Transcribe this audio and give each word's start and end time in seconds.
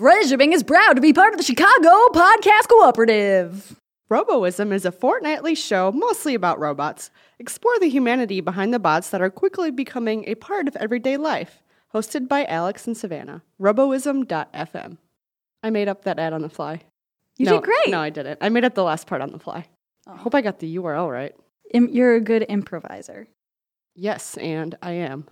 Friendshipping 0.00 0.54
is 0.54 0.62
proud 0.62 0.94
to 0.94 1.02
be 1.02 1.12
part 1.12 1.34
of 1.34 1.36
the 1.36 1.44
Chicago 1.44 1.90
Podcast 2.14 2.68
Cooperative. 2.70 3.76
Roboism 4.10 4.72
is 4.72 4.86
a 4.86 4.92
fortnightly 4.92 5.54
show 5.54 5.92
mostly 5.92 6.34
about 6.34 6.58
robots. 6.58 7.10
Explore 7.38 7.78
the 7.78 7.90
humanity 7.90 8.40
behind 8.40 8.72
the 8.72 8.78
bots 8.78 9.10
that 9.10 9.20
are 9.20 9.28
quickly 9.28 9.70
becoming 9.70 10.24
a 10.26 10.36
part 10.36 10.68
of 10.68 10.76
everyday 10.76 11.18
life. 11.18 11.62
Hosted 11.92 12.28
by 12.28 12.46
Alex 12.46 12.86
and 12.86 12.96
Savannah. 12.96 13.42
Roboism.fm. 13.60 14.96
I 15.62 15.68
made 15.68 15.88
up 15.88 16.04
that 16.04 16.18
ad 16.18 16.32
on 16.32 16.40
the 16.40 16.48
fly. 16.48 16.80
You 17.36 17.44
no, 17.44 17.52
did 17.56 17.64
great. 17.64 17.90
No, 17.90 18.00
I 18.00 18.08
didn't. 18.08 18.38
I 18.40 18.48
made 18.48 18.64
up 18.64 18.74
the 18.74 18.84
last 18.84 19.06
part 19.06 19.20
on 19.20 19.32
the 19.32 19.38
fly. 19.38 19.66
I 20.06 20.16
hope 20.16 20.34
I 20.34 20.40
got 20.40 20.60
the 20.60 20.76
URL 20.78 21.12
right. 21.12 21.34
Im- 21.74 21.90
You're 21.90 22.14
a 22.14 22.22
good 22.22 22.44
improviser. 22.44 23.28
Yes, 23.94 24.38
and 24.38 24.78
I 24.80 24.92
am. 24.92 25.26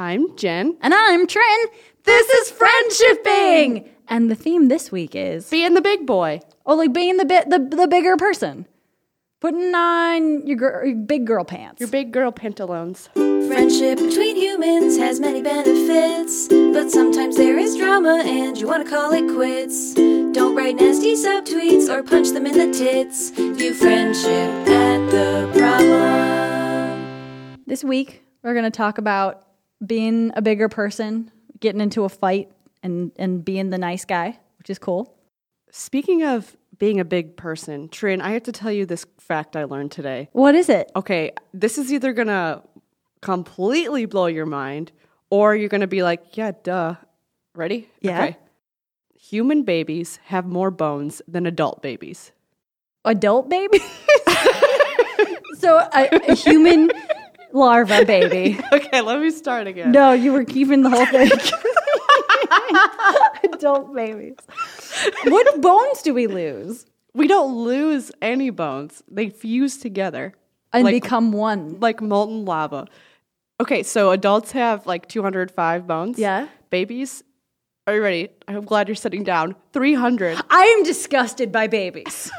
I'm 0.00 0.34
Jen. 0.34 0.78
And 0.80 0.94
I'm 0.94 1.26
Trin. 1.26 1.66
This 2.04 2.26
is 2.26 2.50
Friendshipping! 2.52 3.86
And 4.08 4.30
the 4.30 4.34
theme 4.34 4.68
this 4.68 4.90
week 4.90 5.14
is 5.14 5.50
Being 5.50 5.74
the 5.74 5.82
big 5.82 6.06
boy. 6.06 6.40
oh, 6.64 6.74
like 6.74 6.94
being 6.94 7.18
the 7.18 7.26
bit 7.26 7.50
the, 7.50 7.58
the 7.58 7.86
bigger 7.86 8.16
person. 8.16 8.64
Putting 9.42 9.74
on 9.74 10.46
your, 10.46 10.56
gir- 10.56 10.86
your 10.86 10.96
big 10.96 11.26
girl 11.26 11.44
pants. 11.44 11.80
Your 11.80 11.90
big 11.90 12.12
girl 12.12 12.32
pantaloons. 12.32 13.10
Friendship 13.12 13.98
between 13.98 14.36
humans 14.36 14.96
has 14.96 15.20
many 15.20 15.42
benefits, 15.42 16.48
but 16.48 16.90
sometimes 16.90 17.36
there 17.36 17.58
is 17.58 17.76
drama 17.76 18.22
and 18.24 18.56
you 18.56 18.66
want 18.66 18.82
to 18.82 18.90
call 18.90 19.12
it 19.12 19.30
quits. 19.34 19.92
Don't 19.92 20.56
write 20.56 20.76
nasty 20.76 21.14
subtweets 21.14 21.94
or 21.94 22.02
punch 22.02 22.30
them 22.30 22.46
in 22.46 22.56
the 22.56 22.72
tits. 22.72 23.32
View 23.32 23.74
friendship 23.74 24.48
at 24.66 25.10
the 25.10 25.50
problem. 25.58 27.62
This 27.66 27.84
week, 27.84 28.22
we're 28.42 28.54
going 28.54 28.64
to 28.64 28.70
talk 28.70 28.96
about 28.96 29.44
being 29.84 30.32
a 30.34 30.42
bigger 30.42 30.68
person, 30.68 31.30
getting 31.58 31.80
into 31.80 32.04
a 32.04 32.08
fight, 32.08 32.50
and, 32.82 33.12
and 33.16 33.44
being 33.44 33.70
the 33.70 33.78
nice 33.78 34.04
guy, 34.04 34.38
which 34.58 34.70
is 34.70 34.78
cool. 34.78 35.16
Speaking 35.70 36.22
of 36.22 36.56
being 36.78 36.98
a 36.98 37.04
big 37.04 37.36
person, 37.36 37.88
Trin, 37.88 38.20
I 38.20 38.30
have 38.32 38.42
to 38.44 38.52
tell 38.52 38.72
you 38.72 38.86
this 38.86 39.06
fact 39.18 39.56
I 39.56 39.64
learned 39.64 39.92
today. 39.92 40.28
What 40.32 40.54
is 40.54 40.68
it? 40.68 40.90
Okay, 40.96 41.32
this 41.52 41.78
is 41.78 41.92
either 41.92 42.12
gonna 42.12 42.62
completely 43.20 44.06
blow 44.06 44.26
your 44.26 44.46
mind 44.46 44.92
or 45.28 45.54
you're 45.54 45.68
gonna 45.68 45.86
be 45.86 46.02
like, 46.02 46.36
yeah, 46.36 46.52
duh. 46.62 46.96
Ready? 47.54 47.88
Yeah. 48.00 48.22
Okay. 48.22 48.36
Human 49.14 49.64
babies 49.64 50.18
have 50.24 50.46
more 50.46 50.70
bones 50.70 51.20
than 51.28 51.46
adult 51.46 51.82
babies. 51.82 52.32
Adult 53.04 53.48
baby? 53.48 53.78
so, 55.58 55.78
a, 55.78 56.08
a 56.28 56.34
human 56.34 56.90
larva 57.52 58.04
baby. 58.04 58.58
Okay, 58.72 59.00
let 59.00 59.20
me 59.20 59.30
start 59.30 59.66
again. 59.66 59.92
No, 59.92 60.12
you 60.12 60.32
were 60.32 60.44
keeping 60.44 60.82
the 60.82 60.90
whole 60.90 61.06
thing. 61.06 61.30
Adult 63.52 63.94
babies. 63.94 64.36
What 65.24 65.60
bones 65.60 66.02
do 66.02 66.14
we 66.14 66.26
lose 66.26 66.86
We 67.14 67.26
don't 67.26 67.56
lose 67.64 68.10
any 68.22 68.50
bones. 68.50 69.02
They 69.08 69.28
fuse 69.30 69.78
together 69.78 70.34
and 70.72 70.84
Like- 70.84 71.02
become 71.02 71.32
one? 71.32 71.78
like 71.80 72.00
molten 72.00 72.44
lava. 72.44 72.86
Okay, 73.60 73.82
so 73.82 74.10
adults 74.10 74.52
have 74.52 74.86
like 74.86 75.06
205 75.08 75.86
bones. 75.86 76.18
Yeah. 76.18 76.48
Babies, 76.70 77.22
are 77.86 77.94
you 77.94 78.02
ready? 78.02 78.30
I'm 78.48 78.64
glad 78.64 78.88
you're 78.88 78.94
sitting 78.94 79.22
down. 79.24 79.54
300. 79.72 80.38
I 80.48 80.62
am 80.78 80.82
disgusted 80.84 81.52
by 81.52 81.66
babies. 81.66 82.30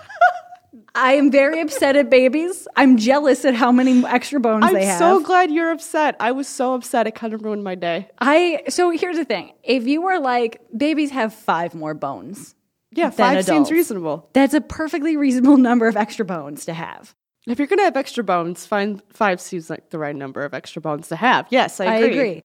I 0.94 1.14
am 1.14 1.32
very 1.32 1.62
upset 1.62 1.96
at 1.96 2.10
babies. 2.10 2.68
I'm 2.76 2.98
jealous 2.98 3.46
at 3.46 3.56
how 3.56 3.72
many 3.72 4.06
extra 4.06 4.40
bones 4.40 4.66
I'm 4.66 4.74
they 4.74 4.86
have. 4.86 5.02
I'm 5.02 5.20
so 5.20 5.26
glad 5.26 5.52
you're 5.52 5.72
upset. 5.72 6.16
I 6.20 6.32
was 6.32 6.48
so 6.48 6.74
upset 6.74 7.08
it 7.08 7.16
kind 7.16 7.34
of 7.34 7.44
ruined 7.44 7.64
my 7.64 7.76
day. 7.76 8.10
I 8.20 8.64
so 8.70 8.90
here's 8.90 9.16
the 9.18 9.26
thing. 9.26 9.54
If 9.64 9.88
you 9.88 10.02
were 10.02 10.20
like 10.20 10.62
babies 10.76 11.12
have 11.12 11.34
5 11.34 11.76
more 11.76 11.94
bones. 11.94 12.56
Yeah, 12.94 13.10
five 13.10 13.46
seems 13.46 13.72
reasonable. 13.72 14.30
That's 14.34 14.54
a 14.54 14.60
perfectly 14.60 15.16
reasonable 15.16 15.58
number 15.70 15.88
of 15.88 15.96
extra 15.96 16.26
bones 16.26 16.66
to 16.66 16.74
have. 16.74 17.16
If 17.48 17.58
you're 17.58 17.68
gonna 17.68 17.84
have 17.84 17.98
extra 17.98 18.24
bones, 18.24 18.66
find 18.66 19.02
five 19.10 19.40
seems 19.40 19.70
like 19.70 19.90
the 19.90 19.98
right 19.98 20.16
number 20.16 20.42
of 20.42 20.54
extra 20.54 20.82
bones 20.82 21.08
to 21.08 21.16
have. 21.16 21.48
Yes, 21.50 21.80
I 21.80 21.86
I 21.86 21.96
agree. 21.98 22.44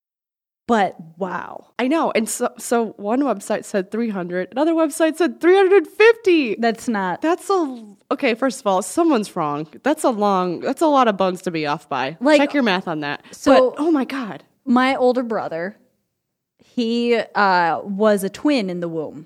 But 0.67 0.97
wow. 1.17 1.67
I 1.79 1.87
know. 1.87 2.11
And 2.11 2.27
so, 2.27 2.53
so 2.57 2.87
one 2.97 3.21
website 3.21 3.63
said 3.63 3.89
300, 3.89 4.49
another 4.51 4.73
website 4.73 5.15
said 5.15 5.39
350. 5.39 6.55
That's 6.55 6.89
not 6.89 7.21
That's 7.21 7.49
a 7.49 7.85
okay. 8.11 8.35
First 8.35 8.59
of 8.59 8.67
all, 8.67 8.81
someone's 8.81 9.33
wrong. 9.35 9.67
That's 9.83 10.03
a 10.03 10.09
long. 10.09 10.59
That's 10.59 10.81
a 10.81 10.87
lot 10.87 11.07
of 11.07 11.15
bones 11.15 11.41
to 11.43 11.51
be 11.51 11.65
off 11.65 11.87
by. 11.87 12.17
Like- 12.19 12.39
Check 12.41 12.53
your 12.53 12.63
math 12.63 12.87
on 12.87 12.99
that. 12.99 13.23
So- 13.31 13.71
but, 13.71 13.81
oh 13.81 13.91
my 13.91 14.03
god, 14.03 14.43
my 14.65 14.95
older 14.97 15.23
brother, 15.23 15.77
he 16.59 17.15
uh, 17.15 17.79
was 17.83 18.25
a 18.25 18.29
twin 18.29 18.69
in 18.69 18.81
the 18.81 18.89
womb, 18.89 19.25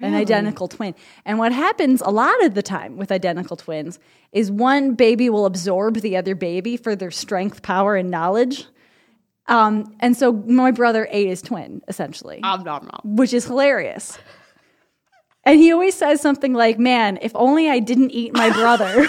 an 0.00 0.14
identical 0.14 0.66
twin. 0.66 0.96
And 1.24 1.38
what 1.38 1.52
happens 1.52 2.00
a 2.00 2.10
lot 2.10 2.44
of 2.44 2.54
the 2.54 2.62
time 2.62 2.96
with 2.96 3.12
identical 3.12 3.56
twins 3.56 4.00
is 4.32 4.50
one 4.50 4.94
baby 4.94 5.30
will 5.30 5.46
absorb 5.46 6.00
the 6.00 6.16
other 6.16 6.34
baby 6.34 6.76
for 6.76 6.96
their 6.96 7.12
strength, 7.12 7.62
power, 7.62 7.94
and 7.94 8.10
knowledge. 8.10 8.66
Um, 9.48 9.94
and 10.00 10.16
so 10.16 10.32
my 10.32 10.70
brother 10.72 11.06
ate 11.10 11.28
his 11.28 11.40
twin, 11.42 11.82
essentially, 11.88 12.40
om 12.42 12.64
nom 12.64 12.84
nom. 12.86 13.00
which 13.16 13.32
is 13.32 13.44
hilarious. 13.44 14.18
And 15.44 15.60
he 15.60 15.72
always 15.72 15.94
says 15.94 16.20
something 16.20 16.52
like, 16.54 16.78
Man, 16.78 17.18
if 17.22 17.30
only 17.36 17.70
I 17.70 17.78
didn't 17.78 18.10
eat 18.10 18.34
my 18.34 18.50
brother, 18.50 19.06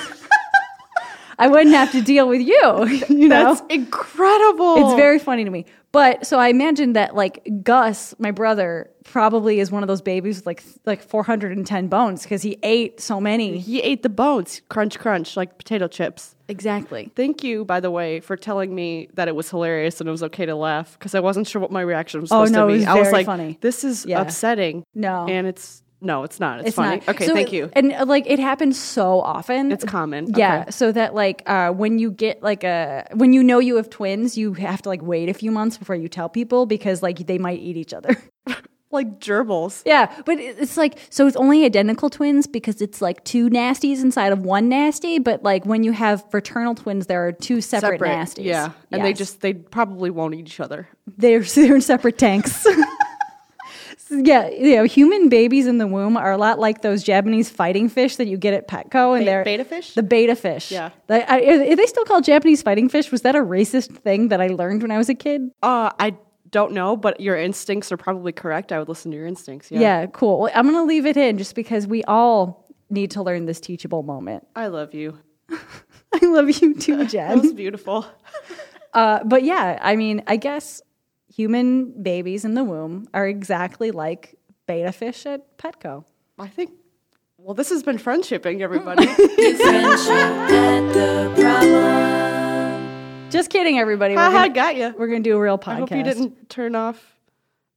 I 1.39 1.47
wouldn't 1.47 1.75
have 1.75 1.91
to 1.91 2.01
deal 2.01 2.27
with 2.27 2.41
you. 2.41 2.85
you 3.09 3.27
know? 3.27 3.55
That's 3.55 3.61
incredible. 3.69 4.87
It's 4.87 4.95
very 4.95 5.19
funny 5.19 5.43
to 5.43 5.49
me. 5.49 5.65
But 5.97 6.27
so 6.27 6.37
I 6.37 6.49
imagine 6.49 6.93
that 6.93 7.15
like 7.15 7.41
Gus, 7.63 8.13
my 8.19 8.29
brother, 8.29 8.87
probably 9.03 9.59
is 9.59 9.71
one 9.71 9.81
of 9.81 9.87
those 9.87 10.03
babies 10.03 10.35
with 10.37 10.45
like 10.45 10.63
like 10.85 11.01
410 11.01 11.87
bones 11.87 12.21
because 12.21 12.43
he 12.43 12.59
ate 12.61 13.01
so 13.01 13.19
many. 13.19 13.57
He 13.57 13.81
ate 13.81 14.03
the 14.03 14.09
bones, 14.09 14.61
crunch, 14.69 14.99
crunch, 14.99 15.35
like 15.35 15.57
potato 15.57 15.87
chips. 15.87 16.35
Exactly. 16.49 17.11
Thank 17.15 17.43
you, 17.43 17.65
by 17.65 17.79
the 17.79 17.89
way, 17.89 18.19
for 18.19 18.37
telling 18.37 18.75
me 18.75 19.09
that 19.15 19.27
it 19.27 19.35
was 19.35 19.49
hilarious 19.49 19.99
and 19.99 20.07
it 20.07 20.11
was 20.11 20.21
okay 20.21 20.45
to 20.45 20.53
laugh 20.55 20.93
because 20.99 21.15
I 21.15 21.19
wasn't 21.19 21.47
sure 21.47 21.59
what 21.59 21.71
my 21.71 21.81
reaction 21.81 22.21
was 22.21 22.31
Oh, 22.31 22.45
supposed 22.45 22.53
no, 22.53 22.67
to 22.67 22.73
it 22.73 22.75
be. 22.75 22.79
was 22.81 22.87
I 22.87 22.99
was 22.99 23.11
like, 23.11 23.25
funny. 23.25 23.57
"This 23.61 23.83
is 23.83 24.05
Yeah. 24.05 24.21
upsetting." 24.21 24.83
No. 24.93 25.25
and 25.27 25.47
it's 25.47 25.81
no, 25.99 26.23
it's 26.23 26.39
not. 26.39 26.59
It's, 26.59 26.67
It's 26.69 26.75
funny. 26.75 26.97
not. 26.97 27.09
Okay, 27.09 27.25
So- 27.25 27.33
thank 27.33 27.51
you. 27.51 27.69
And 27.73 27.91
uh, 27.93 28.05
like 28.05 28.25
it 28.27 28.39
happens 28.39 28.79
so 28.79 29.19
often. 29.21 29.71
It's 29.71 29.83
common. 29.85 30.33
Yeah. 30.35 30.61
Okay. 30.61 30.71
So 30.71 30.91
that 30.91 31.15
like 31.15 31.41
uh, 31.47 31.71
when 31.71 31.97
you 31.99 32.11
get 32.11 32.43
like 32.43 32.63
a 32.63 33.07
when 33.15 33.33
you 33.33 33.43
know 33.43 33.59
you 33.59 33.75
have 33.77 33.89
twins, 33.89 34.37
you 34.37 34.53
have 34.53 34.81
to 34.83 34.89
like 34.89 35.01
wait 35.01 35.29
a 35.29 35.33
few 35.33 35.51
months 35.51 35.77
before 35.77 35.95
you 35.95 36.07
tell 36.07 36.29
people 36.29 36.65
because 36.65 37.01
like 37.01 37.25
they 37.25 37.37
might 37.37 37.59
eat 37.59 37.77
each 37.77 37.93
other. 37.93 38.15
Like 38.89 39.19
gerbils. 39.19 39.83
Yeah, 39.85 40.09
but 40.25 40.39
it's 40.39 40.77
like 40.77 40.97
so 41.09 41.27
it's 41.27 41.35
only 41.35 41.65
identical 41.65 42.09
twins 42.09 42.47
because 42.47 42.81
it's 42.81 43.01
like 43.01 43.21
two 43.25 43.49
nasties 43.49 44.01
inside 44.01 44.31
of 44.31 44.39
one 44.45 44.69
nasty. 44.69 45.19
But 45.19 45.43
like 45.43 45.65
when 45.65 45.83
you 45.83 45.91
have 45.91 46.23
fraternal 46.31 46.73
twins, 46.73 47.07
there 47.07 47.27
are 47.27 47.33
two 47.33 47.59
separate, 47.59 47.99
nasties. 47.99 48.45
Yeah, 48.45 48.71
and 48.89 49.03
they 49.03 49.11
just 49.11 49.41
they 49.41 49.53
probably 49.53 50.09
won't 50.09 50.35
eat 50.35 50.47
each 50.47 50.61
other. 50.61 50.87
they're 51.17 51.41
they're 51.55 51.75
in 51.75 51.81
separate 51.81 52.17
tanks. 52.17 52.65
Yeah, 54.09 54.49
you 54.49 54.75
know, 54.75 54.83
human 54.85 55.29
babies 55.29 55.67
in 55.67 55.77
the 55.79 55.87
womb 55.87 56.15
are 56.17 56.31
a 56.31 56.37
lot 56.37 56.59
like 56.59 56.81
those 56.81 57.03
Japanese 57.03 57.49
fighting 57.49 57.89
fish 57.89 58.15
that 58.17 58.27
you 58.27 58.37
get 58.37 58.53
at 58.53 58.67
Petco, 58.67 59.15
and 59.15 59.21
Be- 59.21 59.25
they're 59.25 59.43
betta 59.43 59.65
fish? 59.65 59.93
The 59.93 60.03
betta 60.03 60.35
fish. 60.35 60.71
Yeah. 60.71 60.91
They- 61.07 61.23
I- 61.23 61.39
are 61.71 61.75
they 61.75 61.85
still 61.85 62.05
called 62.05 62.23
Japanese 62.23 62.61
fighting 62.61 62.87
fish? 62.89 63.11
Was 63.11 63.21
that 63.23 63.35
a 63.35 63.39
racist 63.39 63.97
thing 63.97 64.29
that 64.29 64.39
I 64.41 64.47
learned 64.47 64.81
when 64.81 64.91
I 64.91 64.97
was 64.97 65.09
a 65.09 65.15
kid? 65.15 65.49
Uh, 65.61 65.89
I 65.99 66.15
don't 66.51 66.71
know, 66.71 66.95
but 66.95 67.19
your 67.19 67.35
instincts 67.37 67.91
are 67.91 67.97
probably 67.97 68.31
correct. 68.31 68.71
I 68.71 68.79
would 68.79 68.87
listen 68.87 69.11
to 69.11 69.17
your 69.17 69.27
instincts. 69.27 69.69
Yeah, 69.69 69.79
Yeah, 69.81 70.05
cool. 70.07 70.39
Well, 70.41 70.51
I'm 70.55 70.65
gonna 70.65 70.85
leave 70.85 71.05
it 71.05 71.17
in 71.17 71.37
just 71.37 71.55
because 71.55 71.85
we 71.87 72.03
all 72.05 72.65
need 72.89 73.11
to 73.11 73.21
learn 73.23 73.45
this 73.45 73.59
teachable 73.59 74.03
moment. 74.03 74.47
I 74.55 74.67
love 74.67 74.93
you. 74.93 75.17
I 76.13 76.25
love 76.25 76.49
you 76.61 76.73
too, 76.75 76.97
That 77.03 77.09
Jen. 77.09 77.41
was 77.41 77.53
beautiful. 77.53 78.05
Uh, 78.93 79.23
but 79.25 79.43
yeah, 79.43 79.77
I 79.81 79.95
mean, 79.95 80.23
I 80.25 80.37
guess 80.37 80.81
human 81.37 82.01
babies 82.01 82.43
in 82.43 82.55
the 82.55 82.63
womb 82.63 83.07
are 83.13 83.27
exactly 83.27 83.91
like 83.91 84.35
betta 84.65 84.91
fish 84.91 85.25
at 85.27 85.57
Petco. 85.57 86.03
I 86.39 86.47
think. 86.47 86.71
Well, 87.37 87.53
this 87.53 87.69
has 87.69 87.83
been 87.83 87.97
friendshipping, 87.97 88.61
everybody. 88.61 89.05
Friendship 89.05 90.09
at 90.09 90.93
the 90.93 91.31
problem. 91.39 93.29
Just 93.29 93.51
kidding, 93.51 93.77
everybody. 93.77 94.15
We're 94.15 94.31
gonna, 94.31 94.49
got 94.49 94.75
you. 94.75 94.95
we're 94.97 95.07
gonna 95.07 95.19
do 95.19 95.37
a 95.37 95.39
real 95.39 95.59
podcast. 95.59 95.71
I 95.71 95.75
hope 95.75 95.91
you 95.91 96.03
didn't 96.03 96.49
turn 96.49 96.75
off 96.75 97.19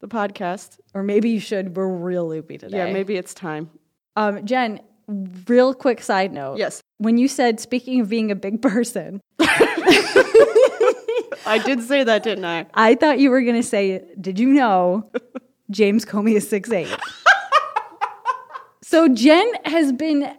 the 0.01 0.09
podcast. 0.09 0.79
Or 0.95 1.03
maybe 1.03 1.29
you 1.29 1.41
should. 1.41 1.77
We're 1.77 1.89
real 1.89 2.27
loopy 2.27 2.57
today. 2.57 2.79
Yeah, 2.79 2.93
maybe 2.93 3.17
it's 3.17 3.35
time. 3.35 3.71
Um, 4.17 4.47
Jen, 4.47 4.81
real 5.47 5.75
quick 5.75 6.03
side 6.03 6.33
note. 6.33 6.57
Yes. 6.57 6.81
When 6.99 7.19
you 7.19 7.29
said, 7.29 7.61
speaking 7.61 8.01
of 8.01 8.09
being 8.09 8.31
a 8.31 8.37
big 8.37 8.63
person, 8.63 9.21
I 11.47 11.59
did 11.59 11.83
say 11.83 12.05
that, 12.05 12.23
didn't 12.23 12.45
I? 12.45 12.67
I 12.75 12.95
thought 12.95 13.19
you 13.19 13.31
were 13.31 13.43
gonna 13.43 13.63
say, 13.63 14.03
"Did 14.21 14.39
you 14.39 14.49
know 14.49 15.11
James 15.71 16.05
Comey 16.05 16.35
is 16.37 16.49
six 16.49 16.71
eight? 16.71 16.89
so 18.83 19.09
Jen 19.09 19.51
has 19.65 19.93
been 19.93 20.35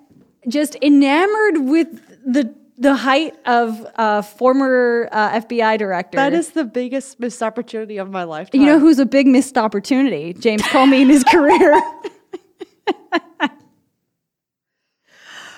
just 0.48 0.76
enamored 0.82 1.58
with 1.70 1.88
the 2.26 2.54
the 2.78 2.96
height 2.96 3.36
of 3.46 3.86
a 3.96 4.24
former 4.24 5.08
uh, 5.12 5.40
FBI 5.42 5.78
director. 5.78 6.16
That 6.18 6.34
is 6.34 6.52
the 6.52 6.64
biggest 6.64 7.20
missed 7.20 7.44
opportunity 7.44 7.98
of 7.98 8.10
my 8.10 8.24
life. 8.24 8.50
you 8.54 8.66
know 8.66 8.80
who's 8.80 8.98
a 8.98 9.06
big 9.06 9.28
missed 9.28 9.58
opportunity? 9.58 10.34
James 10.34 10.64
Comey 10.64 11.02
in 11.02 11.10
his 11.10 11.24
career. 11.24 11.80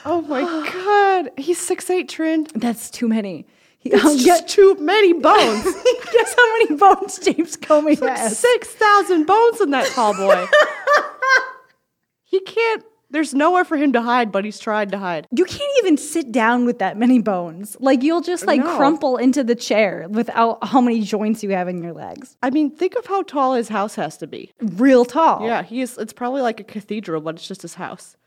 Oh 0.06 0.22
my 0.22 0.42
god, 0.42 1.31
he's 1.38 1.57
six 1.57 1.89
eight 1.89 2.10
Trin. 2.10 2.46
That's 2.56 2.89
too 2.89 3.07
many. 3.07 3.46
I'll 3.94 4.16
just 4.16 4.26
get, 4.26 4.48
too 4.48 4.76
many 4.80 5.14
bones. 5.14 5.64
guess 6.14 6.36
how 6.38 6.58
many 6.58 6.76
bones 6.76 7.20
James 7.20 7.58
Comey 7.58 8.00
has? 8.00 8.38
Six 8.40 8.68
thousand 8.70 9.26
bones 9.26 9.60
in 9.62 9.72
that 9.72 9.88
tall 9.88 10.14
boy. 10.14 10.46
he 12.24 12.40
can't. 12.42 12.84
There's 13.10 13.34
nowhere 13.36 13.64
for 13.64 13.78
him 13.78 13.94
to 13.94 14.02
hide, 14.02 14.32
but 14.32 14.44
he's 14.44 14.58
tried 14.58 14.90
to 14.92 14.98
hide. 14.98 15.28
You 15.30 15.46
can't 15.46 15.72
even 15.80 15.98
sit 15.98 16.32
down 16.32 16.66
with 16.66 16.80
that 16.80 16.98
many 16.98 17.20
bones. 17.22 17.78
Like 17.80 18.02
you'll 18.02 18.22
just 18.22 18.48
like 18.48 18.60
No. 18.62 18.76
crumple 18.76 19.18
into 19.18 19.44
the 19.44 19.54
chair 19.54 20.08
without 20.10 20.66
how 20.68 20.82
many 20.82 21.02
joints 21.02 21.44
you 21.44 21.52
have 21.52 21.68
in 21.68 21.84
your 21.84 21.94
legs. 21.94 22.36
I 22.42 22.50
mean, 22.50 22.72
think 22.72 22.96
of 22.96 23.06
how 23.06 23.22
tall 23.22 23.54
his 23.54 23.70
house 23.70 23.94
has 23.96 24.18
to 24.18 24.26
be. 24.28 24.52
Real 24.60 25.06
tall. 25.06 25.46
Yeah, 25.46 25.62
he 25.62 25.82
is. 25.82 25.96
It's 26.00 26.14
probably 26.14 26.42
like 26.42 26.60
a 26.60 26.64
cathedral, 26.64 27.22
but 27.22 27.36
it's 27.36 27.48
just 27.48 27.62
his 27.62 27.76
house. 27.76 28.18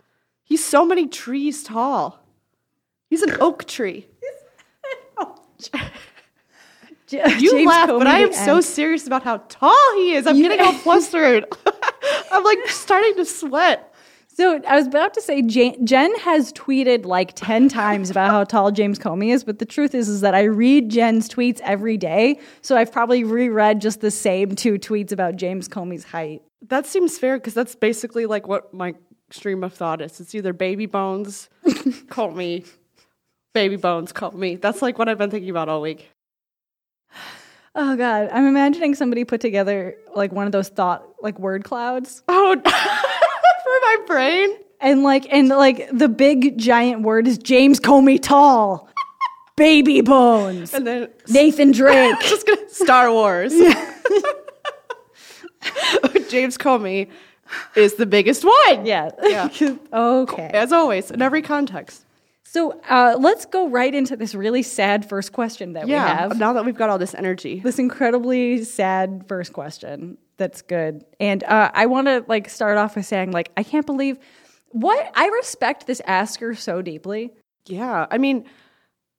He's 0.44 0.64
so 0.64 0.85
many 0.85 1.08
trees 1.08 1.64
tall. 1.64 2.20
He's 3.11 3.23
an 3.23 3.37
oak 3.41 3.64
tree. 3.64 4.06
J- 7.06 7.23
You 7.38 7.53
James 7.53 7.69
laugh, 7.69 7.88
but 7.88 8.06
I 8.06 8.19
am 8.20 8.32
so 8.32 8.61
serious 8.61 9.06
about 9.06 9.23
how 9.23 9.38
tall 9.49 9.94
he 9.94 10.14
is. 10.14 10.26
I'm 10.26 10.41
getting 10.41 10.61
all 10.61 10.73
flustered. 10.85 11.44
I'm 12.32 12.43
like 12.43 12.58
starting 12.69 13.14
to 13.17 13.25
sweat. 13.25 13.93
So 14.29 14.61
I 14.69 14.76
was 14.76 14.87
about 14.87 15.14
to 15.14 15.23
say 15.23 15.41
Jen, 15.41 15.87
Jen 15.87 16.14
has 16.19 16.53
tweeted 16.53 17.06
like 17.06 17.32
10 17.37 17.70
times 17.70 18.11
about 18.11 18.31
how 18.31 18.44
tall 18.44 18.70
James 18.70 18.99
Comey 18.99 19.32
is, 19.32 19.44
but 19.44 19.61
the 19.61 19.64
truth 19.64 19.94
is 19.94 20.11
is 20.11 20.20
that 20.20 20.35
I 20.35 20.43
read 20.43 20.91
Jen's 20.91 21.26
tweets 21.29 21.61
every 21.62 21.97
day, 21.97 22.38
so 22.61 22.76
I've 22.76 22.93
probably 22.93 23.25
reread 23.25 23.81
just 23.81 24.03
the 24.03 24.11
same 24.11 24.55
two 24.55 24.75
tweets 24.75 25.11
about 25.11 25.37
James 25.37 25.69
Comey's 25.69 26.05
height. 26.05 26.43
That 26.69 26.85
seems 26.85 27.19
fair 27.19 27.38
because 27.38 27.55
that's 27.55 27.75
basically 27.75 28.26
like 28.26 28.47
what 28.47 28.75
my 28.75 28.94
stream 29.31 29.64
of 29.64 29.73
thought 29.73 30.03
is. 30.03 30.20
It's 30.20 30.35
either 30.35 30.53
baby 30.53 30.85
bones, 30.87 31.49
me, 32.35 32.64
baby 33.56 33.76
bones, 33.76 34.12
Comey. 34.12 34.61
That's 34.61 34.82
like 34.82 34.99
what 34.99 35.08
I've 35.08 35.17
been 35.17 35.31
thinking 35.31 35.49
about 35.50 35.69
all 35.69 35.81
week. 35.81 36.11
Oh 37.79 37.94
god, 37.94 38.31
I'm 38.32 38.47
imagining 38.47 38.94
somebody 38.94 39.25
put 39.26 39.43
together 39.43 39.97
like 40.14 40.32
one 40.32 40.47
of 40.47 40.53
those 40.53 40.70
thought 40.70 41.06
like 41.20 41.38
word 41.38 41.62
clouds 41.62 42.23
Oh, 42.29 42.56
for 42.64 42.70
my 42.70 43.97
brain. 44.06 44.49
and 44.81 45.03
like 45.03 45.31
and 45.31 45.49
like 45.50 45.91
the 45.93 46.08
big 46.08 46.56
giant 46.56 47.03
word 47.03 47.29
is 47.29 47.37
James 47.37 47.79
Comey 47.79 48.19
tall. 48.19 48.88
Baby 49.58 50.00
bones. 50.00 50.73
And 50.73 50.87
then 50.87 51.08
Nathan 51.29 51.73
Drake. 51.73 52.19
just 52.20 52.47
gonna 52.47 52.67
Star 52.70 53.12
Wars. 53.12 53.53
James 56.31 56.56
Comey 56.56 57.11
is 57.75 57.97
the 57.97 58.06
biggest 58.06 58.43
one. 58.43 58.87
yeah. 58.87 59.11
Yeah. 59.23 59.50
okay. 59.93 60.50
As 60.55 60.73
always, 60.73 61.11
in 61.11 61.20
every 61.20 61.43
context. 61.43 62.06
So 62.56 62.81
uh, 62.88 63.19
let's 63.20 63.44
go 63.44 63.69
right 63.69 63.94
into 63.94 64.17
this 64.17 64.35
really 64.35 64.62
sad 64.62 65.06
first 65.06 65.32
question 65.35 65.75
that 65.75 65.85
we 65.85 65.91
Yeah. 65.91 66.06
have. 66.06 66.38
Now 66.38 66.55
that 66.55 66.64
we've 66.64 66.75
got 66.75 66.88
all 66.88 66.97
this 66.97 67.14
energy. 67.14 67.61
This 67.61 67.79
incredibly 67.79 68.64
sad 68.64 69.26
first 69.29 69.53
question. 69.53 70.17
That's 70.38 70.62
good. 70.62 71.05
And 71.20 71.44
uh, 71.44 71.70
I 71.75 71.85
want 71.85 72.06
to 72.06 72.25
like 72.29 72.49
start 72.49 72.79
off 72.79 72.97
with 72.97 73.05
saying 73.05 73.32
like 73.32 73.53
I 73.58 73.62
can't 73.62 73.85
believe 73.85 74.19
what 74.70 75.12
I 75.14 75.29
respect 75.29 75.87
this 75.87 76.00
asker 76.06 76.55
so 76.55 76.81
deeply. 76.81 77.35
Yeah. 77.67 78.06
I 78.11 78.17
mean, 78.17 78.47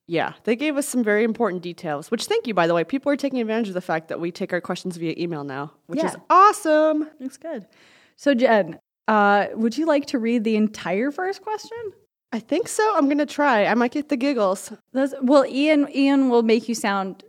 yeah, 0.08 0.34
they 0.46 0.56
gave 0.56 0.76
us 0.76 0.88
some 0.88 1.04
very 1.04 1.24
important 1.24 1.62
details, 1.62 2.10
which 2.10 2.26
thank 2.26 2.48
you, 2.48 2.56
by 2.56 2.66
the 2.66 2.74
way. 2.74 2.84
People 2.84 3.12
are 3.12 3.16
taking 3.16 3.40
advantage 3.40 3.68
of 3.68 3.76
the 3.76 3.82
fact 3.82 4.08
that 4.08 4.20
we 4.20 4.32
take 4.32 4.52
our 4.52 4.62
questions 4.62 4.98
via 4.98 5.14
email 5.16 5.44
now, 5.44 5.74
which 5.86 6.04
is 6.04 6.16
awesome. 6.32 7.08
That's 7.20 7.38
good. 7.38 7.68
So 8.16 8.34
Jen, 8.34 8.80
uh, 9.08 9.50
would 9.54 9.78
you 9.78 9.86
like 9.86 10.08
to 10.08 10.18
read 10.18 10.44
the 10.44 10.56
entire 10.56 11.12
first 11.12 11.44
question? 11.44 11.78
I 12.32 12.40
think 12.40 12.68
so. 12.68 12.96
I'm 12.96 13.06
going 13.06 13.18
to 13.20 13.26
try. 13.26 13.66
I 13.66 13.74
might 13.74 13.92
get 13.92 14.10
the 14.10 14.18
giggles. 14.18 14.72
That's, 14.94 15.14
well, 15.22 15.46
Ian, 15.46 15.88
Ian 15.94 16.30
will 16.30 16.44
make 16.44 16.68
you 16.68 16.76
sound 16.76 17.24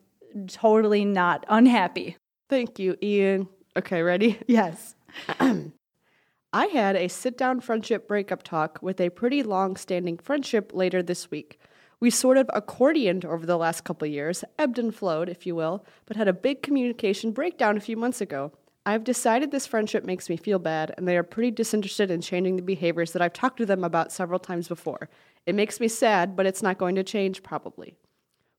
totally 0.49 1.05
not 1.05 1.47
unhappy. 1.49 2.17
Thank 2.49 2.79
you, 2.79 2.97
Ian. 3.03 3.49
Okay, 3.77 4.03
ready? 4.03 4.39
Yes. 4.47 4.95
I 6.53 6.67
had 6.67 6.97
a 6.97 7.09
sit 7.09 7.37
down 7.37 7.61
friendship 7.61 8.09
breakup 8.09 8.43
talk 8.43 8.79
with 8.81 9.00
a 9.00 9.11
pretty 9.11 9.43
long 9.43 9.77
standing 9.77 10.17
friendship 10.19 10.73
later 10.75 11.03
this 11.03 11.31
week. 11.31 11.61
We 12.00 12.11
sort 12.11 12.37
of 12.39 12.47
accordioned 12.49 13.25
over 13.25 13.45
the 13.45 13.59
last 13.59 13.85
couple 13.85 14.06
years, 14.09 14.45
ebbed 14.59 14.79
and 14.79 14.95
flowed, 14.95 15.29
if 15.29 15.47
you 15.47 15.55
will, 15.55 15.85
but 16.06 16.17
had 16.17 16.29
a 16.29 16.33
big 16.33 16.62
communication 16.62 17.33
breakdown 17.33 17.77
a 17.77 17.81
few 17.81 17.97
months 17.97 18.21
ago. 18.21 18.53
I've 18.88 19.05
decided 19.05 19.50
this 19.50 19.67
friendship 19.67 20.02
makes 20.06 20.31
me 20.31 20.38
feel 20.38 20.58
bad, 20.58 20.94
and 20.96 21.06
they 21.06 21.19
are 21.19 21.23
pretty 21.23 21.50
disinterested 21.50 22.11
in 22.11 22.23
changing 22.23 22.56
the 22.56 22.62
behaviors 22.62 23.12
that 23.12 23.20
I've 23.20 23.35
talked 23.35 23.58
to 23.58 23.67
them 23.67 23.85
about 23.85 24.12
several 24.12 24.38
times 24.38 24.67
before. 24.67 25.11
It 25.44 25.55
makes 25.55 25.79
me 25.79 25.88
sad, 25.88 26.35
but 26.35 26.46
it's 26.46 26.62
not 26.62 26.79
going 26.79 26.94
to 26.94 27.05
change, 27.05 27.43
probably. 27.43 27.99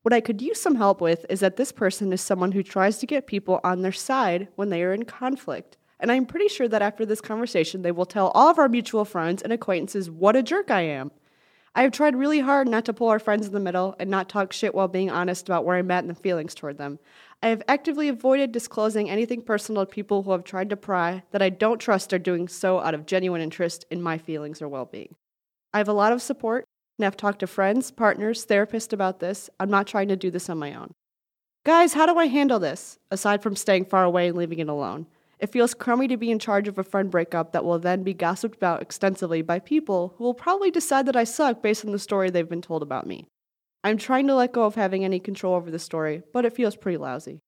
What 0.03 0.13
I 0.13 0.21
could 0.21 0.39
use 0.39 0.61
some 0.61 0.75
help 0.75 1.01
with 1.01 1.25
is 1.31 1.39
that 1.39 1.57
this 1.57 1.71
person 1.71 2.13
is 2.13 2.21
someone 2.21 2.51
who 2.51 2.61
tries 2.61 2.99
to 2.99 3.07
get 3.07 3.25
people 3.25 3.59
on 3.63 3.81
their 3.81 3.91
side 3.91 4.49
when 4.55 4.69
they 4.69 4.83
are 4.83 4.93
in 4.93 5.05
conflict. 5.05 5.77
And 5.99 6.11
I'm 6.11 6.27
pretty 6.27 6.47
sure 6.47 6.67
that 6.67 6.83
after 6.83 7.07
this 7.07 7.21
conversation, 7.21 7.81
they 7.81 7.91
will 7.91 8.05
tell 8.05 8.27
all 8.35 8.49
of 8.49 8.59
our 8.59 8.69
mutual 8.69 9.05
friends 9.05 9.41
and 9.41 9.51
acquaintances 9.51 10.11
what 10.11 10.35
a 10.35 10.43
jerk 10.43 10.69
I 10.69 10.81
am. 10.81 11.09
I 11.73 11.81
have 11.83 11.91
tried 11.91 12.15
really 12.15 12.39
hard 12.39 12.67
not 12.67 12.85
to 12.85 12.93
pull 12.93 13.09
our 13.09 13.19
friends 13.19 13.47
in 13.47 13.53
the 13.53 13.59
middle 13.59 13.95
and 13.99 14.09
not 14.09 14.29
talk 14.29 14.53
shit 14.53 14.75
while 14.75 14.87
being 14.87 15.09
honest 15.09 15.47
about 15.47 15.65
where 15.65 15.77
I'm 15.77 15.89
at 15.89 16.03
and 16.03 16.09
the 16.09 16.21
feelings 16.21 16.53
toward 16.53 16.77
them. 16.77 16.99
I 17.41 17.47
have 17.47 17.63
actively 17.69 18.09
avoided 18.09 18.51
disclosing 18.51 19.09
anything 19.09 19.41
personal 19.41 19.85
to 19.85 19.91
people 19.91 20.23
who 20.23 20.31
have 20.31 20.43
tried 20.43 20.69
to 20.71 20.75
pry 20.75 21.23
that 21.31 21.41
I 21.41 21.49
don't 21.49 21.79
trust 21.79 22.11
are 22.11 22.19
doing 22.19 22.49
so 22.49 22.79
out 22.79 22.93
of 22.93 23.05
genuine 23.05 23.39
interest 23.39 23.85
in 23.89 24.01
my 24.01 24.17
feelings 24.17 24.61
or 24.61 24.67
well 24.67 24.85
being. 24.85 25.15
I 25.73 25.77
have 25.77 25.87
a 25.87 25.93
lot 25.93 26.11
of 26.11 26.21
support 26.21 26.65
and 26.97 27.05
I've 27.05 27.15
talked 27.15 27.39
to 27.39 27.47
friends, 27.47 27.91
partners, 27.91 28.45
therapists 28.45 28.91
about 28.91 29.21
this. 29.21 29.49
I'm 29.57 29.69
not 29.69 29.87
trying 29.87 30.09
to 30.09 30.17
do 30.17 30.29
this 30.29 30.49
on 30.49 30.59
my 30.59 30.73
own. 30.73 30.93
Guys, 31.65 31.93
how 31.93 32.05
do 32.05 32.17
I 32.17 32.27
handle 32.27 32.59
this, 32.59 32.99
aside 33.09 33.41
from 33.41 33.55
staying 33.55 33.85
far 33.85 34.03
away 34.03 34.27
and 34.27 34.37
leaving 34.37 34.59
it 34.59 34.67
alone? 34.67 35.07
It 35.39 35.51
feels 35.51 35.73
crummy 35.73 36.09
to 36.09 36.17
be 36.17 36.31
in 36.31 36.39
charge 36.39 36.67
of 36.67 36.77
a 36.77 36.83
friend 36.83 37.09
breakup 37.09 37.53
that 37.53 37.63
will 37.63 37.79
then 37.79 38.03
be 38.03 38.13
gossiped 38.13 38.57
about 38.57 38.81
extensively 38.81 39.41
by 39.41 39.59
people 39.59 40.13
who 40.17 40.25
will 40.25 40.33
probably 40.33 40.71
decide 40.71 41.05
that 41.05 41.15
I 41.15 41.23
suck 41.23 41.61
based 41.61 41.85
on 41.85 41.93
the 41.93 41.99
story 41.99 42.29
they've 42.29 42.49
been 42.49 42.61
told 42.61 42.83
about 42.83 43.07
me. 43.07 43.27
I'm 43.83 43.97
trying 43.97 44.27
to 44.27 44.35
let 44.35 44.51
go 44.51 44.63
of 44.63 44.75
having 44.75 45.05
any 45.05 45.19
control 45.19 45.55
over 45.55 45.71
the 45.71 45.79
story, 45.79 46.23
but 46.33 46.45
it 46.45 46.53
feels 46.53 46.75
pretty 46.75 46.97
lousy. 46.97 47.39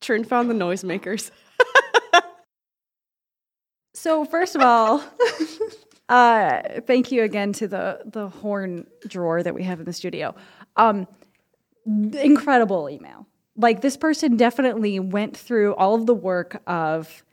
Trin 0.00 0.24
found 0.24 0.48
the 0.48 0.54
noisemakers. 0.54 1.30
So 3.98 4.24
first 4.24 4.54
of 4.54 4.62
all, 4.62 5.02
uh, 6.08 6.62
thank 6.86 7.10
you 7.10 7.24
again 7.24 7.52
to 7.54 7.66
the 7.66 8.00
the 8.04 8.28
horn 8.28 8.86
drawer 9.08 9.42
that 9.42 9.56
we 9.56 9.64
have 9.64 9.80
in 9.80 9.86
the 9.86 9.92
studio. 9.92 10.36
Um, 10.76 11.08
incredible 11.84 12.88
email. 12.88 13.26
Like 13.56 13.80
this 13.80 13.96
person 13.96 14.36
definitely 14.36 15.00
went 15.00 15.36
through 15.36 15.74
all 15.74 15.96
of 15.96 16.06
the 16.06 16.14
work 16.14 16.62
of 16.68 17.24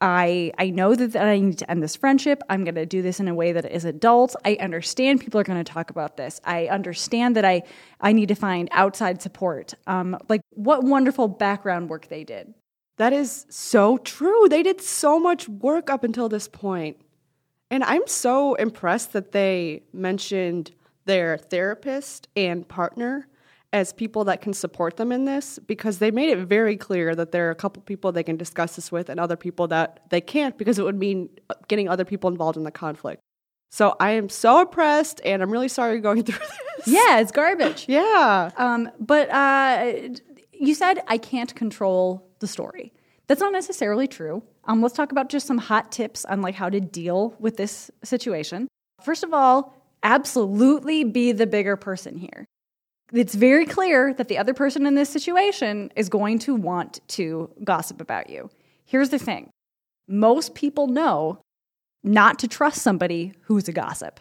I 0.00 0.52
I 0.58 0.70
know 0.70 0.94
that, 0.94 1.12
that 1.12 1.26
I 1.26 1.38
need 1.38 1.58
to 1.58 1.70
end 1.70 1.82
this 1.82 1.96
friendship. 1.96 2.42
I'm 2.48 2.64
going 2.64 2.76
to 2.76 2.86
do 2.86 3.02
this 3.02 3.20
in 3.20 3.28
a 3.28 3.34
way 3.34 3.52
that 3.52 3.70
is 3.70 3.84
adult. 3.84 4.36
I 4.44 4.56
understand 4.60 5.20
people 5.20 5.40
are 5.40 5.44
going 5.44 5.62
to 5.62 5.72
talk 5.72 5.90
about 5.90 6.16
this. 6.16 6.40
I 6.44 6.66
understand 6.66 7.36
that 7.36 7.44
I 7.44 7.62
I 8.00 8.12
need 8.12 8.28
to 8.28 8.34
find 8.34 8.68
outside 8.72 9.20
support. 9.22 9.74
Um, 9.86 10.16
like 10.28 10.42
what 10.50 10.84
wonderful 10.84 11.28
background 11.28 11.88
work 11.88 12.08
they 12.08 12.24
did. 12.24 12.54
That 12.96 13.12
is 13.12 13.46
so 13.48 13.98
true. 13.98 14.48
They 14.48 14.62
did 14.62 14.80
so 14.80 15.20
much 15.20 15.48
work 15.48 15.88
up 15.88 16.04
until 16.04 16.28
this 16.28 16.48
point. 16.48 17.00
And 17.70 17.84
I'm 17.84 18.06
so 18.06 18.54
impressed 18.54 19.12
that 19.12 19.32
they 19.32 19.82
mentioned 19.92 20.72
their 21.04 21.38
therapist 21.38 22.28
and 22.34 22.66
partner 22.66 23.28
as 23.72 23.92
people 23.92 24.24
that 24.24 24.40
can 24.40 24.52
support 24.52 24.96
them 24.96 25.12
in 25.12 25.24
this 25.24 25.58
because 25.66 25.98
they 25.98 26.10
made 26.10 26.30
it 26.30 26.38
very 26.38 26.76
clear 26.76 27.14
that 27.14 27.32
there 27.32 27.48
are 27.48 27.50
a 27.50 27.54
couple 27.54 27.82
people 27.82 28.10
they 28.10 28.22
can 28.22 28.36
discuss 28.36 28.76
this 28.76 28.90
with 28.90 29.08
and 29.08 29.20
other 29.20 29.36
people 29.36 29.68
that 29.68 30.00
they 30.10 30.20
can't 30.20 30.56
because 30.56 30.78
it 30.78 30.84
would 30.84 30.98
mean 30.98 31.28
getting 31.68 31.88
other 31.88 32.04
people 32.04 32.30
involved 32.30 32.56
in 32.56 32.64
the 32.64 32.70
conflict. 32.70 33.20
So 33.70 33.94
I 34.00 34.12
am 34.12 34.30
so 34.30 34.62
impressed 34.62 35.20
and 35.24 35.42
I'm 35.42 35.50
really 35.50 35.68
sorry 35.68 35.92
you're 35.92 36.00
going 36.00 36.22
through 36.24 36.38
this. 36.38 36.86
Yeah, 36.86 37.20
it's 37.20 37.32
garbage. 37.32 37.86
Yeah. 37.88 38.50
Um, 38.56 38.90
but 38.98 39.30
uh, 39.30 39.92
you 40.52 40.74
said 40.74 41.02
I 41.06 41.18
can't 41.18 41.54
control 41.54 42.26
the 42.38 42.46
story. 42.46 42.92
That's 43.26 43.40
not 43.40 43.52
necessarily 43.52 44.06
true. 44.06 44.42
Um, 44.64 44.80
let's 44.80 44.94
talk 44.94 45.12
about 45.12 45.28
just 45.28 45.46
some 45.46 45.58
hot 45.58 45.92
tips 45.92 46.24
on 46.24 46.40
like 46.40 46.54
how 46.54 46.70
to 46.70 46.80
deal 46.80 47.34
with 47.38 47.58
this 47.58 47.90
situation. 48.02 48.68
First 49.02 49.22
of 49.22 49.34
all, 49.34 49.74
absolutely 50.02 51.04
be 51.04 51.32
the 51.32 51.46
bigger 51.46 51.76
person 51.76 52.16
here. 52.16 52.46
It's 53.12 53.34
very 53.34 53.64
clear 53.64 54.12
that 54.14 54.28
the 54.28 54.38
other 54.38 54.52
person 54.52 54.86
in 54.86 54.94
this 54.94 55.08
situation 55.08 55.90
is 55.96 56.08
going 56.08 56.38
to 56.40 56.54
want 56.54 57.00
to 57.08 57.50
gossip 57.64 58.00
about 58.00 58.28
you. 58.28 58.50
Here's 58.84 59.10
the 59.10 59.18
thing 59.18 59.50
most 60.08 60.54
people 60.54 60.88
know 60.88 61.38
not 62.04 62.38
to 62.40 62.48
trust 62.48 62.82
somebody 62.82 63.32
who's 63.42 63.68
a 63.68 63.72
gossip. 63.72 64.20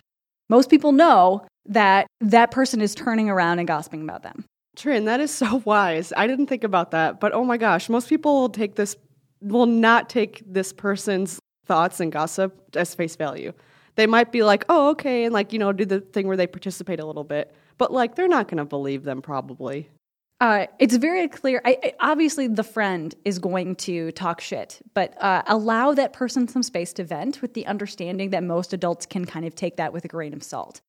Most 0.50 0.70
people 0.70 0.92
know 0.92 1.46
that 1.66 2.08
that 2.22 2.52
person 2.52 2.82
is 2.82 2.96
turning 2.96 3.30
around 3.30 3.60
and 3.60 3.68
gossiping 3.68 4.02
about 4.02 4.24
them. 4.24 4.46
Trin, 4.76 5.06
that 5.06 5.20
is 5.20 5.32
so 5.32 5.58
wise. 5.66 6.14
I 6.16 6.28
didn't 6.28 6.48
think 6.48 6.64
about 6.64 6.92
that, 6.92 7.20
but 7.20 7.34
oh 7.34 7.44
my 7.44 7.58
gosh, 7.58 7.90
most 7.90 8.08
people 8.08 8.42
will 8.42 8.50
take 8.50 8.76
this, 8.76 8.96
will 9.42 9.66
not 9.66 10.10
take 10.10 10.44
this 10.46 10.72
person's 10.72 11.40
thoughts 11.66 12.00
and 12.00 12.12
gossip 12.12 12.58
as 12.76 12.96
face 12.96 13.16
value. 13.16 13.52
They 13.96 14.08
might 14.08 14.32
be 14.32 14.44
like, 14.44 14.64
oh, 14.70 14.90
okay, 14.92 15.26
and 15.26 15.34
like, 15.34 15.52
you 15.52 15.60
know, 15.60 15.74
do 15.74 15.84
the 15.84 16.00
thing 16.00 16.28
where 16.28 16.38
they 16.38 16.48
participate 16.48 17.00
a 17.00 17.06
little 17.06 17.24
bit, 17.24 17.54
but 17.78 17.92
like, 17.92 18.16
they're 18.16 18.28
not 18.28 18.48
going 18.48 18.58
to 18.58 18.66
believe 18.66 19.04
them 19.04 19.22
probably. 19.22 19.90
Uh, 20.40 20.68
it's 20.78 20.96
very 20.96 21.28
clear. 21.28 21.62
I, 21.66 21.78
I, 21.84 21.94
obviously, 22.00 22.48
the 22.48 22.64
friend 22.64 23.14
is 23.26 23.40
going 23.40 23.76
to 23.78 24.12
talk 24.12 24.40
shit, 24.40 24.80
but 24.94 25.20
uh, 25.22 25.42
allow 25.48 25.94
that 25.94 26.14
person 26.14 26.48
some 26.48 26.62
space 26.62 26.94
to 26.94 27.04
vent 27.04 27.42
with 27.42 27.56
the 27.56 27.66
understanding 27.66 28.30
that 28.30 28.44
most 28.44 28.72
adults 28.72 29.08
can 29.08 29.26
kind 29.26 29.46
of 29.46 29.56
take 29.56 29.78
that 29.78 29.94
with 29.94 30.06
a 30.06 30.08
grain 30.08 30.34
of 30.34 30.44
salt. 30.44 30.82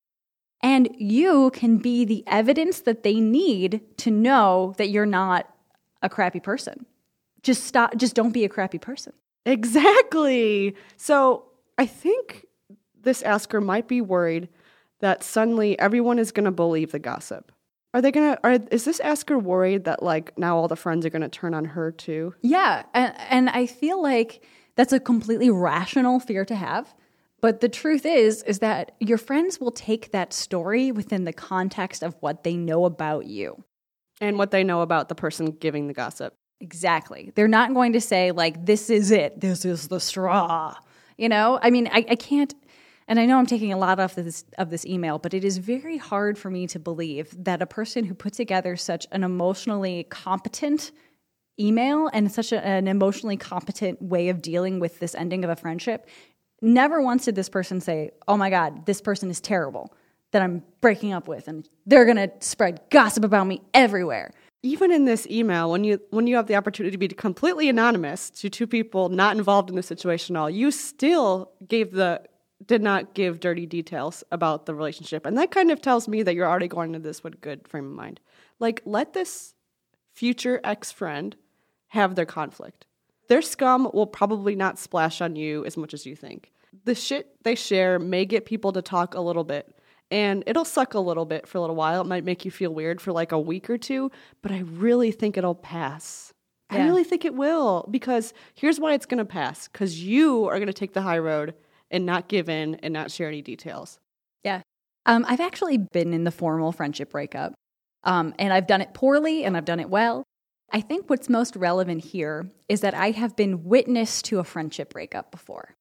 And 0.62 0.88
you 0.98 1.50
can 1.54 1.78
be 1.78 2.04
the 2.04 2.24
evidence 2.26 2.80
that 2.80 3.04
they 3.04 3.20
need 3.20 3.80
to 3.98 4.10
know 4.10 4.74
that 4.76 4.90
you're 4.90 5.06
not 5.06 5.48
a 6.02 6.08
crappy 6.10 6.40
person. 6.40 6.84
Just 7.42 7.64
stop, 7.64 7.96
just 7.96 8.14
don't 8.14 8.32
be 8.32 8.44
a 8.44 8.48
crappy 8.48 8.78
person. 8.78 9.12
Exactly. 9.46 10.74
So 10.96 11.44
I 11.78 11.86
think 11.86 12.46
this 13.00 13.22
asker 13.22 13.60
might 13.60 13.88
be 13.88 14.00
worried 14.00 14.48
that 15.00 15.22
suddenly 15.22 15.78
everyone 15.78 16.18
is 16.18 16.32
going 16.32 16.44
to 16.44 16.50
believe 16.50 16.92
the 16.92 16.98
gossip. 16.98 17.52
Are 17.94 18.02
they 18.02 18.12
gonna? 18.12 18.38
Are 18.44 18.58
is 18.70 18.84
this 18.84 19.00
asker 19.00 19.38
worried 19.38 19.84
that 19.84 20.02
like 20.02 20.38
now 20.38 20.58
all 20.58 20.68
the 20.68 20.76
friends 20.76 21.06
are 21.06 21.10
gonna 21.10 21.30
turn 21.30 21.54
on 21.54 21.64
her 21.64 21.90
too? 21.90 22.34
Yeah, 22.42 22.82
and 22.92 23.14
and 23.30 23.48
I 23.48 23.64
feel 23.64 24.02
like 24.02 24.44
that's 24.76 24.92
a 24.92 25.00
completely 25.00 25.48
rational 25.48 26.20
fear 26.20 26.44
to 26.44 26.54
have. 26.54 26.94
But 27.40 27.60
the 27.60 27.68
truth 27.68 28.04
is, 28.04 28.42
is 28.42 28.58
that 28.58 28.92
your 29.00 29.18
friends 29.18 29.60
will 29.60 29.70
take 29.70 30.12
that 30.12 30.32
story 30.32 30.92
within 30.92 31.24
the 31.24 31.32
context 31.32 32.02
of 32.02 32.16
what 32.20 32.42
they 32.42 32.56
know 32.56 32.84
about 32.84 33.26
you. 33.26 33.64
And 34.20 34.36
what 34.36 34.50
they 34.50 34.64
know 34.64 34.82
about 34.82 35.08
the 35.08 35.14
person 35.14 35.52
giving 35.52 35.86
the 35.86 35.94
gossip. 35.94 36.34
Exactly. 36.60 37.32
They're 37.36 37.46
not 37.46 37.72
going 37.72 37.92
to 37.92 38.00
say, 38.00 38.32
like, 38.32 38.66
this 38.66 38.90
is 38.90 39.12
it, 39.12 39.40
this 39.40 39.64
is 39.64 39.86
the 39.86 40.00
straw. 40.00 40.74
You 41.16 41.28
know, 41.28 41.60
I 41.62 41.70
mean, 41.70 41.88
I, 41.92 42.04
I 42.10 42.16
can't, 42.16 42.52
and 43.08 43.18
I 43.18 43.26
know 43.26 43.38
I'm 43.38 43.46
taking 43.46 43.72
a 43.72 43.78
lot 43.78 43.98
off 43.98 44.14
this, 44.14 44.44
of 44.58 44.70
this 44.70 44.86
email, 44.86 45.18
but 45.18 45.34
it 45.34 45.44
is 45.44 45.58
very 45.58 45.96
hard 45.96 46.38
for 46.38 46.50
me 46.50 46.66
to 46.68 46.78
believe 46.78 47.34
that 47.44 47.60
a 47.60 47.66
person 47.66 48.04
who 48.04 48.14
put 48.14 48.34
together 48.34 48.76
such 48.76 49.06
an 49.10 49.24
emotionally 49.24 50.04
competent 50.10 50.92
email 51.58 52.08
and 52.12 52.30
such 52.30 52.52
a, 52.52 52.64
an 52.64 52.86
emotionally 52.86 53.36
competent 53.36 54.00
way 54.00 54.28
of 54.28 54.40
dealing 54.40 54.78
with 54.78 55.00
this 55.00 55.14
ending 55.16 55.42
of 55.42 55.50
a 55.50 55.56
friendship 55.56 56.06
Never 56.60 57.00
once 57.00 57.24
did 57.24 57.34
this 57.34 57.48
person 57.48 57.80
say, 57.80 58.10
Oh 58.26 58.36
my 58.36 58.50
God, 58.50 58.86
this 58.86 59.00
person 59.00 59.30
is 59.30 59.40
terrible 59.40 59.92
that 60.32 60.42
I'm 60.42 60.62
breaking 60.80 61.12
up 61.12 61.26
with, 61.26 61.48
and 61.48 61.68
they're 61.86 62.04
going 62.04 62.16
to 62.16 62.30
spread 62.40 62.82
gossip 62.90 63.24
about 63.24 63.46
me 63.46 63.62
everywhere. 63.72 64.32
Even 64.62 64.90
in 64.90 65.04
this 65.04 65.26
email, 65.28 65.70
when 65.70 65.84
you 65.84 66.00
when 66.10 66.26
you 66.26 66.36
have 66.36 66.48
the 66.48 66.56
opportunity 66.56 66.90
to 66.90 66.98
be 66.98 67.08
completely 67.08 67.68
anonymous 67.68 68.28
to 68.30 68.50
two 68.50 68.66
people 68.66 69.08
not 69.08 69.36
involved 69.36 69.70
in 69.70 69.76
the 69.76 69.82
situation 69.82 70.36
at 70.36 70.40
all, 70.40 70.50
you 70.50 70.70
still 70.72 71.52
gave 71.68 71.92
the 71.92 72.22
did 72.66 72.82
not 72.82 73.14
give 73.14 73.40
dirty 73.40 73.66
details 73.66 74.24
about 74.32 74.66
the 74.66 74.74
relationship. 74.74 75.24
And 75.26 75.38
that 75.38 75.50
kind 75.50 75.70
of 75.70 75.80
tells 75.80 76.08
me 76.08 76.22
that 76.22 76.34
you're 76.34 76.48
already 76.48 76.68
going 76.68 76.94
into 76.94 77.06
this 77.06 77.22
with 77.22 77.34
a 77.34 77.38
good 77.38 77.66
frame 77.68 77.86
of 77.86 77.92
mind. 77.92 78.20
Like 78.58 78.82
let 78.84 79.12
this 79.12 79.54
future 80.12 80.60
ex-friend 80.64 81.36
have 81.88 82.16
their 82.16 82.26
conflict 82.26 82.86
their 83.28 83.42
scum 83.42 83.90
will 83.94 84.06
probably 84.06 84.56
not 84.56 84.78
splash 84.78 85.20
on 85.20 85.36
you 85.36 85.64
as 85.64 85.76
much 85.76 85.94
as 85.94 86.04
you 86.04 86.16
think. 86.16 86.50
The 86.84 86.94
shit 86.94 87.36
they 87.44 87.54
share 87.54 87.98
may 87.98 88.24
get 88.24 88.46
people 88.46 88.72
to 88.72 88.82
talk 88.82 89.14
a 89.14 89.20
little 89.20 89.44
bit, 89.44 89.78
and 90.10 90.42
it'll 90.46 90.64
suck 90.64 90.94
a 90.94 91.00
little 91.00 91.26
bit 91.26 91.46
for 91.46 91.58
a 91.58 91.60
little 91.60 91.76
while. 91.76 92.00
It 92.00 92.06
might 92.06 92.24
make 92.24 92.44
you 92.44 92.50
feel 92.50 92.72
weird 92.72 93.00
for 93.00 93.12
like 93.12 93.32
a 93.32 93.38
week 93.38 93.70
or 93.70 93.78
two, 93.78 94.10
but 94.42 94.50
I 94.50 94.60
really 94.60 95.12
think 95.12 95.36
it'll 95.36 95.54
pass. 95.54 96.32
Yeah. 96.72 96.78
I 96.78 96.86
really 96.86 97.04
think 97.04 97.24
it 97.24 97.34
will 97.34 97.86
because 97.90 98.34
here's 98.54 98.80
why 98.80 98.94
it's 98.94 99.06
going 99.06 99.18
to 99.18 99.24
pass 99.24 99.68
because 99.68 100.02
you 100.02 100.46
are 100.46 100.56
going 100.56 100.66
to 100.66 100.72
take 100.72 100.92
the 100.92 101.02
high 101.02 101.18
road 101.18 101.54
and 101.90 102.06
not 102.06 102.28
give 102.28 102.48
in 102.48 102.76
and 102.76 102.92
not 102.92 103.10
share 103.10 103.28
any 103.28 103.42
details. 103.42 103.98
Yeah. 104.44 104.62
Um, 105.06 105.24
I've 105.28 105.40
actually 105.40 105.78
been 105.78 106.12
in 106.12 106.24
the 106.24 106.30
formal 106.30 106.72
friendship 106.72 107.10
breakup, 107.10 107.54
um, 108.04 108.34
and 108.38 108.52
I've 108.52 108.66
done 108.66 108.80
it 108.80 108.94
poorly 108.94 109.44
and 109.44 109.56
I've 109.56 109.64
done 109.64 109.80
it 109.80 109.88
well. 109.88 110.24
I 110.70 110.82
think 110.82 111.08
what's 111.08 111.28
most 111.30 111.56
relevant 111.56 112.04
here 112.04 112.50
is 112.68 112.82
that 112.82 112.94
I 112.94 113.10
have 113.12 113.34
been 113.36 113.64
witness 113.64 114.20
to 114.22 114.38
a 114.38 114.44
friendship 114.44 114.92
breakup 114.92 115.30
before. 115.30 115.74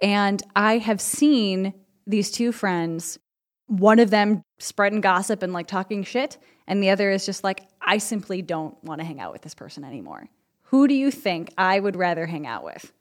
And 0.00 0.42
I 0.56 0.78
have 0.78 1.00
seen 1.00 1.74
these 2.06 2.30
two 2.30 2.50
friends, 2.50 3.18
one 3.66 3.98
of 3.98 4.10
them 4.10 4.42
spreading 4.58 5.00
gossip 5.00 5.42
and 5.42 5.52
like 5.52 5.68
talking 5.68 6.02
shit, 6.02 6.38
and 6.66 6.82
the 6.82 6.90
other 6.90 7.10
is 7.10 7.26
just 7.26 7.44
like, 7.44 7.68
I 7.80 7.98
simply 7.98 8.42
don't 8.42 8.82
want 8.82 9.00
to 9.00 9.06
hang 9.06 9.20
out 9.20 9.32
with 9.32 9.42
this 9.42 9.54
person 9.54 9.84
anymore. 9.84 10.28
Who 10.64 10.88
do 10.88 10.94
you 10.94 11.10
think 11.10 11.52
I 11.56 11.78
would 11.78 11.96
rather 11.96 12.26
hang 12.26 12.46
out 12.46 12.64
with? 12.64 12.92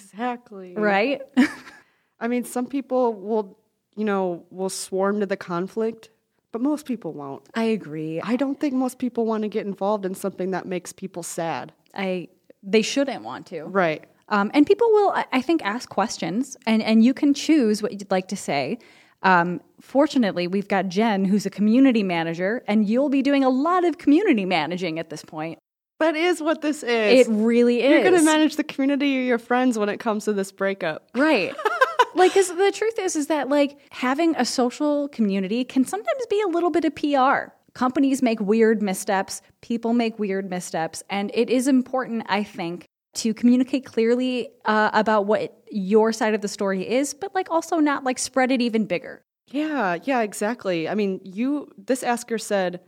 Exactly. 0.00 0.74
Right? 0.74 1.22
I 2.20 2.28
mean, 2.28 2.44
some 2.44 2.66
people 2.66 3.14
will, 3.14 3.58
you 3.96 4.04
know, 4.04 4.44
will 4.50 4.70
swarm 4.70 5.20
to 5.20 5.26
the 5.26 5.36
conflict 5.36 6.10
but 6.50 6.62
most 6.62 6.86
people 6.86 7.12
won't. 7.12 7.42
I 7.54 7.64
agree. 7.64 8.20
I 8.20 8.36
don't 8.36 8.58
think 8.58 8.74
most 8.74 8.98
people 8.98 9.26
want 9.26 9.42
to 9.42 9.48
get 9.48 9.66
involved 9.66 10.06
in 10.06 10.14
something 10.14 10.52
that 10.52 10.66
makes 10.66 10.92
people 10.92 11.22
sad. 11.22 11.72
I 11.94 12.28
they 12.62 12.82
shouldn't 12.82 13.22
want 13.22 13.46
to. 13.48 13.64
Right. 13.64 14.04
Um, 14.30 14.50
and 14.52 14.66
people 14.66 14.88
will, 14.90 15.14
I 15.32 15.40
think, 15.40 15.64
ask 15.64 15.88
questions, 15.88 16.56
and, 16.66 16.82
and 16.82 17.02
you 17.02 17.14
can 17.14 17.32
choose 17.32 17.82
what 17.82 17.92
you'd 17.92 18.10
like 18.10 18.28
to 18.28 18.36
say. 18.36 18.78
Um, 19.22 19.62
fortunately, 19.80 20.46
we've 20.46 20.68
got 20.68 20.88
Jen, 20.88 21.24
who's 21.24 21.46
a 21.46 21.50
community 21.50 22.02
manager, 22.02 22.62
and 22.68 22.86
you'll 22.86 23.08
be 23.08 23.22
doing 23.22 23.42
a 23.42 23.48
lot 23.48 23.86
of 23.86 23.96
community 23.96 24.44
managing 24.44 24.98
at 24.98 25.08
this 25.08 25.24
point. 25.24 25.58
That 25.98 26.14
is 26.14 26.40
what 26.40 26.62
this 26.62 26.82
is. 26.82 27.26
It 27.26 27.30
really 27.30 27.82
is. 27.82 27.90
You're 27.90 28.02
going 28.02 28.14
to 28.18 28.24
manage 28.24 28.56
the 28.56 28.64
community 28.64 29.18
or 29.18 29.22
your 29.22 29.38
friends 29.38 29.78
when 29.78 29.88
it 29.88 29.98
comes 29.98 30.26
to 30.26 30.32
this 30.32 30.52
breakup. 30.52 31.08
Right. 31.14 31.54
like 32.14 32.32
cuz 32.32 32.48
the 32.48 32.72
truth 32.72 32.98
is 32.98 33.16
is 33.16 33.26
that 33.26 33.48
like 33.48 33.78
having 33.90 34.34
a 34.36 34.44
social 34.44 35.08
community 35.08 35.64
can 35.64 35.84
sometimes 35.84 36.26
be 36.30 36.40
a 36.40 36.48
little 36.48 36.70
bit 36.70 36.84
of 36.84 36.94
PR. 36.94 37.52
Companies 37.74 38.22
make 38.22 38.40
weird 38.40 38.82
missteps, 38.82 39.42
people 39.60 39.92
make 39.92 40.18
weird 40.18 40.50
missteps, 40.50 41.02
and 41.10 41.30
it 41.34 41.50
is 41.50 41.68
important 41.68 42.24
I 42.28 42.42
think 42.42 42.88
to 43.14 43.34
communicate 43.34 43.84
clearly 43.84 44.48
uh, 44.64 44.90
about 44.92 45.26
what 45.26 45.62
your 45.70 46.12
side 46.12 46.34
of 46.34 46.40
the 46.40 46.48
story 46.48 46.88
is, 46.88 47.14
but 47.14 47.34
like 47.34 47.50
also 47.50 47.78
not 47.78 48.04
like 48.04 48.18
spread 48.18 48.50
it 48.50 48.60
even 48.60 48.84
bigger. 48.84 49.22
Yeah, 49.50 49.98
yeah, 50.04 50.20
exactly. 50.20 50.88
I 50.88 50.94
mean, 50.94 51.20
you 51.24 51.68
this 51.76 52.02
asker 52.02 52.38
said 52.38 52.80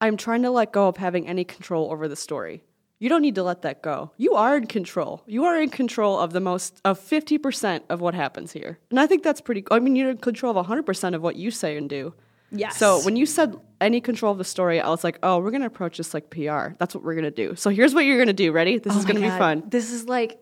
I'm 0.00 0.16
trying 0.16 0.42
to 0.42 0.50
let 0.50 0.72
go 0.72 0.88
of 0.88 0.96
having 0.96 1.26
any 1.26 1.44
control 1.44 1.90
over 1.90 2.08
the 2.08 2.16
story. 2.16 2.62
You 3.00 3.08
don't 3.08 3.22
need 3.22 3.36
to 3.36 3.44
let 3.44 3.62
that 3.62 3.82
go. 3.82 4.10
You 4.16 4.34
are 4.34 4.56
in 4.56 4.66
control. 4.66 5.22
You 5.26 5.44
are 5.44 5.60
in 5.60 5.70
control 5.70 6.18
of 6.18 6.32
the 6.32 6.40
most 6.40 6.80
of 6.84 6.98
50% 6.98 7.82
of 7.88 8.00
what 8.00 8.14
happens 8.14 8.52
here. 8.52 8.78
And 8.90 8.98
I 8.98 9.06
think 9.06 9.22
that's 9.22 9.40
pretty 9.40 9.64
I 9.70 9.78
mean 9.78 9.94
you're 9.94 10.10
in 10.10 10.18
control 10.18 10.56
of 10.56 10.66
100% 10.66 11.14
of 11.14 11.22
what 11.22 11.36
you 11.36 11.50
say 11.50 11.76
and 11.76 11.88
do. 11.88 12.14
Yes. 12.50 12.76
So 12.76 13.00
when 13.02 13.16
you 13.16 13.26
said 13.26 13.56
any 13.80 14.00
control 14.00 14.32
of 14.32 14.38
the 14.38 14.44
story, 14.44 14.80
I 14.80 14.88
was 14.88 15.04
like, 15.04 15.18
"Oh, 15.22 15.38
we're 15.38 15.50
going 15.50 15.60
to 15.60 15.66
approach 15.66 15.98
this 15.98 16.14
like 16.14 16.30
PR. 16.30 16.68
That's 16.78 16.94
what 16.94 17.04
we're 17.04 17.12
going 17.14 17.24
to 17.24 17.30
do." 17.30 17.54
So 17.56 17.68
here's 17.70 17.94
what 17.94 18.06
you're 18.06 18.16
going 18.16 18.28
to 18.28 18.32
do. 18.32 18.52
Ready? 18.52 18.78
This 18.78 18.94
oh 18.94 18.98
is 18.98 19.04
going 19.04 19.16
to 19.16 19.22
be 19.22 19.28
fun. 19.28 19.64
This 19.66 19.92
is 19.92 20.06
like 20.08 20.38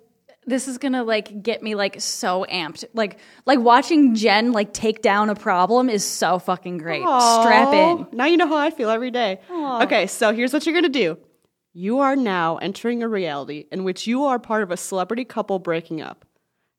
this 0.46 0.68
is 0.68 0.78
gonna 0.78 1.02
like 1.02 1.42
get 1.42 1.62
me 1.62 1.74
like 1.74 2.00
so 2.00 2.46
amped. 2.50 2.84
Like 2.94 3.18
like 3.44 3.58
watching 3.58 4.14
Jen 4.14 4.52
like 4.52 4.72
take 4.72 5.02
down 5.02 5.28
a 5.28 5.34
problem 5.34 5.90
is 5.90 6.04
so 6.04 6.38
fucking 6.38 6.78
great. 6.78 7.02
Aww. 7.02 7.42
Strap 7.42 7.74
in. 7.74 8.06
Now 8.12 8.26
you 8.26 8.36
know 8.36 8.46
how 8.46 8.56
I 8.56 8.70
feel 8.70 8.90
every 8.90 9.10
day. 9.10 9.40
Aww. 9.50 9.84
Okay, 9.84 10.06
so 10.06 10.32
here's 10.32 10.52
what 10.52 10.64
you're 10.64 10.74
gonna 10.74 10.88
do. 10.88 11.18
You 11.72 11.98
are 11.98 12.16
now 12.16 12.56
entering 12.56 13.02
a 13.02 13.08
reality 13.08 13.66
in 13.70 13.84
which 13.84 14.06
you 14.06 14.24
are 14.24 14.38
part 14.38 14.62
of 14.62 14.70
a 14.70 14.76
celebrity 14.76 15.24
couple 15.24 15.58
breaking 15.58 16.00
up. 16.00 16.24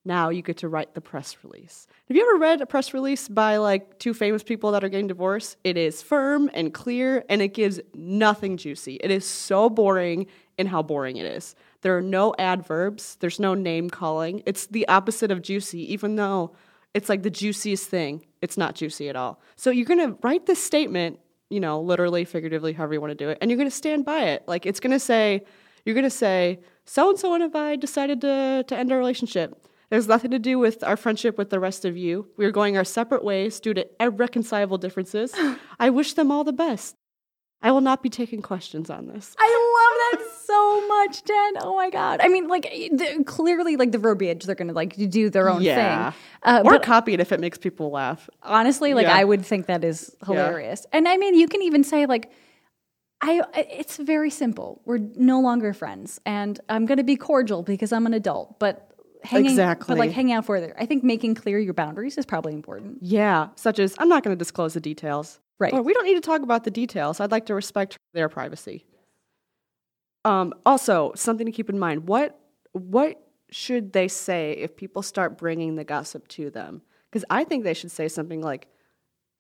Now 0.06 0.30
you 0.30 0.42
get 0.42 0.58
to 0.58 0.70
write 0.70 0.96
the 0.96 1.02
press 1.02 1.36
release. 1.44 1.86
Have 2.08 2.16
you 2.16 2.24
ever 2.24 2.40
read 2.40 2.62
a 2.62 2.66
press 2.66 2.94
release 2.94 3.28
by 3.28 3.58
like 3.58 4.00
two 4.00 4.14
famous 4.14 4.42
people 4.42 4.72
that 4.72 4.84
are 4.84 4.90
getting 4.90 5.08
divorced? 5.08 5.58
It 5.66 5.76
is 5.76 6.02
firm 6.02 6.50
and 6.54 6.74
clear 6.74 7.26
and 7.28 7.42
it 7.42 7.50
gives 7.50 7.82
nothing 7.94 8.56
juicy. 8.56 8.96
It 9.04 9.12
is 9.12 9.26
so 9.26 9.70
boring 9.70 10.28
in 10.58 10.66
how 10.66 10.82
boring 10.82 11.18
it 11.18 11.26
is. 11.26 11.56
There 11.82 11.98
are 11.98 12.02
no 12.02 12.34
adverbs, 12.40 13.18
there's 13.20 13.40
no 13.40 13.54
name 13.54 13.90
calling. 13.90 14.44
It's 14.46 14.68
the 14.68 14.88
opposite 14.88 15.32
of 15.32 15.42
juicy, 15.42 15.92
even 15.94 16.16
though 16.16 16.56
it's 16.94 17.10
like 17.10 17.24
the 17.24 17.30
juiciest 17.30 17.88
thing. 17.88 18.26
It's 18.42 18.58
not 18.58 18.76
juicy 18.76 19.10
at 19.10 19.16
all. 19.16 19.42
So 19.56 19.70
you're 19.70 19.86
going 19.86 20.12
to 20.12 20.18
write 20.22 20.46
this 20.46 20.64
statement 20.64 21.20
you 21.50 21.60
know, 21.60 21.80
literally, 21.80 22.26
figuratively, 22.26 22.74
however 22.74 22.94
you 22.94 23.02
want 23.02 23.12
to 23.12 23.16
do 23.16 23.30
it, 23.30 23.38
and 23.42 23.50
you're 23.50 23.58
going 23.58 23.70
to 23.70 23.76
stand 23.76 24.06
by 24.06 24.26
it. 24.26 24.44
Like 24.48 24.66
it's 24.66 24.80
going 24.80 24.92
to 24.92 25.00
say, 25.00 25.44
you're 25.86 25.96
going 25.96 26.04
to 26.04 26.10
say, 26.10 26.60
so 26.86 27.10
and 27.10 27.20
so 27.20 27.34
and 27.34 27.56
I 27.56 27.76
decided 27.76 28.22
to 28.22 28.66
to 28.68 28.78
end 28.78 28.92
our 28.92 28.98
relationship. 28.98 29.68
It 29.90 29.96
has 29.96 30.08
nothing 30.08 30.32
to 30.32 30.40
do 30.40 30.60
with 30.60 30.84
our 30.84 30.98
friendship 30.98 31.38
with 31.38 31.50
the 31.50 31.62
rest 31.62 31.86
of 31.86 31.96
you. 31.96 32.28
We 32.36 32.46
are 32.46 32.52
going 32.52 32.76
our 32.76 32.84
separate 32.84 33.24
ways 33.24 33.60
due 33.62 33.74
to 33.74 33.88
irreconcilable 34.02 34.78
differences. 34.78 35.34
I 35.80 35.90
wish 35.90 36.14
them 36.14 36.30
all 36.30 36.44
the 36.44 36.52
best. 36.52 36.96
I 37.62 37.72
will 37.72 37.82
not 37.82 38.04
be 38.04 38.10
taking 38.10 38.42
questions 38.42 38.90
on 38.90 39.08
this. 39.08 39.34
I 39.40 39.48
love 39.48 39.97
so 40.48 40.88
much, 40.88 41.24
Jen. 41.24 41.54
Oh 41.62 41.76
my 41.76 41.90
god. 41.90 42.20
I 42.22 42.28
mean, 42.28 42.48
like 42.48 42.64
the, 42.64 43.24
clearly, 43.26 43.76
like 43.76 43.92
the 43.92 43.98
verbiage, 43.98 44.46
they're 44.46 44.56
gonna 44.56 44.74
like 44.74 44.96
do 44.96 45.30
their 45.30 45.50
own 45.50 45.62
Yeah. 45.62 46.12
thing. 46.12 46.20
Uh, 46.44 46.62
or 46.66 46.72
but 46.74 46.84
copy 46.84 47.14
it 47.14 47.20
if 47.20 47.32
it 47.32 47.40
makes 47.40 47.58
people 47.58 47.92
laugh. 47.92 48.30
honestly, 48.44 48.94
like 48.94 49.06
Yeah. 49.08 49.16
I 49.18 49.24
would 49.24 49.46
think 49.46 49.68
that 49.68 49.84
is 49.84 50.16
hilarious. 50.26 50.86
And 50.92 51.08
I 51.08 51.18
mean, 51.18 51.36
you 51.36 51.48
can 51.48 51.62
even 51.62 51.84
say 51.84 52.06
like, 52.06 52.32
I. 53.22 53.42
It's 53.56 53.98
very 53.98 54.30
simple. 54.30 54.82
We're 54.86 55.00
no 55.16 55.40
longer 55.40 55.74
friends, 55.74 56.20
and 56.26 56.60
I'm 56.70 56.86
gonna 56.86 57.04
be 57.04 57.16
cordial 57.16 57.64
because 57.64 57.92
I'm 57.92 58.06
an 58.06 58.14
adult, 58.14 58.60
but. 58.60 58.84
Hanging, 59.24 59.50
Exactly. 59.50 59.94
But 59.94 59.98
like 60.00 60.12
hanging 60.12 60.34
out 60.34 60.46
further. 60.46 60.76
I 60.80 60.86
think 60.86 61.04
making 61.04 61.34
clear 61.36 61.58
your 61.60 61.74
boundaries 61.74 62.18
is 62.20 62.26
probably 62.26 62.54
important. 62.54 63.00
Yeah, 63.02 63.48
such 63.56 63.80
as 63.80 63.96
I'm 63.98 64.08
not 64.08 64.24
going 64.24 64.34
to 64.34 64.38
disclose 64.40 64.76
the 64.76 64.80
details. 64.80 65.40
Right. 65.60 65.74
Or 65.74 65.82
we 65.82 65.92
don't 65.94 66.06
need 66.06 66.14
to 66.14 66.22
talk 66.22 66.44
about 66.44 66.64
the 66.64 66.72
details. 66.72 67.20
I'd 67.20 67.32
like 67.32 67.48
to 67.48 67.56
respect 67.56 67.98
their 68.14 68.30
privacy. 68.30 68.86
Um, 70.26 70.54
also, 70.66 71.12
something 71.16 71.46
to 71.46 71.52
keep 71.52 71.70
in 71.70 71.80
mind: 71.80 72.08
what 72.08 72.40
what 72.74 73.22
should 73.50 73.94
they 73.94 74.08
say 74.08 74.52
if 74.54 74.76
people 74.76 75.02
start 75.02 75.38
bringing 75.38 75.76
the 75.76 75.84
gossip 75.84 76.28
to 76.30 76.50
them? 76.50 76.82
Because 77.10 77.24
I 77.30 77.44
think 77.46 77.64
they 77.64 77.74
should 77.74 77.92
say 77.92 78.08
something 78.08 78.42
like, 78.42 78.68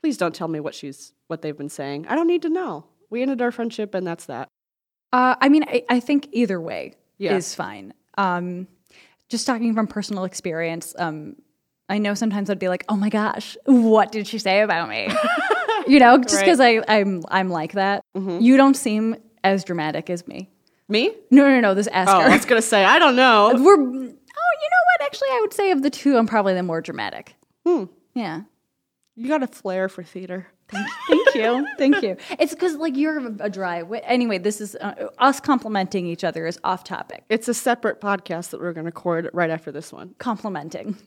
"Please 0.02 0.18
don't 0.18 0.34
tell 0.34 0.48
me 0.48 0.60
what 0.60 0.74
she's 0.76 1.14
what 1.28 1.42
they've 1.42 1.58
been 1.58 1.70
saying. 1.70 2.08
I 2.08 2.16
don't 2.16 2.28
need 2.28 2.42
to 2.44 2.50
know. 2.50 2.86
We 3.10 3.22
ended 3.22 3.42
our 3.42 3.52
friendship, 3.52 3.94
and 3.94 4.06
that's 4.08 4.26
that." 4.26 4.48
Uh, 5.14 5.36
I 5.42 5.50
mean, 5.50 5.64
I, 5.68 5.84
I 5.90 6.00
think 6.00 6.28
either 6.32 6.60
way 6.60 6.94
Yeah. 7.18 7.36
is 7.36 7.56
fine. 7.56 7.94
Um, 8.18 8.68
just 9.30 9.46
talking 9.48 9.74
from 9.74 9.88
personal 9.88 10.24
experience, 10.26 10.94
um, 10.98 11.36
I 11.90 11.98
know 11.98 12.14
sometimes 12.14 12.50
I'd 12.50 12.60
be 12.60 12.70
like, 12.70 12.86
"Oh 12.90 12.96
my 12.96 13.10
gosh, 13.10 13.58
what 13.66 14.12
did 14.12 14.28
she 14.28 14.40
say 14.40 14.62
about 14.62 14.88
me?" 14.90 15.10
you 15.88 16.00
know, 16.00 16.18
just 16.18 16.40
because 16.40 16.60
I 16.62 16.82
I'm 16.88 17.24
I'm 17.30 17.50
like 17.50 17.74
that. 17.74 18.04
Mm-hmm. 18.16 18.40
You 18.42 18.56
don't 18.58 18.76
seem 18.76 19.16
as 19.44 19.64
dramatic 19.64 20.10
as 20.10 20.28
me. 20.28 20.50
Me? 20.90 21.14
No, 21.32 21.48
no, 21.50 21.60
no. 21.60 21.74
This 21.74 21.88
asker. 21.88 22.16
Oh, 22.16 22.20
I 22.20 22.30
was 22.36 22.46
going 22.46 22.62
to 22.62 22.68
say 22.68 22.86
I 22.86 23.00
don't 23.00 23.16
know. 23.16 23.52
We're. 23.58 23.76
Oh, 23.76 24.54
you 24.62 24.70
know 24.70 24.84
what? 25.00 25.06
Actually, 25.06 25.30
I 25.30 25.40
would 25.42 25.54
say 25.54 25.72
of 25.72 25.82
the 25.82 25.90
two, 25.90 26.18
I'm 26.18 26.28
probably 26.28 26.54
the 26.54 26.64
more 26.64 26.82
dramatic. 26.82 27.36
Hmm. 27.66 27.86
Yeah. 28.14 28.42
You 29.16 29.28
got 29.28 29.44
a 29.44 29.48
flair 29.48 29.90
for 29.90 30.04
theater. 30.04 30.48
Thank 30.70 31.36
you. 31.36 31.68
Thank 31.78 32.02
you. 32.02 32.18
It's 32.40 32.54
because 32.54 32.76
like 32.76 32.96
you're 32.98 33.20
a, 33.20 33.36
a 33.42 33.50
dry. 33.50 33.84
wit. 33.84 34.04
Anyway, 34.06 34.38
this 34.38 34.60
is 34.62 34.76
uh, 34.76 35.10
us 35.18 35.40
complimenting 35.40 36.06
each 36.06 36.24
other 36.24 36.46
is 36.46 36.60
off 36.64 36.84
topic. 36.84 37.24
It's 37.30 37.48
a 37.48 37.54
separate 37.54 38.02
podcast 38.02 38.50
that 38.52 38.60
we're 38.60 38.74
going 38.74 38.84
to 38.84 38.88
record 38.88 39.30
right 39.34 39.50
after 39.50 39.72
this 39.72 39.92
one. 39.92 40.14
complimenting. 40.18 40.98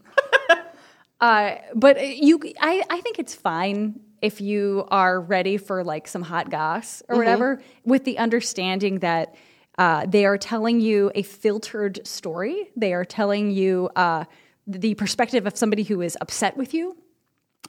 uh, 1.20 1.56
but 1.74 2.16
you, 2.16 2.40
I, 2.60 2.82
I 2.88 3.00
think 3.00 3.18
it's 3.18 3.34
fine 3.34 4.00
if 4.22 4.40
you 4.40 4.86
are 4.90 5.20
ready 5.20 5.56
for 5.56 5.84
like 5.84 6.08
some 6.08 6.22
hot 6.22 6.50
goss 6.50 7.02
or 7.08 7.16
whatever, 7.16 7.62
with 7.84 8.04
the 8.04 8.18
understanding 8.18 8.98
that 9.00 9.34
uh, 9.78 10.06
they 10.06 10.24
are 10.26 10.38
telling 10.38 10.80
you 10.80 11.10
a 11.14 11.22
filtered 11.22 12.06
story. 12.06 12.70
They 12.76 12.92
are 12.92 13.04
telling 13.04 13.50
you 13.50 13.88
uh, 13.96 14.24
the 14.66 14.94
perspective 14.94 15.46
of 15.46 15.56
somebody 15.56 15.82
who 15.82 16.00
is 16.00 16.16
upset 16.20 16.56
with 16.56 16.74
you. 16.74 16.96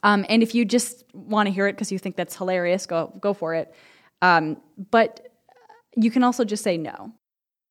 Um, 0.03 0.25
and 0.29 0.41
if 0.41 0.55
you 0.55 0.65
just 0.65 1.03
want 1.13 1.47
to 1.47 1.53
hear 1.53 1.67
it 1.67 1.73
because 1.73 1.91
you 1.91 1.99
think 1.99 2.15
that's 2.15 2.35
hilarious, 2.35 2.85
go 2.85 3.13
go 3.19 3.33
for 3.33 3.53
it. 3.53 3.73
Um, 4.21 4.57
but 4.89 5.27
you 5.95 6.09
can 6.11 6.23
also 6.23 6.43
just 6.43 6.63
say 6.63 6.77
no. 6.77 7.13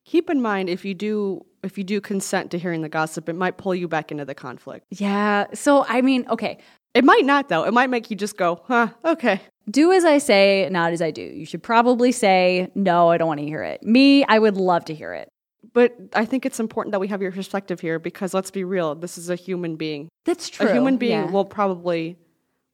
keep 0.04 0.28
in 0.30 0.40
mind 0.42 0.68
if 0.68 0.84
you 0.84 0.94
do 0.94 1.44
if 1.62 1.76
you 1.78 1.84
do 1.84 2.00
consent 2.00 2.50
to 2.50 2.58
hearing 2.58 2.82
the 2.82 2.88
gossip 2.88 3.28
it 3.28 3.34
might 3.36 3.56
pull 3.58 3.74
you 3.74 3.86
back 3.88 4.10
into 4.10 4.24
the 4.24 4.34
conflict 4.34 4.86
Yeah. 4.90 5.46
So 5.54 5.84
I 5.88 6.02
mean, 6.02 6.26
okay. 6.28 6.58
it 6.94 7.04
might 7.04 7.24
not 7.24 7.48
though 7.48 7.64
it 7.64 7.72
might 7.72 7.90
make 7.90 8.10
you 8.10 8.16
just 8.16 8.36
go 8.36 8.62
huh 8.66 8.88
okay 9.04 9.40
do 9.70 9.92
as 9.92 10.04
I 10.04 10.18
say, 10.18 10.68
not 10.70 10.92
as 10.92 11.00
I 11.02 11.10
do. 11.10 11.22
You 11.22 11.44
should 11.46 11.62
probably 11.62 12.12
say, 12.12 12.70
no, 12.74 13.08
I 13.10 13.18
don't 13.18 13.28
want 13.28 13.40
to 13.40 13.46
hear 13.46 13.62
it. 13.62 13.82
Me, 13.82 14.24
I 14.24 14.38
would 14.38 14.56
love 14.56 14.84
to 14.86 14.94
hear 14.94 15.12
it. 15.14 15.28
but 15.72 15.94
i 16.14 16.24
think 16.24 16.44
it's 16.46 16.58
important 16.58 16.90
that 16.92 17.00
we 17.00 17.08
have 17.08 17.20
your 17.22 17.30
perspective 17.32 17.78
here 17.80 17.98
because 17.98 18.32
let's 18.34 18.50
be 18.50 18.64
real 18.64 18.94
this 19.04 19.16
is 19.18 19.28
a 19.30 19.36
human 19.36 19.76
being 19.76 20.08
That's 20.24 20.48
true. 20.48 20.66
a 20.66 20.72
human 20.72 20.96
being 20.96 21.20
Yeah. 21.24 21.30
will 21.30 21.44
probably 21.44 22.16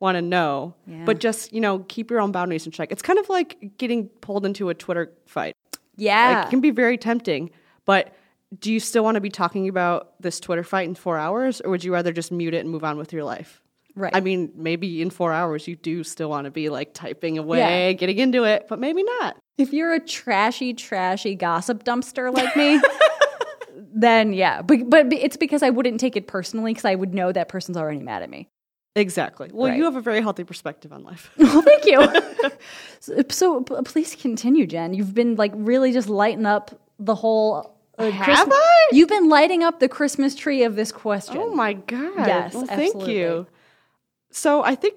want 0.01 0.17
to 0.17 0.23
know 0.23 0.75
Yeah. 0.87 1.05
but 1.09 1.19
just 1.27 1.53
you 1.53 1.61
know 1.61 1.81
keep 1.95 2.11
your 2.13 2.21
own 2.21 2.33
boundaries 2.33 2.65
in 2.65 2.73
check 2.73 2.93
it's 2.93 3.03
kind 3.03 3.19
of 3.19 3.29
like 3.29 3.77
getting 3.77 4.09
pulled 4.27 4.47
into 4.47 4.69
a 4.71 4.75
twitter 4.75 5.05
fight 5.27 5.55
yeah. 5.97 6.29
Like, 6.39 6.47
it 6.47 6.51
can 6.51 6.61
be 6.61 6.71
very 6.71 6.97
tempting 6.97 7.51
but 7.85 8.15
do 8.65 8.73
you 8.73 8.81
still 8.81 9.03
want 9.05 9.17
to 9.17 9.21
be 9.21 9.31
talking 9.43 9.69
about 9.69 10.15
this 10.23 10.39
twitter 10.41 10.63
fight 10.73 10.89
in 10.89 10.95
four 10.95 11.19
hours 11.19 11.61
or 11.61 11.71
would 11.73 11.83
you 11.85 11.93
rather 11.93 12.13
just 12.13 12.31
mute 12.33 12.55
it 12.55 12.61
and 12.65 12.71
move 12.71 12.85
on 12.85 12.97
with 12.97 13.13
your 13.13 13.25
life 13.25 13.61
right. 13.97 14.15
I 14.15 14.21
mean, 14.21 14.53
maybe 14.55 15.03
in 15.03 15.11
four 15.11 15.33
hours 15.33 15.67
you 15.67 15.75
do 15.75 16.05
still 16.05 16.31
want 16.31 16.45
to 16.45 16.51
be 16.53 16.69
like 16.69 16.95
typing 16.95 17.39
away, 17.39 17.59
Yeah. 17.59 17.93
getting 17.93 18.19
into 18.19 18.45
it, 18.45 18.67
but 18.69 18.79
maybe 18.79 19.03
not. 19.03 19.37
if 19.59 19.73
you're 19.73 19.93
a 19.95 20.01
trashy, 20.01 20.73
trashy 20.75 21.35
gossip 21.35 21.83
dumpster 21.83 22.33
like 22.33 22.55
me, 22.57 22.81
then 23.95 24.33
yeah. 24.33 24.63
But, 24.63 24.89
but 24.89 25.13
it's 25.13 25.37
because 25.37 25.63
I 25.63 25.71
wouldn't 25.71 25.99
take 26.01 26.17
it 26.17 26.27
personally 26.27 26.73
because 26.73 26.85
I 26.85 26.95
would 26.95 27.15
know 27.15 27.33
that 27.33 27.49
person's 27.49 27.77
already 27.77 28.01
mad 28.01 28.23
at 28.23 28.31
me. 28.31 28.49
Exactly. 28.95 29.51
Well, 29.53 29.69
Right. 29.69 29.77
you 29.77 29.85
have 29.85 29.97
a 29.97 30.01
very 30.01 30.23
healthy 30.23 30.45
perspective 30.45 30.93
on 30.93 31.05
life. 31.05 31.31
Well, 31.39 31.63
thank 31.63 31.85
you. 31.85 32.51
so, 33.01 33.23
so 33.29 33.61
p- 33.63 33.75
please 33.85 34.15
continue, 34.17 34.67
Jen. 34.67 34.95
You've 34.95 35.15
been 35.15 35.37
like 35.37 35.53
really 35.55 35.93
just 35.93 36.09
lighting 36.09 36.47
up 36.47 36.79
the 36.99 37.15
whole. 37.15 37.77
Uh, 37.99 38.11
Have 38.11 38.25
Christmas- 38.25 38.57
I? 38.59 38.89
You've 38.93 39.09
been 39.09 39.29
lighting 39.29 39.63
up 39.63 39.81
the 39.81 39.89
Christmas 39.89 40.35
tree 40.35 40.63
of 40.65 40.77
this 40.77 40.93
question. 40.93 41.37
oh 41.39 41.55
my 41.55 41.75
God. 41.75 42.27
Yes, 42.27 42.55
Well, 42.55 42.67
thank 42.67 43.07
you. 43.07 43.47
So 44.37 44.63
I 44.63 44.75
think 44.75 44.97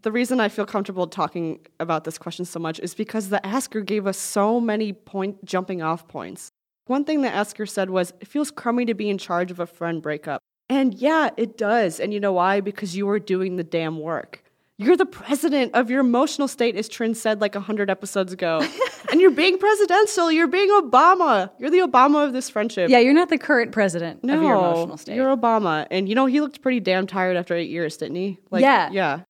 the 0.00 0.10
reason 0.10 0.40
I 0.40 0.48
feel 0.48 0.64
comfortable 0.64 1.06
talking 1.06 1.60
about 1.78 2.04
this 2.04 2.16
question 2.16 2.46
so 2.46 2.58
much 2.58 2.80
is 2.80 2.94
because 2.94 3.28
the 3.28 3.44
asker 3.46 3.82
gave 3.82 4.06
us 4.06 4.16
so 4.16 4.60
many 4.60 4.94
point 4.94 5.44
jumping 5.44 5.82
off 5.82 6.08
points. 6.08 6.50
One 6.86 7.04
thing 7.04 7.20
the 7.20 7.28
asker 7.28 7.66
said 7.66 7.90
was, 7.90 8.14
it 8.22 8.28
feels 8.28 8.50
crummy 8.50 8.86
to 8.86 8.94
be 8.94 9.10
in 9.10 9.18
charge 9.18 9.50
of 9.50 9.60
a 9.60 9.66
friend 9.66 10.00
breakup. 10.00 10.40
And 10.70 10.94
yeah, 10.94 11.28
it 11.36 11.58
does. 11.58 12.00
And 12.00 12.14
you 12.14 12.18
know 12.18 12.32
why? 12.32 12.62
Because 12.62 12.96
you 12.96 13.06
are 13.10 13.18
doing 13.18 13.56
the 13.56 13.62
damn 13.62 14.00
work. 14.00 14.41
You're 14.82 14.96
the 14.96 15.06
president 15.06 15.74
of 15.74 15.90
your 15.90 16.00
emotional 16.00 16.48
state, 16.48 16.76
as 16.76 16.88
Trin 16.88 17.14
said 17.14 17.40
like 17.40 17.54
a 17.54 17.60
hundred 17.60 17.90
episodes 17.90 18.32
ago. 18.32 18.60
and 19.10 19.20
you're 19.20 19.30
being 19.30 19.58
presidential. 19.58 20.32
You're 20.32 20.48
being 20.48 20.70
Obama. 20.70 21.50
You're 21.58 21.70
the 21.70 21.78
Obama 21.78 22.24
of 22.26 22.32
this 22.32 22.50
friendship. 22.50 22.90
Yeah, 22.90 22.98
you're 22.98 23.14
not 23.14 23.28
the 23.28 23.38
current 23.38 23.72
president 23.72 24.24
no, 24.24 24.36
of 24.36 24.42
your 24.42 24.54
emotional 24.54 24.96
state. 24.96 25.14
You're 25.14 25.34
Obama. 25.34 25.86
And 25.90 26.08
you 26.08 26.14
know, 26.14 26.26
he 26.26 26.40
looked 26.40 26.62
pretty 26.62 26.80
damn 26.80 27.06
tired 27.06 27.36
after 27.36 27.54
eight 27.54 27.70
years, 27.70 27.96
didn't 27.96 28.16
he? 28.16 28.38
Like, 28.50 28.62
Yeah. 28.62 28.90
Yeah. 28.90 29.20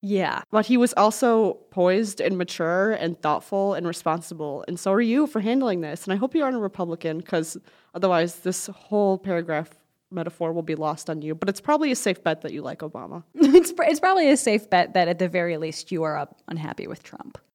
yeah. 0.00 0.42
But 0.50 0.66
he 0.66 0.76
was 0.76 0.92
also 0.94 1.54
poised 1.70 2.20
and 2.20 2.38
mature 2.38 2.92
and 2.92 3.20
thoughtful 3.20 3.74
and 3.74 3.86
responsible. 3.86 4.64
And 4.68 4.78
so 4.78 4.92
are 4.92 5.00
you 5.00 5.26
for 5.26 5.40
handling 5.40 5.80
this. 5.80 6.04
And 6.04 6.12
I 6.12 6.16
hope 6.16 6.34
you 6.34 6.42
aren't 6.42 6.56
a 6.56 6.60
Republican 6.60 7.18
because 7.18 7.56
otherwise, 7.94 8.36
this 8.36 8.66
whole 8.66 9.18
paragraph 9.18 9.70
metaphor 10.12 10.52
will 10.52 10.62
be 10.62 10.74
lost 10.74 11.10
on 11.10 11.22
you. 11.22 11.34
But 11.34 11.48
it's 11.48 11.60
probably 11.60 11.90
a 11.90 11.96
safe 11.96 12.22
bet 12.22 12.42
that 12.42 12.52
you 12.52 12.62
like 12.62 12.80
Obama. 12.80 13.24
it's, 13.34 13.72
pr- 13.72 13.84
it's 13.84 14.00
probably 14.00 14.30
a 14.30 14.36
safe 14.36 14.68
bet 14.70 14.94
that 14.94 15.08
at 15.08 15.18
the 15.18 15.28
very 15.28 15.56
least 15.56 15.90
you 15.90 16.02
are 16.02 16.28
unhappy 16.48 16.86
with 16.86 17.02
Trump. 17.02 17.38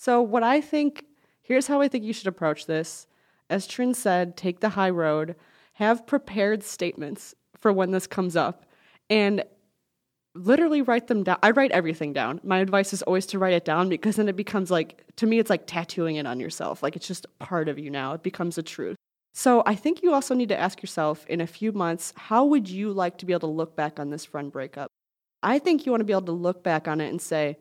So, 0.00 0.22
what 0.22 0.42
I 0.42 0.62
think 0.62 1.04
here's 1.42 1.66
how 1.66 1.82
I 1.82 1.88
think 1.88 2.04
you 2.04 2.14
should 2.14 2.26
approach 2.26 2.64
this. 2.64 3.06
As 3.50 3.66
Trin 3.66 3.92
said, 3.92 4.34
take 4.34 4.60
the 4.60 4.70
high 4.70 4.88
road, 4.88 5.36
have 5.74 6.06
prepared 6.06 6.62
statements 6.62 7.34
for 7.54 7.70
when 7.70 7.90
this 7.90 8.06
comes 8.06 8.34
up, 8.34 8.64
and 9.10 9.44
literally 10.34 10.80
write 10.80 11.08
them 11.08 11.22
down. 11.22 11.36
I 11.42 11.50
write 11.50 11.72
everything 11.72 12.14
down. 12.14 12.40
My 12.42 12.60
advice 12.60 12.94
is 12.94 13.02
always 13.02 13.26
to 13.26 13.38
write 13.38 13.52
it 13.52 13.66
down 13.66 13.90
because 13.90 14.16
then 14.16 14.26
it 14.26 14.36
becomes 14.36 14.70
like, 14.70 15.04
to 15.16 15.26
me, 15.26 15.38
it's 15.38 15.50
like 15.50 15.66
tattooing 15.66 16.16
it 16.16 16.26
on 16.26 16.40
yourself. 16.40 16.82
Like 16.82 16.96
it's 16.96 17.06
just 17.06 17.26
part 17.38 17.68
of 17.68 17.78
you 17.78 17.90
now. 17.90 18.14
It 18.14 18.22
becomes 18.22 18.56
a 18.56 18.62
truth. 18.62 18.96
So 19.40 19.62
I 19.64 19.74
think 19.74 20.02
you 20.02 20.12
also 20.12 20.34
need 20.34 20.50
to 20.50 20.60
ask 20.60 20.82
yourself 20.82 21.24
in 21.26 21.40
a 21.40 21.46
few 21.46 21.72
months, 21.72 22.12
how 22.14 22.44
would 22.44 22.68
you 22.68 22.92
like 22.92 23.16
to 23.16 23.24
be 23.24 23.32
able 23.32 23.48
to 23.48 23.56
look 23.60 23.74
back 23.74 23.98
on 23.98 24.10
this 24.10 24.22
friend 24.22 24.52
breakup? 24.52 24.90
I 25.42 25.58
think 25.58 25.86
you 25.86 25.92
want 25.92 26.02
to 26.02 26.04
be 26.04 26.12
able 26.12 26.26
to 26.26 26.32
look 26.32 26.62
back 26.62 26.86
on 26.86 27.00
it 27.00 27.08
and 27.08 27.22
say, 27.22 27.56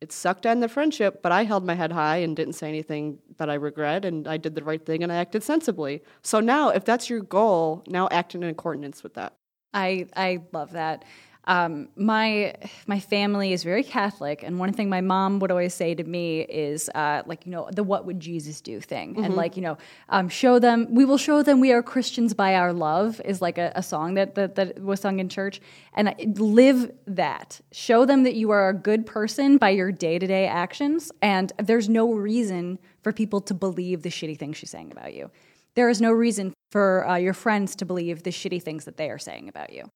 it 0.00 0.10
sucked 0.10 0.46
end 0.46 0.62
the 0.62 0.70
friendship, 0.70 1.20
but 1.22 1.30
I 1.30 1.44
held 1.44 1.66
my 1.66 1.74
head 1.74 1.92
high 1.92 2.16
and 2.24 2.34
didn't 2.34 2.54
say 2.54 2.66
anything 2.66 3.18
that 3.36 3.50
I 3.50 3.54
regret, 3.54 4.06
and 4.06 4.26
I 4.26 4.38
did 4.38 4.54
the 4.54 4.64
right 4.64 4.82
thing 4.82 5.02
and 5.02 5.12
I 5.12 5.16
acted 5.16 5.42
sensibly. 5.42 6.02
So 6.22 6.40
now, 6.40 6.70
if 6.70 6.86
that's 6.86 7.10
your 7.10 7.20
goal, 7.20 7.84
now 7.86 8.08
act 8.10 8.34
in 8.34 8.42
accordance 8.42 9.02
with 9.02 9.12
that. 9.12 9.34
I 9.74 10.06
I 10.16 10.40
love 10.52 10.72
that. 10.72 11.04
Um, 11.48 11.88
my 11.96 12.52
my 12.86 13.00
family 13.00 13.54
is 13.54 13.64
very 13.64 13.82
Catholic, 13.82 14.42
and 14.42 14.58
one 14.58 14.74
thing 14.74 14.90
my 14.90 15.00
mom 15.00 15.38
would 15.38 15.50
always 15.50 15.72
say 15.72 15.94
to 15.94 16.04
me 16.04 16.42
is 16.42 16.90
uh, 16.94 17.22
like 17.24 17.46
you 17.46 17.52
know 17.52 17.70
the 17.72 17.82
"What 17.82 18.04
would 18.04 18.20
Jesus 18.20 18.60
do?" 18.60 18.80
thing, 18.80 19.16
and 19.24 19.34
like 19.34 19.56
you 19.56 19.62
know 19.62 19.78
um, 20.10 20.28
show 20.28 20.58
them 20.58 20.86
we 20.90 21.06
will 21.06 21.16
show 21.16 21.42
them 21.42 21.58
we 21.58 21.72
are 21.72 21.82
Christians 21.82 22.34
by 22.34 22.54
our 22.54 22.74
love 22.74 23.22
is 23.24 23.40
like 23.40 23.56
a, 23.56 23.72
a 23.74 23.82
song 23.82 24.12
that, 24.14 24.34
that 24.34 24.56
that 24.56 24.78
was 24.78 25.00
sung 25.00 25.20
in 25.20 25.30
church, 25.30 25.62
and 25.94 26.10
I, 26.10 26.16
live 26.36 26.92
that. 27.06 27.60
Show 27.72 28.04
them 28.04 28.24
that 28.24 28.34
you 28.34 28.50
are 28.50 28.68
a 28.68 28.74
good 28.74 29.06
person 29.06 29.56
by 29.56 29.70
your 29.70 29.90
day 29.90 30.18
to 30.18 30.26
day 30.26 30.46
actions, 30.46 31.10
and 31.22 31.50
there's 31.58 31.88
no 31.88 32.12
reason 32.12 32.78
for 33.02 33.10
people 33.10 33.40
to 33.40 33.54
believe 33.54 34.02
the 34.02 34.10
shitty 34.10 34.38
things 34.38 34.58
she's 34.58 34.70
saying 34.70 34.92
about 34.92 35.14
you. 35.14 35.30
There 35.76 35.88
is 35.88 36.02
no 36.02 36.12
reason 36.12 36.52
for 36.72 37.08
uh, 37.08 37.16
your 37.16 37.32
friends 37.32 37.74
to 37.76 37.86
believe 37.86 38.22
the 38.22 38.30
shitty 38.30 38.62
things 38.62 38.84
that 38.84 38.98
they 38.98 39.08
are 39.08 39.18
saying 39.18 39.48
about 39.48 39.72
you. 39.72 39.90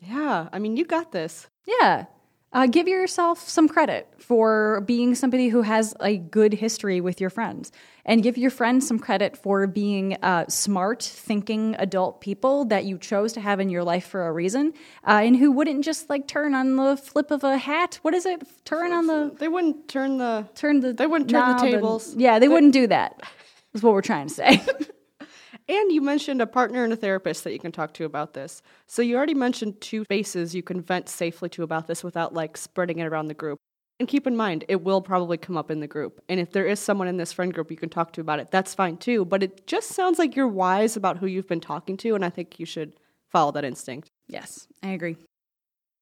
Yeah, 0.00 0.48
I 0.52 0.58
mean, 0.58 0.76
you 0.76 0.84
got 0.84 1.12
this. 1.12 1.46
Yeah. 1.66 2.06
uh, 2.52 2.66
give 2.66 2.88
yourself 2.88 3.48
some 3.48 3.68
credit 3.68 4.08
for 4.18 4.80
being 4.86 5.14
somebody 5.14 5.48
who 5.48 5.62
has 5.62 5.94
a 6.00 6.16
good 6.16 6.52
history 6.54 7.00
with 7.00 7.20
your 7.20 7.30
friends 7.30 7.70
and 8.04 8.24
give 8.24 8.36
your 8.36 8.50
friends 8.50 8.88
some 8.88 8.98
credit 8.98 9.36
for 9.36 9.66
being 9.68 10.14
uh, 10.22 10.44
smart 10.48 11.00
thinking 11.02 11.76
adult 11.78 12.20
people 12.20 12.64
that 12.64 12.84
you 12.84 12.98
chose 12.98 13.32
to 13.34 13.40
have 13.40 13.60
in 13.60 13.68
your 13.68 13.84
life 13.84 14.04
for 14.06 14.26
a 14.26 14.32
reason 14.32 14.72
uh, 15.06 15.20
and 15.22 15.36
who 15.36 15.52
wouldn't 15.52 15.84
just 15.84 16.10
like 16.10 16.26
turn 16.26 16.54
on 16.56 16.74
the 16.74 16.96
flip 16.96 17.30
of 17.30 17.44
a 17.44 17.56
hat 17.56 18.00
what 18.02 18.14
is 18.14 18.26
it 18.26 18.42
turn 18.64 18.90
on 18.92 19.06
the 19.06 19.32
They 19.38 19.46
wouldn't 19.48 19.86
turn 19.86 20.18
the. 20.18 20.48
turn 20.56 20.80
the 20.80 20.92
They 20.92 21.06
wouldn't 21.06 21.30
turn 21.30 21.40
the 21.46 21.52
knob 21.52 21.62
and- 21.62 21.74
tables. 21.74 22.16
yeah 22.16 22.40
they 22.40 22.48
wouldn't 22.48 22.72
do 22.72 22.88
that 22.88 23.20
is 23.74 23.82
what 23.82 23.92
we're 23.92 24.02
trying 24.02 24.26
to 24.26 24.34
say 24.34 24.60
And 25.70 25.92
you 25.92 26.00
mentioned 26.00 26.42
a 26.42 26.48
partner 26.48 26.82
and 26.82 26.92
a 26.92 26.96
therapist 26.96 27.44
that 27.44 27.52
you 27.52 27.60
can 27.60 27.70
talk 27.70 27.94
to 27.94 28.04
about 28.04 28.34
this. 28.34 28.60
So 28.88 29.02
you 29.02 29.16
already 29.16 29.34
mentioned 29.34 29.80
two 29.80 30.02
spaces 30.02 30.52
you 30.52 30.64
can 30.64 30.80
vent 30.80 31.08
safely 31.08 31.48
to 31.50 31.62
about 31.62 31.86
this 31.86 32.02
without 32.02 32.34
like 32.34 32.56
spreading 32.56 32.98
it 32.98 33.04
around 33.06 33.28
the 33.28 33.34
group. 33.34 33.56
And 34.00 34.08
keep 34.08 34.26
in 34.26 34.36
mind, 34.36 34.64
it 34.66 34.82
will 34.82 35.00
probably 35.00 35.36
come 35.36 35.56
up 35.56 35.70
in 35.70 35.78
the 35.78 35.86
group. 35.86 36.20
And 36.28 36.40
if 36.40 36.50
there 36.50 36.66
is 36.66 36.80
someone 36.80 37.06
in 37.06 37.18
this 37.18 37.32
friend 37.32 37.54
group 37.54 37.70
you 37.70 37.76
can 37.76 37.88
talk 37.88 38.12
to 38.14 38.20
about 38.20 38.40
it, 38.40 38.50
that's 38.50 38.74
fine 38.74 38.96
too. 38.96 39.24
But 39.24 39.44
it 39.44 39.66
just 39.68 39.90
sounds 39.90 40.18
like 40.18 40.34
you're 40.34 40.48
wise 40.48 40.96
about 40.96 41.18
who 41.18 41.26
you've 41.26 41.46
been 41.46 41.60
talking 41.60 41.96
to, 41.98 42.16
and 42.16 42.24
I 42.24 42.30
think 42.30 42.58
you 42.58 42.66
should 42.66 42.94
follow 43.28 43.52
that 43.52 43.64
instinct. 43.64 44.08
yes 44.26 44.66
i 44.82 44.88
agree 44.88 45.16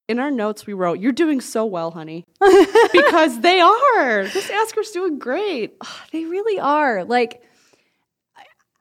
In 0.08 0.18
our 0.18 0.30
notes, 0.30 0.66
we 0.66 0.72
wrote, 0.72 0.98
You're 1.00 1.12
doing 1.12 1.42
so 1.42 1.66
well, 1.66 1.90
honey. 1.90 2.24
because 2.92 3.40
they 3.40 3.60
are. 3.60 4.24
This 4.24 4.48
asker's 4.48 4.92
doing 4.92 5.18
great. 5.18 5.76
They 6.12 6.24
really 6.24 6.58
are. 6.58 7.04
Like, 7.04 7.42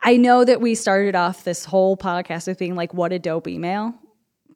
I- 0.03 0.17
know 0.17 0.43
that 0.45 0.61
we 0.61 0.75
started 0.75 1.15
off 1.15 1.43
this 1.43 1.65
whole 1.65 1.97
podcast 1.97 2.47
with 2.47 2.57
being 2.59 2.75
like, 2.75 2.93
what 2.93 3.11
a 3.11 3.19
dope 3.19 3.47
email. 3.47 3.93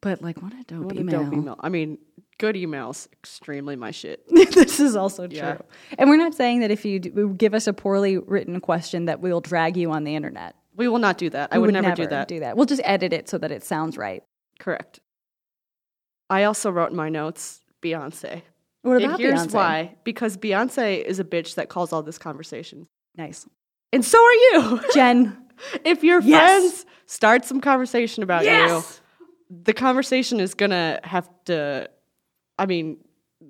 But, 0.01 0.21
like, 0.21 0.41
what 0.41 0.54
a 0.54 0.63
dope 0.63 0.86
What 0.86 0.95
a 0.97 0.99
email. 1.01 1.23
dope 1.23 1.34
email. 1.34 1.56
I 1.60 1.69
mean, 1.69 1.97
good 2.39 2.56
emails, 2.56 3.08
extremely 3.13 3.75
my 3.75 3.91
shit. 3.91 4.23
this 4.30 4.80
is 4.80 4.95
also 4.95 5.27
true. 5.27 5.38
Yeah. 5.38 5.58
And 5.99 6.10
we're 6.10 6.17
not 6.17 6.34
saying 6.34 6.62
that 6.62 6.71
if 6.71 6.86
you 6.86 6.99
do, 6.99 7.34
give 7.36 7.54
us 7.54 7.67
a 7.67 7.73
poorly 7.73 8.17
written 8.17 8.60
question 8.62 9.06
that 9.06 9.19
we'll 9.19 9.41
drag 9.41 9.77
you 9.77 9.91
on 9.91 10.04
the 10.04 10.15
internet. 10.15 10.56
We 10.75 10.88
will 10.88 10.97
not 10.99 11.17
do 11.19 11.30
that. 11.30 11.49
I 11.51 11.58
We 11.60 11.65
would, 11.65 11.73
never, 11.73 11.93
do 11.93 12.08
that. 12.08 12.27
Do 12.27 12.39
that. 12.39 12.56
We'll 12.58 12.65
just 12.65 12.82
edit 12.84 13.13
it 13.13 13.30
so 13.30 13.38
that 13.38 13.51
it 13.51 13.63
sounds 13.63 13.97
right. 13.97 14.23
Correct. 14.58 15.01
I 16.30 16.43
also 16.45 16.71
wrote 16.71 16.91
in 16.91 16.95
my 16.97 17.10
notes 17.10 17.62
Beyonce. 17.84 18.41
What 18.84 18.95
And 18.95 19.06
about 19.06 19.19
here's 19.19 19.47
Beyonce? 19.47 19.54
why 19.54 19.95
because 20.04 20.38
Beyonce 20.38 21.04
is 21.04 21.19
a 21.19 21.23
bitch 21.23 21.56
that 21.56 21.69
calls 21.69 21.91
all 21.93 22.01
this 22.01 22.17
conversation. 22.17 22.88
Nice. 23.17 23.47
And 23.93 24.04
so 24.06 24.17
are 24.23 24.34
you. 24.34 24.82
Jen. 24.93 25.38
if 25.84 26.04
your 26.04 26.21
Yes. 26.21 26.49
friends 26.49 26.86
start 27.06 27.45
some 27.45 27.62
conversation 27.62 28.23
about 28.23 28.43
Yes. 28.45 28.69
you, 29.49 29.58
the 29.63 29.73
conversation 29.73 30.39
is 30.39 30.54
going 30.54 30.71
to 30.71 30.99
have 31.04 31.30
to, 31.45 31.89
I 32.58 32.65
mean, 32.65 32.97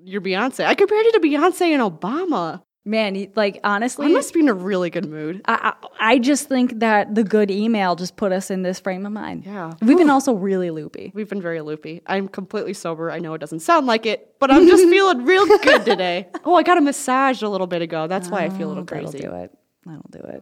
you're 0.04 0.20
Beyonce. 0.20 0.64
I 0.64 0.74
compared 0.74 1.04
you 1.06 1.12
to 1.12 1.20
Beyonce 1.20 1.68
and 1.72 1.80
Obama. 1.82 2.62
Man, 2.84 3.28
like, 3.36 3.60
honestly, 3.62 4.06
I 4.06 4.08
must 4.08 4.34
be 4.34 4.40
in 4.40 4.48
a 4.48 4.52
really 4.54 4.90
good 4.90 5.08
mood. 5.08 5.40
I, 5.44 5.72
I 6.00 6.14
I 6.14 6.18
just 6.18 6.48
think 6.48 6.80
that 6.80 7.14
the 7.14 7.22
good 7.22 7.48
email 7.48 7.94
just 7.94 8.16
put 8.16 8.32
us 8.32 8.50
in 8.50 8.62
this 8.62 8.80
frame 8.80 9.06
of 9.06 9.12
mind. 9.12 9.44
Yeah. 9.46 9.74
We've 9.80 9.96
been 9.96 10.10
also 10.10 10.32
really 10.32 10.72
loopy. 10.72 11.12
We've 11.14 11.28
been 11.28 11.40
very 11.40 11.60
loopy. 11.60 12.02
I'm 12.08 12.26
completely 12.26 12.74
sober. 12.74 13.12
I 13.12 13.20
know 13.20 13.34
it 13.34 13.38
doesn't 13.38 13.60
sound 13.60 13.86
like 13.86 14.04
it, 14.04 14.34
but 14.40 14.50
I'm 14.50 14.66
just 14.66 14.82
feeling 14.88 15.24
real 15.24 15.46
good 15.46 15.84
today. 15.84 16.26
Oh, 16.44 16.56
I 16.56 16.64
got 16.64 16.76
a 16.76 16.80
massage 16.80 17.40
a 17.42 17.48
little 17.48 17.68
bit 17.68 17.82
ago. 17.82 18.08
That's 18.08 18.28
why 18.28 18.40
I 18.42 18.48
feel 18.48 18.66
a 18.66 18.70
little 18.70 18.82
Oh, 18.82 18.86
crazy. 18.86 19.20
do 19.20 19.32
it. 19.32 19.56
That'll 19.84 20.10
do 20.10 20.18
it. 20.18 20.40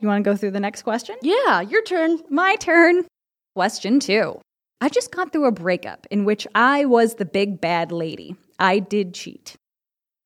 You 0.00 0.08
want 0.08 0.24
to 0.24 0.30
go 0.30 0.36
through 0.36 0.52
the 0.52 0.60
next 0.60 0.82
question? 0.82 1.16
Yeah, 1.22 1.60
your 1.60 1.82
turn. 1.82 2.20
My 2.28 2.56
turn. 2.56 3.06
Question 3.54 4.00
two. 4.00 4.40
I 4.80 4.88
just 4.88 5.12
got 5.12 5.32
through 5.32 5.46
a 5.46 5.52
breakup 5.52 6.06
in 6.10 6.24
which 6.24 6.46
I 6.54 6.84
was 6.84 7.14
the 7.14 7.24
big 7.24 7.60
bad 7.60 7.90
lady. 7.90 8.36
I 8.58 8.80
did 8.80 9.14
cheat. 9.14 9.56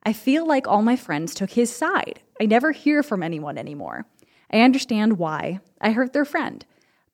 I 0.05 0.12
feel 0.12 0.47
like 0.47 0.67
all 0.67 0.83
my 0.83 0.97
friends 0.97 1.35
took 1.35 1.51
his 1.51 1.75
side. 1.75 2.21
I 2.41 2.47
never 2.47 2.73
hear 2.73 3.03
from 3.03 3.23
anyone 3.23 3.59
anymore. 3.59 4.07
I 4.51 4.61
understand 4.61 5.19
why. 5.19 5.61
I 5.81 5.91
hurt 5.91 6.12
their 6.12 6.25
friend. 6.25 6.64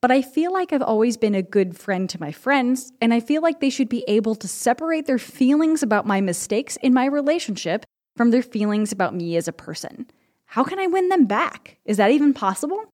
But 0.00 0.10
I 0.10 0.22
feel 0.22 0.52
like 0.52 0.72
I've 0.72 0.82
always 0.82 1.16
been 1.16 1.34
a 1.34 1.42
good 1.42 1.76
friend 1.76 2.08
to 2.10 2.20
my 2.20 2.30
friends, 2.30 2.92
and 3.00 3.12
I 3.12 3.20
feel 3.20 3.42
like 3.42 3.60
they 3.60 3.70
should 3.70 3.88
be 3.88 4.04
able 4.06 4.34
to 4.36 4.46
separate 4.46 5.06
their 5.06 5.18
feelings 5.18 5.82
about 5.82 6.06
my 6.06 6.20
mistakes 6.20 6.76
in 6.76 6.92
my 6.92 7.06
relationship 7.06 7.84
from 8.16 8.30
their 8.30 8.42
feelings 8.42 8.92
about 8.92 9.14
me 9.14 9.36
as 9.36 9.48
a 9.48 9.52
person. 9.52 10.06
How 10.46 10.64
can 10.64 10.78
I 10.78 10.86
win 10.86 11.08
them 11.08 11.26
back? 11.26 11.78
Is 11.84 11.96
that 11.96 12.10
even 12.10 12.32
possible? 12.34 12.84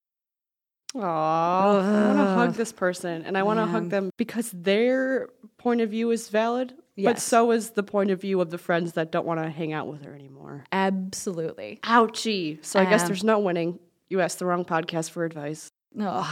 Aw, 0.95 1.01
I 1.01 2.07
want 2.07 2.19
to 2.19 2.25
hug 2.35 2.55
this 2.55 2.73
person 2.73 3.23
and 3.25 3.39
I 3.39 3.43
want 3.45 3.59
to 3.61 3.67
hug 3.67 3.91
them 3.91 4.11
because 4.17 4.51
their 4.51 5.29
point 5.57 5.81
of 5.81 5.91
view 5.91 6.11
is 6.11 6.29
valid, 6.29 6.75
but 6.97 7.21
so 7.21 7.53
is 7.53 7.71
the 7.71 7.85
point 7.85 8.11
of 8.11 8.21
view 8.21 8.41
of 8.41 8.51
the 8.51 8.59
friends 8.59 8.95
that 8.95 9.13
don't 9.13 9.25
want 9.25 9.41
to 9.41 9.49
hang 9.51 9.73
out 9.73 9.87
with 9.87 10.05
her 10.05 10.13
anymore. 10.15 10.65
Absolutely. 10.73 11.79
Ouchie. 11.85 12.65
So 12.65 12.81
I 12.81 12.87
guess 12.87 13.03
Um, 13.03 13.07
there's 13.09 13.23
no 13.25 13.39
winning. 13.39 13.79
You 14.09 14.21
asked 14.21 14.41
the 14.41 14.47
wrong 14.47 14.65
podcast 14.65 15.11
for 15.11 15.25
advice. 15.25 15.69
No, 15.95 16.25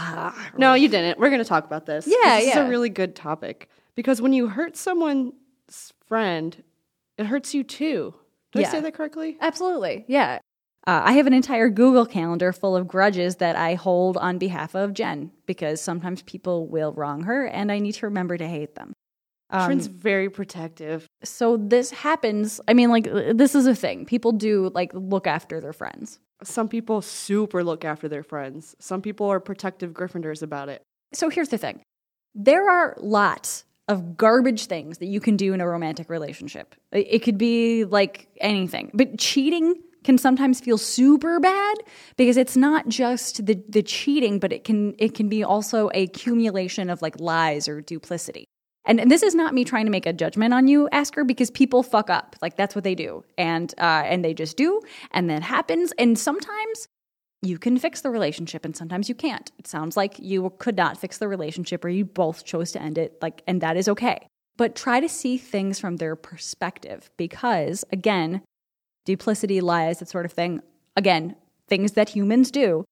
No, 0.57 0.75
you 0.75 0.89
didn't. 0.89 1.19
We're 1.21 1.31
going 1.31 1.43
to 1.43 1.49
talk 1.49 1.65
about 1.65 1.87
this. 1.87 2.07
Yeah, 2.07 2.39
this 2.41 2.51
is 2.51 2.57
a 2.57 2.69
really 2.69 2.89
good 2.89 3.15
topic 3.15 3.69
because 3.95 4.21
when 4.21 4.33
you 4.33 4.49
hurt 4.49 4.77
someone's 4.77 5.93
friend, 6.07 6.63
it 7.17 7.27
hurts 7.27 7.55
you 7.55 7.63
too. 7.63 8.15
Did 8.53 8.67
I 8.67 8.71
say 8.71 8.81
that 8.81 8.95
correctly? 8.95 9.37
absolutely. 9.41 10.05
Yeah. 10.09 10.39
Uh, 10.87 11.03
I 11.05 11.13
have 11.13 11.27
an 11.27 11.35
entire 11.35 11.69
Google 11.69 12.07
calendar 12.07 12.53
full 12.53 12.75
of 12.75 12.89
grudges 12.89 13.37
that 13.37 13.57
I 13.57 13.75
hold 13.75 14.17
on 14.17 14.39
behalf 14.39 14.75
of 14.75 14.95
Jen 14.95 15.31
because 15.47 15.81
sometimes 15.81 16.23
people 16.23 16.67
will 16.67 16.93
wrong 16.93 17.23
her 17.25 17.47
and 17.47 17.71
I 17.71 17.79
need 17.79 17.93
to 17.97 18.07
remember 18.07 18.39
to 18.39 18.47
hate 18.47 18.75
them. 18.75 18.95
Um, 19.51 19.67
Trin's 19.67 19.87
very 19.87 20.29
protective. 20.29 21.07
so 21.25 21.57
this 21.57 21.91
happens. 21.91 22.61
I 22.69 22.75
mean, 22.75 22.91
like, 22.91 23.05
this 23.05 23.55
is 23.55 23.67
a 23.67 23.75
thing. 23.75 24.05
People 24.05 24.33
do, 24.33 24.71
like, 24.75 24.91
look 24.95 25.27
after 25.27 25.61
their 25.61 25.73
friends. 25.73 26.21
Some 26.43 26.69
people 26.69 27.03
super 27.03 27.65
look 27.65 27.85
after 27.85 28.09
their 28.09 28.23
friends. 28.23 28.77
Some 28.79 29.03
people 29.03 29.27
are 29.29 29.41
protective 29.41 29.93
Gryffindors 29.93 30.43
about 30.43 30.69
it. 30.69 30.83
So 31.13 31.31
here's 31.31 31.49
the 31.49 31.59
thing 31.59 31.81
there 32.35 32.71
are 32.71 32.97
lots 33.01 33.65
of 33.89 34.17
garbage 34.17 34.67
things 34.67 34.99
that 34.99 35.07
you 35.07 35.19
can 35.19 35.37
do 35.37 35.55
in 35.55 35.61
a 35.61 35.67
romantic 35.67 36.11
relationship. 36.11 36.75
It 36.93 37.21
could 37.21 37.39
be 37.39 37.85
like 37.85 38.29
anything, 38.41 38.91
but 38.93 39.19
cheating 39.19 39.77
can 40.05 40.19
sometimes 40.19 40.61
feel 40.61 40.79
super 40.79 41.41
bad 41.41 41.77
because 42.17 42.37
it's 42.37 42.57
not 42.57 42.89
just 42.89 43.45
the, 43.47 43.63
the 43.69 43.83
cheating, 43.83 44.39
but 44.39 44.53
it 44.53 44.65
can 44.65 44.95
it 44.99 45.15
can 45.15 45.29
be 45.29 45.45
also 45.45 45.91
a 45.95 46.05
accumulation 46.05 46.91
of 46.91 47.03
like 47.03 47.19
lies 47.21 47.69
or 47.69 47.81
duplicity. 47.81 48.45
And, 48.85 49.01
and 49.01 49.11
this 49.11 49.23
is 49.23 49.35
not 49.35 49.53
me 49.53 49.65
trying 49.65 49.85
to 49.85 49.91
make 49.91 50.07
a 50.07 50.15
judgment 50.15 50.55
on 50.55 50.67
you, 50.67 50.89
Asker, 50.93 51.23
because 51.23 51.51
people 51.51 51.83
fuck 51.83 52.09
up. 52.09 52.37
Like 52.41 52.57
that's 52.57 52.75
what 52.75 52.85
they 52.85 52.95
do, 52.95 53.25
and 53.37 53.73
uh, 53.79 54.03
and 54.07 54.25
they 54.25 54.35
just 54.35 54.57
do, 54.57 54.81
and 55.11 55.29
that 55.29 55.43
happens. 55.43 55.93
And 55.99 56.19
sometimes 56.19 56.89
you 57.43 57.59
can 57.59 57.79
fix 57.79 58.01
the 58.01 58.11
relationship 58.11 58.65
and 58.65 58.77
sometimes 58.77 59.09
you 59.09 59.15
can't. 59.15 59.53
It 59.59 59.67
sounds 59.67 59.97
like 59.97 60.19
you 60.19 60.53
could 60.59 60.77
not 60.77 60.99
fix 60.99 61.19
the 61.19 61.29
relationship 61.29 61.85
or 61.85 61.89
you 61.89 62.05
both 62.05 62.45
chose 62.45 62.73
to 62.73 62.83
end 62.83 62.99
it 62.99 63.17
like 63.23 63.43
and 63.47 63.61
that 63.61 63.77
is 63.77 63.89
okay. 63.89 64.27
But 64.57 64.75
try 64.75 64.99
to 64.99 65.09
see 65.09 65.39
things 65.39 65.79
from 65.79 65.97
their 65.97 66.17
perspective 66.17 67.11
because 67.17 67.85
again, 67.93 68.43
duplicity, 69.09 69.63
lies, 69.63 70.01
that 70.01 70.09
sort 70.09 70.27
of 70.27 70.33
thing, 70.33 70.61
again, 70.95 71.35
things 71.67 71.93
that 71.93 72.11
humans 72.11 72.51
do, 72.51 72.85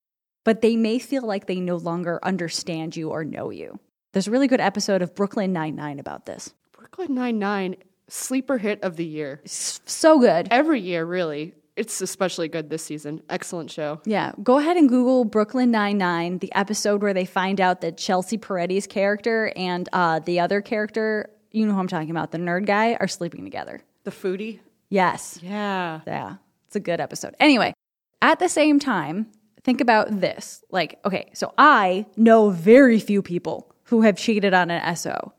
but 0.44 0.62
they 0.62 0.74
may 0.76 0.98
feel 0.98 1.22
like 1.26 1.46
they 1.46 1.61
no 1.61 1.76
longer 1.76 2.18
understand 2.22 2.96
you 2.96 3.11
or 3.11 3.22
know 3.22 3.50
you. 3.50 3.79
There's 4.12 4.26
a 4.26 4.31
really 4.31 4.48
good 4.48 4.61
episode 4.62 5.02
of 5.02 5.14
Brooklyn 5.14 5.52
Nine-Nine 5.52 5.98
about 5.98 6.24
this. 6.24 6.55
Brooklyn 6.72 7.14
Nine-Nine, 7.14 7.76
sleeper 8.09 8.57
hit 8.57 8.83
of 8.83 8.96
the 8.96 9.05
year. 9.05 9.42
S- 9.44 9.81
So 9.85 10.18
good. 10.18 10.48
Every 10.50 10.81
year, 10.81 11.05
really. 11.05 11.52
It's 11.76 12.00
especially 12.00 12.48
good 12.48 12.70
this 12.70 12.83
season. 12.83 13.20
Excellent 13.29 13.70
show. 13.70 14.00
Yeah, 14.07 14.33
go 14.42 14.57
ahead 14.57 14.79
and 14.79 14.88
Google 14.88 15.26
Brooklyn 15.26 15.70
Nine 15.70 15.98
Nine, 15.98 16.38
the 16.38 16.50
episode 16.55 17.02
where 17.02 17.12
they 17.12 17.26
find 17.26 17.61
out 17.61 17.83
that 17.83 17.98
Chelsea 17.98 18.38
Peretti's 18.38 18.87
character 18.87 19.52
and 19.55 19.87
uh, 19.92 20.20
the 20.20 20.40
other 20.40 20.62
character, 20.62 21.29
you 21.52 21.66
know 21.66 21.74
who 21.74 21.79
I'm 21.81 21.88
talking 21.88 22.11
about, 22.11 22.31
the 22.31 22.38
nerd 22.38 22.64
guy, 22.64 22.94
are 22.98 23.09
sleeping 23.09 23.44
together. 23.44 23.83
The 24.05 24.11
foodie. 24.11 24.61
Yes, 24.88 25.38
Yeah. 25.42 26.01
yeah, 26.07 26.35
it's 26.66 26.77
a 26.77 26.81
good 26.81 27.01
episode. 27.01 27.35
Anyway, 27.40 27.75
at 28.22 28.38
the 28.38 28.49
same 28.49 28.79
time, 28.79 29.27
think 29.64 29.81
about 29.81 30.20
this. 30.20 30.62
Like, 30.70 30.99
okay, 31.05 31.31
so 31.35 31.53
I 31.59 32.07
know 32.16 32.51
very 32.51 33.01
few 33.01 33.22
people 33.22 33.75
who 33.85 34.03
have 34.03 34.16
cheated 34.16 34.55
on 34.55 34.70
an 34.70 34.81
SO. 34.96 35.33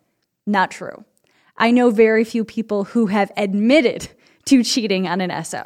Not 0.45 0.71
true. 0.71 1.03
I 1.57 1.71
know 1.71 1.89
very 1.89 2.23
few 2.23 2.43
people 2.45 2.83
who 2.85 3.07
have 3.07 3.31
admitted 3.37 4.09
to 4.45 4.63
cheating 4.63 5.07
on 5.07 5.21
an 5.21 5.43
SO 5.43 5.63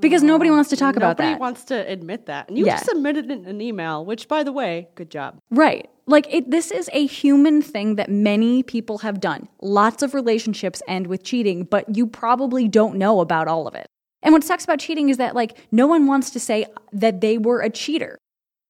because 0.00 0.22
oh, 0.22 0.26
nobody 0.26 0.50
wants 0.50 0.70
to 0.70 0.76
talk 0.76 0.96
about 0.96 1.16
that. 1.16 1.24
Nobody 1.24 1.40
wants 1.40 1.64
to 1.64 1.74
admit 1.90 2.26
that. 2.26 2.48
And 2.48 2.56
you 2.56 2.66
Yeah. 2.66 2.76
just 2.78 2.88
admitted 2.90 3.30
in 3.30 3.44
an 3.46 3.60
email, 3.60 4.04
which, 4.04 4.28
by 4.28 4.42
the 4.42 4.52
way, 4.52 4.88
good 4.94 5.10
job. 5.10 5.38
Right. 5.50 5.88
Like 6.06 6.32
it, 6.32 6.50
this 6.50 6.70
is 6.70 6.88
a 6.92 7.06
human 7.06 7.62
thing 7.62 7.96
that 7.96 8.08
many 8.08 8.62
people 8.62 8.98
have 8.98 9.20
done. 9.20 9.48
Lots 9.60 10.02
of 10.02 10.14
relationships 10.14 10.82
end 10.86 11.08
with 11.08 11.24
cheating, 11.24 11.64
but 11.64 11.96
you 11.96 12.06
probably 12.06 12.68
don't 12.68 12.96
know 12.96 13.20
about 13.20 13.48
all 13.48 13.66
of 13.66 13.74
it. 13.74 13.86
And 14.22 14.32
what 14.32 14.44
sucks 14.44 14.64
about 14.64 14.78
cheating 14.78 15.08
is 15.08 15.16
that 15.16 15.34
like 15.34 15.56
no 15.72 15.86
one 15.86 16.06
wants 16.06 16.30
to 16.30 16.40
say 16.40 16.66
that 16.92 17.20
they 17.20 17.38
were 17.38 17.60
a 17.60 17.70
cheater 17.70 18.18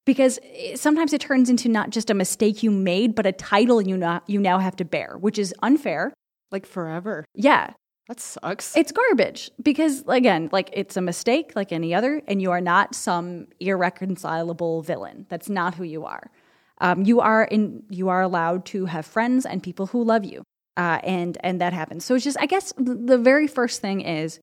because 0.07 0.39
sometimes 0.77 1.13
it 1.13 1.21
turns 1.21 1.51
into 1.51 1.69
not 1.69 1.91
just 1.91 2.11
a 2.11 2.15
mistake 2.15 2.63
you 2.63 2.71
made, 2.71 3.15
but 3.15 3.27
a 3.27 3.33
title 3.33 3.83
you 3.83 3.97
now, 3.97 4.23
you 4.27 4.41
now 4.41 4.59
have 4.59 4.77
to 4.77 4.85
bear, 4.85 5.17
which 5.19 5.39
is 5.39 5.55
unfair. 5.63 6.15
Like 6.51 6.65
forever. 6.65 7.25
Yeah. 7.35 7.73
That 8.09 8.21
sucks. 8.21 8.77
It's 8.77 8.93
garbage 8.93 9.51
because, 9.61 10.05
again, 10.07 10.49
like 10.53 10.71
it's 10.73 10.97
a 10.97 11.01
mistake 11.01 11.55
like 11.57 11.73
any 11.73 11.93
other, 11.93 12.23
and 12.29 12.41
you 12.41 12.53
are 12.53 12.61
not 12.61 12.95
some 12.95 13.49
irreconcilable 13.59 14.83
villain. 14.83 15.27
That's 15.29 15.49
not 15.49 15.75
who 15.75 15.83
you 15.83 16.05
are. 16.05 16.31
Um, 16.79 17.05
you 17.05 17.21
are 17.21 17.45
in. 17.45 17.83
You 17.91 18.09
are 18.09 18.23
allowed 18.23 18.67
to 18.67 18.87
have 18.87 19.07
friends 19.07 19.47
and 19.47 19.63
people 19.63 19.87
who 19.87 20.05
love 20.05 20.25
you, 20.25 20.43
uh, 20.77 21.01
and 21.03 21.39
and 21.41 21.61
that 21.61 21.73
happens. 21.73 22.05
So 22.05 22.15
it's 22.15 22.25
just, 22.25 22.37
I 22.41 22.47
guess, 22.47 22.73
the 22.77 23.19
very 23.19 23.47
first 23.47 23.81
thing 23.81 24.03
is, 24.03 24.41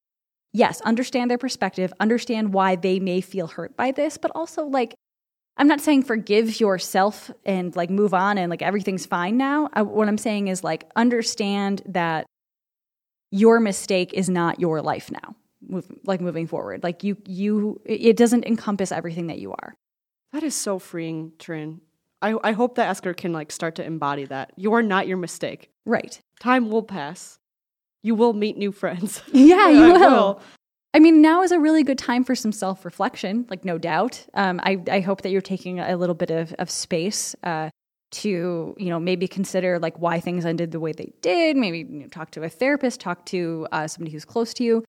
yes, 0.51 0.81
understand 0.81 1.29
their 1.29 1.37
perspective, 1.37 1.93
understand 1.99 2.53
why 2.53 2.75
they 2.75 2.99
may 2.99 3.21
feel 3.21 3.47
hurt 3.47 3.75
by 3.77 3.91
this, 3.91 4.17
but 4.17 4.31
also 4.35 4.65
like. 4.65 4.93
I'm 5.55 5.67
not 5.67 5.81
saying 5.81 6.01
forgive 6.05 6.59
yourself 6.59 7.29
and 7.45 7.75
like 7.75 7.91
move 7.91 8.15
on 8.15 8.39
and 8.39 8.49
like 8.49 8.63
everything's 8.63 9.05
fine 9.05 9.37
now. 9.37 9.69
I, 9.71 9.83
what 9.83 10.07
I'm 10.07 10.17
saying 10.17 10.47
is 10.47 10.63
like 10.63 10.89
understand 10.95 11.83
that 11.85 12.25
your 13.29 13.59
mistake 13.59 14.13
is 14.15 14.31
not 14.31 14.59
your 14.59 14.81
life 14.81 15.11
now 15.11 15.35
move, 15.61 15.85
like 16.05 16.21
moving 16.21 16.47
forward 16.47 16.81
like 16.81 17.03
you 17.03 17.17
you 17.27 17.79
it 17.85 18.17
doesn't 18.17 18.45
encompass 18.45 18.91
everything 18.91 19.27
that 19.27 19.37
you 19.37 19.51
are 19.51 19.75
that 20.33 20.41
is 20.41 20.55
so 20.55 20.79
freeing, 20.79 21.31
Trin. 21.37 21.79
I, 22.23 22.35
I 22.43 22.51
hope 22.53 22.75
that 22.75 22.87
Asker 22.87 23.13
can 23.13 23.33
like 23.33 23.51
start 23.51 23.75
to 23.75 23.83
embody 23.83 24.25
that. 24.25 24.53
You 24.55 24.73
are 24.73 24.81
not 24.81 25.07
your 25.07 25.17
mistake. 25.17 25.69
right 25.85 26.19
Time 26.39 26.69
will 26.69 26.83
pass. 26.83 27.37
You 28.01 28.15
will 28.15 28.33
meet 28.33 28.57
new 28.57 28.71
friends. 28.71 29.21
yeah 29.31 29.69
you 29.69 29.95
I 29.95 29.97
will. 29.97 30.41
I 30.95 30.99
mean, 30.99 31.21
now 31.21 31.41
is 31.41 31.51
a 31.51 31.59
really 31.59 31.83
good 31.83 31.97
time 31.97 32.23
for 32.23 32.35
some 32.35 32.51
self 32.51 32.85
reflection, 32.85 33.45
like 33.49 33.65
no 33.65 33.77
doubt. 33.77 34.25
Um, 34.35 34.59
I, 34.63 34.81
I 34.89 34.99
hope 34.99 35.21
that 35.23 35.29
you're 35.29 35.41
taking 35.41 35.79
a 35.79 35.97
little 35.97 36.15
bit 36.15 36.29
of, 36.29 36.53
of 36.59 36.69
space 36.69 37.35
uh, 37.43 37.69
to, 38.11 38.75
you 38.77 38.89
know, 38.89 38.99
maybe 38.99 39.27
consider 39.27 39.79
like 39.79 39.99
why 39.99 40.19
things 40.19 40.45
ended 40.45 40.71
the 40.71 40.79
way 40.79 40.91
they 40.91 41.11
did. 41.21 41.57
Maybe 41.57 41.79
you 41.79 41.99
know, 42.01 42.07
talk 42.07 42.31
to 42.31 42.43
a 42.43 42.49
therapist, 42.49 42.99
talk 42.99 43.25
to 43.27 43.67
uh, 43.71 43.87
somebody 43.87 44.11
who's 44.11 44.25
close 44.25 44.53
to 44.55 44.63
you. 44.63 44.83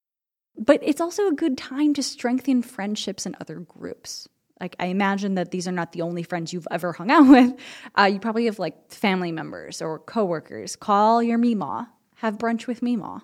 But 0.56 0.80
it's 0.82 1.00
also 1.00 1.26
a 1.26 1.32
good 1.32 1.58
time 1.58 1.94
to 1.94 2.02
strengthen 2.02 2.62
friendships 2.62 3.26
in 3.26 3.34
other 3.40 3.58
groups. 3.58 4.28
Like 4.60 4.76
I 4.78 4.86
imagine 4.86 5.34
that 5.34 5.50
these 5.50 5.66
are 5.66 5.72
not 5.72 5.92
the 5.92 6.02
only 6.02 6.22
friends 6.22 6.52
you've 6.52 6.68
ever 6.70 6.92
hung 6.92 7.10
out 7.10 7.28
with. 7.28 7.54
Uh, 7.98 8.04
you 8.04 8.20
probably 8.20 8.46
have 8.46 8.58
like 8.58 8.90
family 8.92 9.32
members 9.32 9.82
or 9.82 9.98
coworkers. 9.98 10.76
Call 10.76 11.22
your 11.22 11.38
Meemaw. 11.38 11.88
Have 12.16 12.38
brunch 12.38 12.66
with 12.66 12.80
Meemaw. 12.80 13.20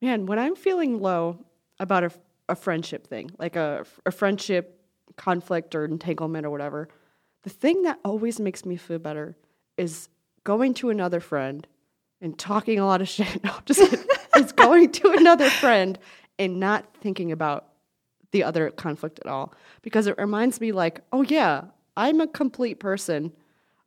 Man, 0.00 0.26
when 0.26 0.38
I'm 0.38 0.54
feeling 0.54 1.00
low 1.00 1.44
about 1.80 2.04
a, 2.04 2.10
a 2.48 2.54
friendship 2.54 3.06
thing, 3.06 3.30
like 3.38 3.56
a, 3.56 3.84
a 4.06 4.12
friendship 4.12 4.80
conflict 5.16 5.74
or 5.74 5.84
entanglement 5.84 6.46
or 6.46 6.50
whatever, 6.50 6.88
the 7.42 7.50
thing 7.50 7.82
that 7.82 7.98
always 8.04 8.38
makes 8.38 8.64
me 8.64 8.76
feel 8.76 8.98
better 8.98 9.36
is 9.76 10.08
going 10.44 10.74
to 10.74 10.90
another 10.90 11.20
friend 11.20 11.66
and 12.20 12.38
talking 12.38 12.78
a 12.78 12.86
lot 12.86 13.00
of 13.00 13.08
shit. 13.14 13.42
No, 13.42 13.54
just 13.64 13.80
it's 14.36 14.52
going 14.52 14.92
to 14.92 15.10
another 15.12 15.50
friend 15.50 15.98
and 16.38 16.60
not 16.60 16.96
thinking 17.00 17.32
about 17.32 17.67
the 18.30 18.44
other 18.44 18.70
conflict 18.70 19.18
at 19.20 19.30
all 19.30 19.54
because 19.82 20.06
it 20.06 20.18
reminds 20.18 20.60
me 20.60 20.72
like, 20.72 21.00
oh 21.12 21.22
yeah, 21.22 21.64
I'm 21.96 22.20
a 22.20 22.26
complete 22.26 22.78
person. 22.78 23.32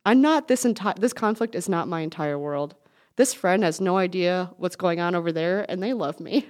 I'm 0.06 0.22
not 0.22 0.48
this 0.48 0.66
entire 0.66 0.96
this 0.96 1.14
conflict 1.14 1.56
is 1.56 1.70
not 1.70 1.88
my 1.88 2.02
entire 2.02 2.38
world. 2.38 2.76
This 3.18 3.34
friend 3.34 3.64
has 3.64 3.80
no 3.80 3.98
idea 3.98 4.50
what's 4.58 4.76
going 4.76 5.00
on 5.00 5.16
over 5.16 5.32
there 5.32 5.66
and 5.70 5.82
they 5.82 5.94
love 5.94 6.20
me. 6.20 6.48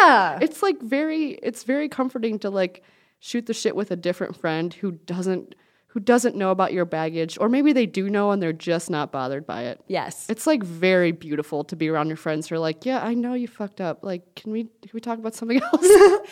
Yeah. 0.00 0.38
It's 0.40 0.62
like 0.62 0.80
very 0.80 1.38
it's 1.42 1.62
very 1.64 1.88
comforting 1.88 2.38
to 2.40 2.50
like 2.50 2.82
shoot 3.20 3.46
the 3.46 3.54
shit 3.54 3.76
with 3.76 3.90
a 3.90 3.96
different 3.96 4.36
friend 4.36 4.72
who 4.74 4.92
doesn't 4.92 5.54
who 5.88 6.00
doesn't 6.00 6.36
know 6.36 6.50
about 6.50 6.72
your 6.72 6.84
baggage 6.84 7.38
or 7.40 7.48
maybe 7.48 7.72
they 7.72 7.86
do 7.86 8.08
know 8.10 8.30
and 8.30 8.42
they're 8.42 8.52
just 8.52 8.90
not 8.90 9.10
bothered 9.10 9.46
by 9.46 9.62
it. 9.64 9.80
Yes. 9.88 10.26
It's 10.28 10.46
like 10.46 10.62
very 10.62 11.12
beautiful 11.12 11.64
to 11.64 11.76
be 11.76 11.88
around 11.88 12.08
your 12.08 12.16
friends 12.16 12.48
who 12.48 12.54
are 12.56 12.58
like, 12.58 12.84
"Yeah, 12.84 13.02
I 13.04 13.14
know 13.14 13.32
you 13.34 13.48
fucked 13.48 13.80
up. 13.80 14.04
Like, 14.04 14.34
can 14.34 14.52
we 14.52 14.64
can 14.64 14.90
we 14.92 15.00
talk 15.00 15.18
about 15.18 15.34
something 15.34 15.60
else?" 15.62 15.88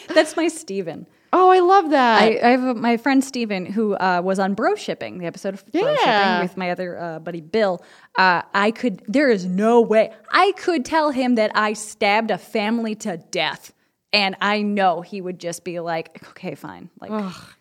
That's 0.14 0.36
my 0.36 0.48
Steven. 0.48 1.06
oh, 1.32 1.50
I 1.50 1.58
love 1.60 1.90
that. 1.90 2.22
I, 2.22 2.38
I 2.42 2.50
have 2.50 2.62
a, 2.62 2.74
my 2.74 2.96
friend 2.96 3.22
Steven 3.22 3.66
who 3.66 3.94
uh, 3.96 4.20
was 4.24 4.38
on 4.38 4.54
Bro 4.54 4.76
Shipping, 4.76 5.18
the 5.18 5.26
episode 5.26 5.54
of 5.54 5.64
Bro 5.72 5.82
Yeah. 5.82 5.96
Shipping 6.36 6.42
with 6.48 6.56
my 6.56 6.70
other 6.70 6.98
uh, 6.98 7.18
buddy 7.18 7.40
Bill. 7.40 7.82
Uh, 8.16 8.42
I 8.54 8.70
could, 8.70 9.02
there 9.08 9.28
is 9.28 9.44
no 9.44 9.80
way, 9.80 10.12
I 10.30 10.52
could 10.52 10.84
tell 10.84 11.10
him 11.10 11.34
that 11.34 11.50
I 11.54 11.74
stabbed 11.74 12.30
a 12.30 12.38
family 12.38 12.94
to 12.96 13.18
death. 13.30 13.72
And 14.16 14.34
I 14.40 14.62
know 14.62 15.02
he 15.02 15.20
would 15.20 15.38
just 15.38 15.62
be 15.62 15.78
like, 15.78 16.26
okay, 16.30 16.54
fine. 16.54 16.88
Like, 17.02 17.10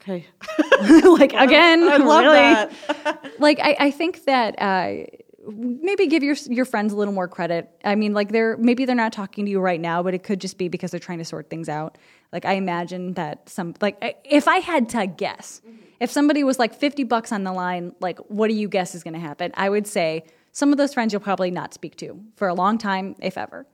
okay. 0.01 0.25
like 1.03 1.33
again, 1.33 1.83
I 1.83 1.97
love 1.97 2.23
really? 2.23 2.37
that. 2.37 3.33
like 3.39 3.59
I, 3.59 3.75
I 3.77 3.91
think 3.91 4.23
that 4.23 4.55
uh, 4.57 5.03
maybe 5.51 6.07
give 6.07 6.23
your 6.23 6.37
your 6.47 6.63
friends 6.63 6.93
a 6.93 6.95
little 6.95 7.13
more 7.13 7.27
credit. 7.27 7.69
I 7.83 7.95
mean, 7.95 8.13
like 8.13 8.31
they're 8.31 8.55
maybe 8.55 8.85
they're 8.85 8.95
not 8.95 9.11
talking 9.11 9.43
to 9.43 9.51
you 9.51 9.59
right 9.59 9.81
now, 9.81 10.01
but 10.01 10.13
it 10.13 10.23
could 10.23 10.39
just 10.39 10.57
be 10.57 10.69
because 10.69 10.91
they're 10.91 10.99
trying 10.99 11.17
to 11.17 11.25
sort 11.25 11.49
things 11.49 11.67
out. 11.67 11.97
Like 12.31 12.45
I 12.45 12.53
imagine 12.53 13.15
that 13.15 13.49
some 13.49 13.73
like 13.81 13.97
if 14.23 14.47
I 14.47 14.59
had 14.59 14.87
to 14.89 15.07
guess, 15.07 15.61
if 15.99 16.09
somebody 16.09 16.45
was 16.45 16.57
like 16.57 16.73
fifty 16.73 17.03
bucks 17.03 17.33
on 17.33 17.43
the 17.43 17.51
line, 17.51 17.93
like 17.99 18.17
what 18.29 18.47
do 18.47 18.53
you 18.53 18.69
guess 18.69 18.95
is 18.95 19.03
going 19.03 19.13
to 19.13 19.19
happen? 19.19 19.51
I 19.55 19.69
would 19.69 19.87
say 19.87 20.23
some 20.53 20.71
of 20.71 20.77
those 20.77 20.93
friends 20.93 21.11
you'll 21.11 21.19
probably 21.19 21.51
not 21.51 21.73
speak 21.73 21.97
to 21.97 22.17
for 22.37 22.47
a 22.47 22.53
long 22.53 22.77
time, 22.77 23.17
if 23.21 23.37
ever. 23.37 23.65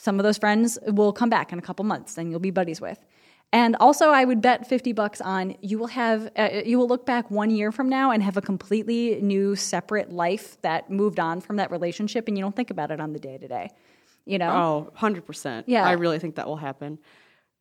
Some 0.00 0.20
of 0.20 0.22
those 0.22 0.38
friends 0.38 0.78
will 0.86 1.12
come 1.12 1.28
back 1.28 1.52
in 1.52 1.58
a 1.58 1.62
couple 1.62 1.84
months, 1.84 2.16
and 2.16 2.30
you'll 2.30 2.38
be 2.38 2.52
buddies 2.52 2.80
with. 2.80 3.04
And 3.52 3.74
also, 3.80 4.10
I 4.10 4.24
would 4.24 4.40
bet 4.40 4.66
fifty 4.68 4.92
bucks 4.92 5.20
on 5.20 5.56
you 5.60 5.76
will 5.78 5.88
have 5.88 6.30
uh, 6.36 6.60
you 6.64 6.78
will 6.78 6.86
look 6.86 7.04
back 7.04 7.30
one 7.30 7.50
year 7.50 7.72
from 7.72 7.88
now 7.88 8.10
and 8.12 8.22
have 8.22 8.36
a 8.36 8.42
completely 8.42 9.20
new, 9.22 9.56
separate 9.56 10.12
life 10.12 10.60
that 10.62 10.88
moved 10.90 11.18
on 11.18 11.40
from 11.40 11.56
that 11.56 11.70
relationship, 11.70 12.28
and 12.28 12.36
you 12.38 12.44
don't 12.44 12.54
think 12.54 12.70
about 12.70 12.90
it 12.90 13.00
on 13.00 13.12
the 13.12 13.18
day 13.18 13.38
to 13.38 13.48
day. 13.48 13.70
You 14.26 14.38
know, 14.38 14.50
Oh, 14.50 14.92
100%. 14.98 15.64
Yeah. 15.66 15.84
I 15.86 15.92
really 15.92 16.18
think 16.18 16.34
that 16.36 16.46
will 16.46 16.58
happen. 16.58 16.98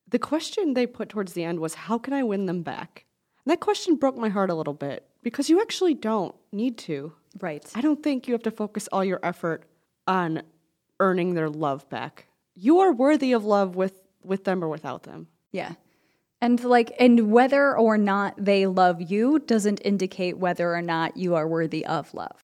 The 0.09 0.19
question 0.19 0.73
they 0.73 0.85
put 0.85 1.07
towards 1.07 1.31
the 1.31 1.45
end 1.45 1.59
was, 1.61 1.73
How 1.73 1.97
can 1.97 2.13
I 2.13 2.23
win 2.23 2.45
them 2.45 2.61
back? 2.61 3.05
And 3.45 3.51
that 3.51 3.61
question 3.61 3.95
broke 3.95 4.17
my 4.17 4.27
heart 4.27 4.49
a 4.49 4.53
little 4.53 4.73
bit 4.73 5.07
because 5.23 5.49
you 5.49 5.61
actually 5.61 5.93
don't 5.93 6.35
need 6.51 6.77
to. 6.79 7.13
right? 7.39 7.65
I 7.73 7.79
don't 7.79 8.03
think 8.03 8.27
you 8.27 8.33
have 8.33 8.43
to 8.43 8.51
focus 8.51 8.89
all 8.91 9.05
your 9.05 9.21
effort 9.23 9.63
on 10.05 10.41
earning 10.99 11.33
their 11.33 11.49
love 11.49 11.89
back. 11.89 12.27
You 12.55 12.79
are 12.79 12.91
worthy 12.91 13.33
of 13.33 13.45
love 13.45 13.75
with, 13.75 14.01
with 14.23 14.43
them 14.43 14.63
or 14.63 14.69
without 14.69 15.03
them. 15.03 15.27
Yeah. 15.51 15.73
And 16.41 16.63
like, 16.63 16.91
and 16.99 17.31
whether 17.31 17.75
or 17.75 17.97
not 17.97 18.35
they 18.37 18.67
love 18.67 19.01
you 19.01 19.39
doesn't 19.39 19.81
indicate 19.83 20.37
whether 20.37 20.73
or 20.73 20.81
not 20.81 21.17
you 21.17 21.35
are 21.35 21.47
worthy 21.47 21.85
of 21.85 22.13
love. 22.13 22.43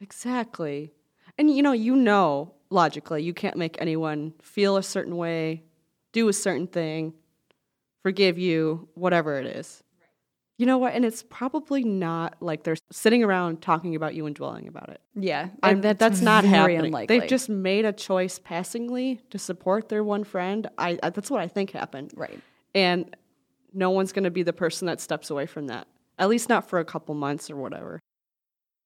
Exactly. 0.00 0.92
And 1.38 1.54
you 1.54 1.62
know, 1.62 1.72
you 1.72 1.96
know 1.96 2.54
logically, 2.70 3.22
you 3.22 3.32
can't 3.32 3.56
make 3.56 3.80
anyone 3.80 4.34
feel 4.42 4.76
a 4.76 4.82
certain 4.82 5.16
way, 5.16 5.62
do 6.12 6.28
a 6.28 6.32
certain 6.32 6.66
thing, 6.66 7.14
forgive 8.02 8.38
you, 8.38 8.88
whatever 8.94 9.38
it 9.38 9.46
is. 9.46 9.83
You 10.56 10.66
know 10.66 10.78
what? 10.78 10.94
And 10.94 11.04
it's 11.04 11.24
probably 11.24 11.82
not 11.82 12.36
like 12.40 12.62
they're 12.62 12.76
sitting 12.92 13.24
around 13.24 13.60
talking 13.60 13.96
about 13.96 14.14
you 14.14 14.26
and 14.26 14.36
dwelling 14.36 14.68
about 14.68 14.88
it. 14.88 15.00
Yeah, 15.16 15.48
and 15.62 15.82
that's, 15.82 15.98
that's 15.98 16.20
not 16.20 16.44
happening. 16.44 16.86
Unlikely. 16.86 17.18
They've 17.18 17.28
just 17.28 17.48
made 17.48 17.84
a 17.84 17.92
choice 17.92 18.38
passingly 18.38 19.20
to 19.30 19.38
support 19.38 19.88
their 19.88 20.04
one 20.04 20.22
friend. 20.22 20.68
I, 20.78 20.98
I 21.02 21.10
that's 21.10 21.30
what 21.30 21.40
I 21.40 21.48
think 21.48 21.72
happened. 21.72 22.12
right. 22.16 22.38
And 22.74 23.16
no 23.72 23.90
one's 23.90 24.12
going 24.12 24.24
to 24.24 24.30
be 24.30 24.42
the 24.42 24.52
person 24.52 24.86
that 24.86 25.00
steps 25.00 25.30
away 25.30 25.46
from 25.46 25.66
that. 25.66 25.88
At 26.18 26.28
least 26.28 26.48
not 26.48 26.68
for 26.68 26.78
a 26.78 26.84
couple 26.84 27.14
months 27.14 27.50
or 27.50 27.56
whatever. 27.56 28.00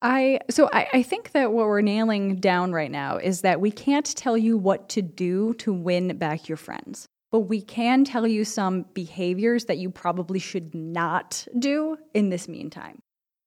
I 0.00 0.40
so 0.48 0.70
I, 0.72 0.88
I 0.92 1.02
think 1.02 1.32
that 1.32 1.52
what 1.52 1.66
we're 1.66 1.80
nailing 1.80 2.36
down 2.36 2.72
right 2.72 2.90
now 2.90 3.16
is 3.18 3.40
that 3.40 3.60
we 3.60 3.70
can't 3.70 4.06
tell 4.16 4.36
you 4.36 4.56
what 4.56 4.88
to 4.90 5.02
do 5.02 5.54
to 5.54 5.72
win 5.72 6.16
back 6.16 6.48
your 6.48 6.56
friends, 6.56 7.08
but 7.30 7.40
we 7.40 7.60
can 7.60 8.04
tell 8.04 8.26
you 8.26 8.44
some 8.44 8.86
behaviors 8.94 9.66
that 9.66 9.78
you 9.78 9.90
probably 9.90 10.38
should 10.38 10.74
not 10.74 11.46
do 11.58 11.98
in 12.14 12.30
this 12.30 12.48
meantime. 12.48 13.00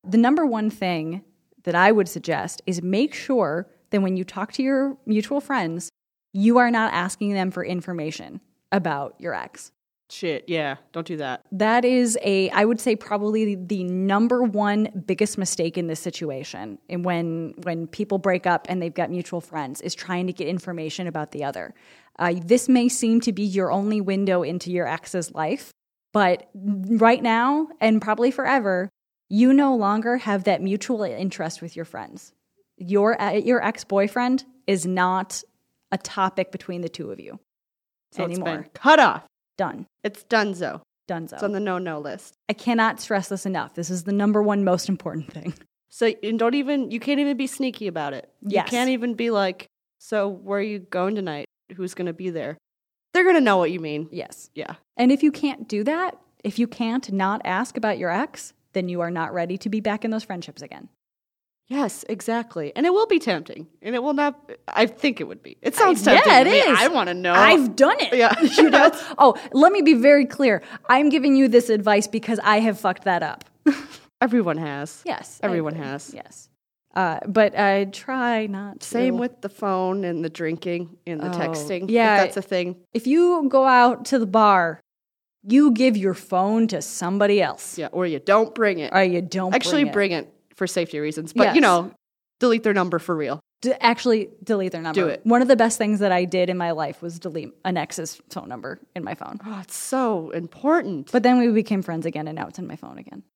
The 0.03 0.17
number 0.17 0.45
one 0.45 0.69
thing 0.69 1.23
that 1.63 1.75
I 1.75 1.91
would 1.91 2.09
suggest 2.09 2.61
is 2.65 2.81
make 2.81 3.13
sure 3.13 3.67
that 3.91 4.01
when 4.01 4.17
you 4.17 4.23
talk 4.23 4.51
to 4.53 4.63
your 4.63 4.97
mutual 5.05 5.41
friends, 5.41 5.89
you 6.33 6.57
are 6.57 6.71
not 6.71 6.93
asking 6.93 7.33
them 7.33 7.51
for 7.51 7.63
information 7.63 8.41
about 8.71 9.15
your 9.19 9.33
ex. 9.33 9.71
Shit, 10.11 10.43
yeah, 10.47 10.75
don't 10.91 11.07
do 11.07 11.15
that. 11.17 11.45
That 11.53 11.85
is 11.85 12.17
a, 12.21 12.49
I 12.49 12.65
would 12.65 12.81
say, 12.81 12.97
probably 12.97 13.55
the 13.55 13.85
number 13.85 14.43
one 14.43 15.03
biggest 15.05 15.37
mistake 15.37 15.77
in 15.77 15.87
this 15.87 16.01
situation. 16.01 16.79
And 16.89 17.05
when 17.05 17.53
when 17.63 17.87
people 17.87 18.17
break 18.17 18.45
up 18.45 18.65
and 18.67 18.81
they've 18.81 18.93
got 18.93 19.09
mutual 19.09 19.39
friends, 19.39 19.79
is 19.79 19.95
trying 19.95 20.27
to 20.27 20.33
get 20.33 20.49
information 20.49 21.07
about 21.07 21.31
the 21.31 21.45
other. 21.45 21.73
Uh, 22.19 22.33
this 22.43 22.67
may 22.67 22.89
seem 22.89 23.21
to 23.21 23.31
be 23.31 23.43
your 23.43 23.71
only 23.71 24.01
window 24.01 24.43
into 24.43 24.69
your 24.69 24.85
ex's 24.85 25.33
life, 25.33 25.71
but 26.11 26.49
right 26.53 27.23
now 27.23 27.69
and 27.79 28.01
probably 28.01 28.31
forever, 28.31 28.89
you 29.29 29.53
no 29.53 29.77
longer 29.77 30.17
have 30.17 30.43
that 30.43 30.61
mutual 30.61 31.03
interest 31.03 31.61
with 31.61 31.77
your 31.77 31.85
friends. 31.85 32.33
Your 32.75 33.19
uh, 33.19 33.31
your 33.31 33.63
ex 33.63 33.85
boyfriend 33.85 34.43
is 34.67 34.85
not 34.85 35.41
a 35.93 35.97
topic 35.97 36.51
between 36.51 36.81
the 36.81 36.89
two 36.89 37.11
of 37.11 37.19
you 37.21 37.39
So 38.11 38.25
anymore. 38.25 38.55
it's 38.55 38.63
been 38.63 38.71
cut 38.73 38.99
off. 38.99 39.25
Done. 39.57 39.85
It's 40.03 40.23
donezo. 40.23 40.81
Donezo. 41.09 41.33
It's 41.33 41.43
on 41.43 41.51
the 41.51 41.59
no-no 41.59 41.99
list. 41.99 42.33
I 42.49 42.53
cannot 42.53 42.99
stress 42.99 43.29
this 43.29 43.45
enough. 43.45 43.75
This 43.75 43.89
is 43.89 44.03
the 44.03 44.11
number 44.11 44.41
one 44.41 44.63
most 44.63 44.89
important 44.89 45.31
thing. 45.31 45.53
So 45.93 46.09
and 46.23 46.39
don't 46.39 46.55
even 46.55 46.89
you 46.89 47.01
can't 47.01 47.19
even 47.19 47.35
be 47.35 47.47
sneaky 47.47 47.87
about 47.87 48.13
it. 48.13 48.31
Yes. 48.41 48.65
You 48.65 48.69
can't 48.77 48.91
even 48.91 49.13
be 49.13 49.29
like, 49.29 49.67
so 49.99 50.29
where 50.29 50.59
are 50.59 50.63
you 50.63 50.79
going 50.79 51.15
tonight? 51.15 51.47
who's 51.73 51.93
going 51.93 52.07
to 52.07 52.13
be 52.13 52.29
there. 52.29 52.57
They're 53.13 53.23
going 53.23 53.35
to 53.35 53.41
know 53.41 53.57
what 53.57 53.71
you 53.71 53.79
mean. 53.79 54.07
Yes. 54.11 54.49
Yeah. 54.55 54.75
And 54.97 55.11
if 55.11 55.23
you 55.23 55.31
can't 55.31 55.67
do 55.67 55.83
that, 55.83 56.17
if 56.43 56.57
you 56.57 56.67
can't 56.67 57.11
not 57.11 57.41
ask 57.43 57.77
about 57.77 57.97
your 57.97 58.09
ex, 58.09 58.53
then 58.73 58.87
you 58.87 59.01
are 59.01 59.11
not 59.11 59.33
ready 59.33 59.57
to 59.59 59.69
be 59.69 59.81
back 59.81 60.05
in 60.05 60.11
those 60.11 60.23
friendships 60.23 60.61
again. 60.61 60.89
Yes, 61.71 62.03
exactly. 62.09 62.73
And 62.75 62.85
it 62.85 62.91
will 62.91 63.07
be 63.07 63.17
tempting. 63.17 63.65
And 63.81 63.95
it 63.95 64.03
will 64.03 64.13
not 64.13 64.51
I 64.67 64.85
think 64.87 65.21
it 65.21 65.23
would 65.23 65.41
be. 65.41 65.57
It 65.61 65.73
sounds 65.73 66.05
Yeah, 66.05 66.19
tempting. 66.19 66.33
it 66.33 66.43
to 66.63 66.67
me. 66.67 66.73
is. 66.73 66.79
I 66.81 66.87
want 66.89 67.07
to 67.07 67.13
know. 67.13 67.31
I've 67.33 67.77
done 67.77 67.95
it. 68.01 68.13
Yeah. 68.13 68.33
you 68.57 68.69
know. 68.69 68.91
Oh, 69.17 69.35
let 69.53 69.71
me 69.71 69.81
be 69.81 69.93
very 69.93 70.25
clear. 70.25 70.61
I'm 70.89 71.07
giving 71.07 71.35
you 71.37 71.47
this 71.47 71.69
advice 71.69 72.07
because 72.07 72.39
I 72.43 72.59
have 72.59 72.77
fucked 72.77 73.05
that 73.05 73.23
up. 73.23 73.45
Everyone 74.21 74.57
has. 74.57 75.01
Yes. 75.05 75.39
Everyone 75.41 75.75
has. 75.75 76.11
Yes. 76.13 76.49
Uh, 76.93 77.19
but 77.25 77.57
I 77.57 77.85
try 77.85 78.47
not 78.47 78.81
to. 78.81 78.87
Same 78.87 79.17
with 79.17 79.39
the 79.39 79.47
phone 79.47 80.03
and 80.03 80.25
the 80.25 80.29
drinking 80.29 80.97
and 81.07 81.21
the 81.21 81.29
Oh, 81.33 81.39
texting. 81.39 81.85
yeah. 81.89 82.17
that's 82.17 82.35
a 82.35 82.41
thing. 82.41 82.75
if 82.93 83.07
you 83.07 83.47
go 83.47 83.65
out 83.65 84.03
to 84.11 84.19
the 84.19 84.25
bar, 84.27 84.81
you 85.43 85.71
give 85.71 85.95
your 85.95 86.13
phone 86.13 86.67
to 86.67 86.81
somebody 86.81 87.41
else, 87.41 87.77
Yeah, 87.77 87.87
or 87.93 88.05
you 88.05 88.19
don't 88.19 88.53
bring 88.53 88.79
it. 88.79 88.91
or 88.93 89.03
you 89.03 89.21
don't 89.21 89.55
Actually, 89.55 89.85
bring, 89.85 89.93
bring 89.93 90.11
it 90.11 90.33
for 90.61 90.67
safety 90.67 90.99
reasons. 90.99 91.33
But 91.33 91.55
you 91.55 91.61
know, 91.61 91.91
delete 92.39 92.61
their 92.61 92.75
number 92.75 92.99
for 92.99 93.15
real. 93.15 93.39
D- 93.63 93.73
actually 93.81 94.29
delete 94.43 94.71
their 94.71 94.83
number. 94.83 95.01
Do 95.01 95.07
it. 95.07 95.21
One 95.23 95.41
of 95.41 95.47
the 95.47 95.55
best 95.55 95.79
things 95.79 96.01
that 96.01 96.11
I 96.11 96.23
did 96.25 96.51
in 96.51 96.57
my 96.57 96.69
life 96.69 97.01
was 97.01 97.17
delete 97.17 97.51
an 97.65 97.77
ex's 97.77 98.21
phone 98.29 98.47
number 98.47 98.77
in 98.95 99.03
my 99.03 99.15
phone. 99.15 99.39
Oh, 99.43 99.59
it's 99.63 99.75
so 99.75 100.29
important. 100.29 101.11
But 101.11 101.23
then 101.23 101.39
we 101.39 101.47
became 101.47 101.81
friends 101.81 102.05
again, 102.05 102.27
and 102.27 102.35
now 102.35 102.45
it's 102.45 102.59
in 102.59 102.67
my 102.67 102.75
phone 102.75 102.99
again. 102.99 103.23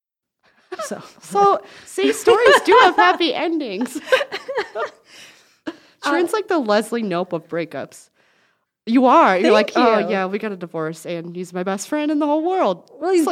So 0.83 1.01
So, 1.19 1.63
see, 1.85 2.13
stories 2.25 2.61
do 2.63 2.77
have 2.81 2.95
happy 2.95 3.33
endings. 3.33 3.99
Trin's 6.03 6.31
uh, 6.31 6.37
like 6.37 6.47
the 6.47 6.59
Leslie 6.59 7.01
Knope 7.01 7.33
of 7.33 7.47
breakups. 7.47 8.11
You 8.85 9.05
are. 9.05 9.35
You're 9.35 9.51
like, 9.51 9.71
Thank 9.71 9.87
oh 9.87 10.09
yeah, 10.09 10.27
we 10.27 10.37
got 10.37 10.51
a 10.51 10.57
divorce, 10.57 11.07
and 11.07 11.35
he's 11.35 11.53
my 11.53 11.63
best 11.63 11.87
friend 11.87 12.11
in 12.11 12.19
the 12.19 12.27
whole 12.27 12.43
world. 12.43 12.91
Well, 12.99 13.13
he's, 13.13 13.25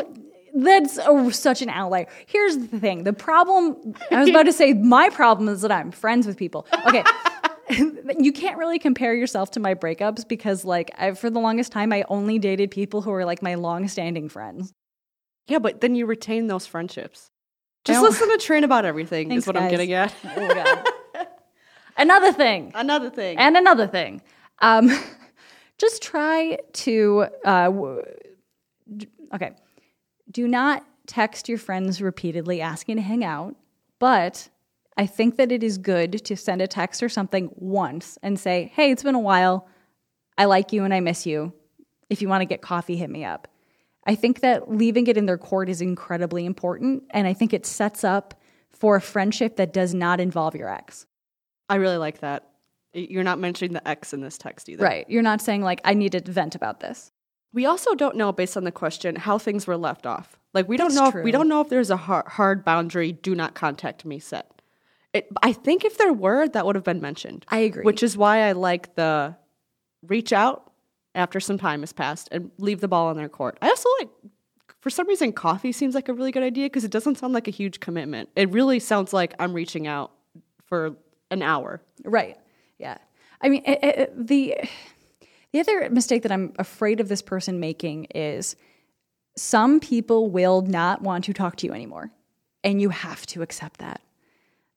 that's 0.53 0.97
a, 0.97 1.31
such 1.31 1.61
an 1.61 1.69
outlier. 1.69 2.07
Here's 2.25 2.57
the 2.57 2.79
thing: 2.79 3.03
the 3.03 3.13
problem. 3.13 3.95
I 4.11 4.19
was 4.19 4.29
about 4.29 4.43
to 4.43 4.53
say 4.53 4.73
my 4.73 5.09
problem 5.09 5.49
is 5.49 5.61
that 5.61 5.71
I'm 5.71 5.91
friends 5.91 6.27
with 6.27 6.37
people. 6.37 6.67
Okay. 6.85 7.03
you 8.19 8.31
can't 8.31 8.57
really 8.57 8.77
compare 8.77 9.13
yourself 9.13 9.51
to 9.51 9.59
my 9.59 9.73
breakups 9.73 10.27
because, 10.27 10.65
like, 10.65 10.91
I, 10.97 11.13
for 11.13 11.29
the 11.29 11.39
longest 11.39 11.71
time, 11.71 11.93
I 11.93 12.03
only 12.09 12.37
dated 12.37 12.71
people 12.71 13.01
who 13.01 13.11
were 13.11 13.25
like 13.25 13.41
my 13.41 13.55
long-standing 13.55 14.29
friends. 14.29 14.73
Yeah, 15.47 15.59
but 15.59 15.81
then 15.81 15.95
you 15.95 16.05
retain 16.05 16.47
those 16.47 16.65
friendships. 16.65 17.29
Just 17.85 18.01
listen 18.01 18.29
to 18.29 18.37
Trin 18.37 18.63
about 18.63 18.85
everything. 18.85 19.27
Thanks, 19.27 19.43
is 19.43 19.47
what 19.47 19.57
I'm 19.57 19.69
getting 19.69 19.91
at. 19.91 20.13
Oh 20.37 20.47
god. 20.47 21.27
Another 21.97 22.31
thing. 22.31 22.71
Another 22.73 23.09
thing. 23.09 23.37
And 23.37 23.55
another 23.55 23.87
thing, 23.87 24.21
um, 24.59 24.89
just 25.77 26.01
try 26.01 26.57
to, 26.73 27.25
uh, 27.45 27.65
w- 27.65 28.01
okay, 29.35 29.51
do 30.31 30.47
not 30.47 30.85
text 31.07 31.49
your 31.49 31.57
friends 31.57 32.01
repeatedly 32.01 32.61
asking 32.61 32.95
to 32.97 33.01
hang 33.01 33.23
out, 33.23 33.55
but 33.99 34.49
I 34.97 35.05
think 35.05 35.37
that 35.37 35.51
it 35.51 35.63
is 35.63 35.77
good 35.77 36.23
to 36.25 36.35
send 36.35 36.61
a 36.61 36.67
text 36.67 37.01
or 37.01 37.09
something 37.09 37.49
once 37.55 38.17
and 38.21 38.39
say, 38.39 38.71
hey, 38.75 38.91
it's 38.91 39.03
been 39.03 39.15
a 39.15 39.19
while. 39.19 39.67
I 40.37 40.45
like 40.45 40.71
you 40.71 40.83
and 40.83 40.93
I 40.93 40.99
miss 40.99 41.25
you. 41.25 41.53
If 42.09 42.21
you 42.21 42.29
want 42.29 42.41
to 42.41 42.45
get 42.45 42.61
coffee, 42.61 42.95
hit 42.95 43.09
me 43.09 43.25
up. 43.25 43.47
I 44.05 44.15
think 44.15 44.41
that 44.41 44.69
leaving 44.69 45.07
it 45.07 45.17
in 45.17 45.25
their 45.25 45.37
court 45.37 45.69
is 45.69 45.81
incredibly 45.81 46.45
important, 46.45 47.03
and 47.11 47.25
I 47.25 47.33
think 47.33 47.53
it 47.53 47.65
sets 47.65 48.03
up 48.03 48.39
for 48.71 48.97
a 48.97 49.01
friendship 49.01 49.55
that 49.55 49.71
does 49.71 49.93
not 49.93 50.19
involve 50.19 50.55
your 50.55 50.69
ex. 50.69 51.05
I 51.69 51.75
really 51.75 51.97
like 51.97 52.19
that. 52.19 52.49
You're 52.93 53.23
not 53.23 53.39
mentioning 53.39 53.73
the 53.73 53.87
ex 53.87 54.13
in 54.13 54.19
this 54.19 54.37
text 54.37 54.67
either. 54.67 54.83
Right. 54.83 55.09
You're 55.09 55.21
not 55.21 55.41
saying 55.41 55.61
like 55.61 55.79
I 55.85 55.93
need 55.93 56.11
to 56.11 56.31
vent 56.31 56.53
about 56.53 56.81
this. 56.81 57.12
We 57.53 57.65
also 57.65 57.93
don't 57.93 58.15
know, 58.15 58.31
based 58.31 58.57
on 58.57 58.63
the 58.63 58.71
question, 58.71 59.15
how 59.15 59.37
things 59.37 59.67
were 59.67 59.77
left 59.77 60.05
off. 60.05 60.39
Like 60.53 60.67
we 60.67 60.77
don't 60.77 60.93
know. 60.93 61.07
If, 61.07 61.15
we 61.15 61.31
don't 61.31 61.47
know 61.47 61.61
if 61.61 61.69
there's 61.69 61.89
a 61.89 61.97
hard, 61.97 62.27
hard 62.27 62.65
boundary. 62.65 63.11
Do 63.11 63.35
not 63.35 63.53
contact 63.53 64.05
me 64.05 64.19
set. 64.19 64.61
It, 65.13 65.27
I 65.43 65.53
think 65.53 65.85
if 65.85 65.97
there 65.97 66.11
were, 66.11 66.47
that 66.47 66.65
would 66.65 66.75
have 66.75 66.83
been 66.83 67.01
mentioned. 67.01 67.45
I 67.49 67.59
agree. 67.59 67.83
Which 67.83 68.01
is 68.01 68.17
why 68.17 68.41
I 68.41 68.53
like 68.53 68.95
the 68.95 69.35
reach 70.07 70.33
out 70.33 70.71
after 71.15 71.39
some 71.39 71.59
time 71.59 71.81
has 71.81 71.93
passed 71.93 72.29
and 72.31 72.51
leave 72.57 72.81
the 72.81 72.87
ball 72.87 73.07
on 73.07 73.17
their 73.17 73.29
court. 73.29 73.57
I 73.61 73.69
also 73.69 73.89
like, 73.99 74.09
for 74.81 74.89
some 74.89 75.07
reason, 75.07 75.31
coffee 75.31 75.71
seems 75.71 75.93
like 75.93 76.09
a 76.09 76.13
really 76.13 76.31
good 76.31 76.43
idea 76.43 76.65
because 76.65 76.83
it 76.83 76.91
doesn't 76.91 77.19
sound 77.19 77.33
like 77.33 77.47
a 77.47 77.51
huge 77.51 77.79
commitment. 77.79 78.29
It 78.35 78.51
really 78.51 78.79
sounds 78.79 79.13
like 79.13 79.35
I'm 79.39 79.53
reaching 79.53 79.85
out 79.85 80.11
for 80.65 80.95
an 81.29 81.43
hour. 81.43 81.81
Right. 82.03 82.37
Yeah. 82.79 82.97
I 83.41 83.49
mean, 83.49 83.63
it, 83.65 83.83
it, 83.83 84.27
the 84.27 84.57
the 85.53 85.59
other 85.59 85.89
mistake 85.89 86.23
that 86.23 86.31
I'm 86.31 86.53
afraid 86.57 86.99
of 86.99 87.07
this 87.07 87.21
person 87.21 87.59
making 87.59 88.05
is 88.15 88.55
some 89.37 89.79
people 89.79 90.29
will 90.29 90.61
not 90.61 91.01
want 91.01 91.25
to 91.25 91.33
talk 91.33 91.55
to 91.57 91.67
you 91.67 91.73
anymore, 91.73 92.11
and 92.63 92.81
you 92.81 92.89
have 92.89 93.25
to 93.27 93.41
accept 93.41 93.79
that. 93.79 94.01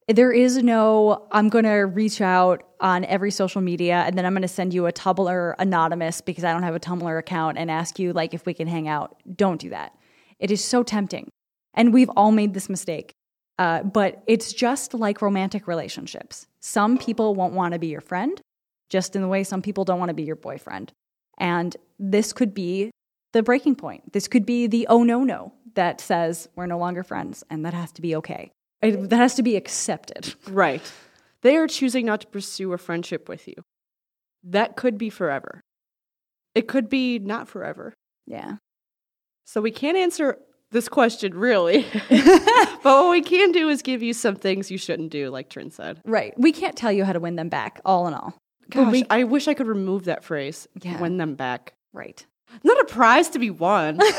There 0.08 0.32
is 0.32 0.58
no, 0.58 1.26
I'm 1.32 1.48
going 1.48 1.64
to 1.64 1.80
reach 1.80 2.20
out 2.20 2.62
on 2.80 3.04
every 3.06 3.32
social 3.32 3.60
media 3.60 4.04
and 4.06 4.16
then 4.16 4.24
I'm 4.24 4.34
going 4.34 4.42
to 4.42 4.48
send 4.48 4.72
you 4.72 4.86
a 4.86 4.92
Tumblr 4.92 5.54
anonymous 5.58 6.20
because 6.20 6.44
I 6.44 6.52
don't 6.52 6.62
have 6.62 6.76
a 6.76 6.80
Tumblr 6.80 7.18
account 7.18 7.58
and 7.58 7.70
ask 7.72 7.98
you 7.98 8.12
like 8.12 8.32
if 8.32 8.46
we 8.46 8.54
can 8.54 8.68
hang 8.68 8.86
out. 8.86 9.16
Don't 9.34 9.60
do 9.60 9.70
that. 9.70 9.96
It 10.38 10.52
is 10.52 10.64
so 10.64 10.84
tempting. 10.84 11.28
And 11.74 11.92
we've 11.92 12.10
all 12.10 12.30
made 12.30 12.54
this 12.54 12.68
mistake. 12.68 13.14
Uh, 13.58 13.82
but 13.82 14.22
it's 14.28 14.52
just 14.52 14.94
like 14.94 15.22
romantic 15.22 15.66
relationships. 15.66 16.46
Some 16.60 16.98
people 16.98 17.34
won't 17.34 17.54
want 17.54 17.72
to 17.72 17.80
be 17.80 17.88
your 17.88 18.00
friend, 18.00 18.40
just 18.88 19.16
in 19.16 19.22
the 19.22 19.28
way 19.28 19.44
some 19.44 19.62
people 19.62 19.84
don't 19.84 19.98
want 19.98 20.10
to 20.10 20.14
be 20.14 20.22
your 20.22 20.36
boyfriend. 20.36 20.92
And 21.38 21.76
this 21.98 22.32
could 22.32 22.54
be 22.54 22.90
the 23.32 23.42
breaking 23.42 23.76
point. 23.76 24.12
This 24.12 24.28
could 24.28 24.46
be 24.46 24.66
the 24.66 24.86
oh 24.88 25.02
no 25.02 25.22
no 25.22 25.52
that 25.74 26.00
says 26.00 26.48
we're 26.56 26.66
no 26.66 26.78
longer 26.78 27.02
friends, 27.02 27.44
and 27.50 27.64
that 27.64 27.74
has 27.74 27.92
to 27.92 28.02
be 28.02 28.16
okay. 28.16 28.50
It, 28.82 29.10
that 29.10 29.16
has 29.16 29.34
to 29.36 29.42
be 29.42 29.56
accepted. 29.56 30.34
Right. 30.48 30.82
They 31.42 31.56
are 31.56 31.66
choosing 31.66 32.06
not 32.06 32.22
to 32.22 32.26
pursue 32.26 32.72
a 32.72 32.78
friendship 32.78 33.28
with 33.28 33.46
you. 33.46 33.54
That 34.42 34.76
could 34.76 34.98
be 34.98 35.10
forever. 35.10 35.60
It 36.54 36.66
could 36.66 36.88
be 36.88 37.18
not 37.18 37.48
forever. 37.48 37.94
Yeah. 38.26 38.56
So 39.44 39.60
we 39.60 39.70
can't 39.70 39.96
answer 39.96 40.38
this 40.70 40.88
question 40.88 41.34
really. 41.34 41.86
but 42.08 42.82
what 42.82 43.10
we 43.10 43.22
can 43.22 43.52
do 43.52 43.68
is 43.68 43.82
give 43.82 44.02
you 44.02 44.12
some 44.12 44.34
things 44.34 44.70
you 44.70 44.78
shouldn't 44.78 45.10
do, 45.10 45.30
like 45.30 45.50
Trin 45.50 45.70
said. 45.70 46.00
Right. 46.04 46.32
We 46.38 46.52
can't 46.52 46.76
tell 46.76 46.92
you 46.92 47.04
how 47.04 47.12
to 47.12 47.20
win 47.20 47.36
them 47.36 47.48
back, 47.48 47.80
all 47.84 48.08
in 48.08 48.14
all. 48.14 48.34
Gosh, 48.70 48.92
we- 48.92 49.04
I 49.10 49.24
wish 49.24 49.48
I 49.48 49.54
could 49.54 49.66
remove 49.66 50.04
that 50.04 50.24
phrase. 50.24 50.66
Yeah. 50.82 51.00
Win 51.00 51.16
them 51.18 51.34
back. 51.34 51.74
right. 51.92 52.24
Not 52.62 52.80
a 52.80 52.84
prize 52.84 53.28
to 53.30 53.38
be 53.40 53.50
won. 53.50 53.98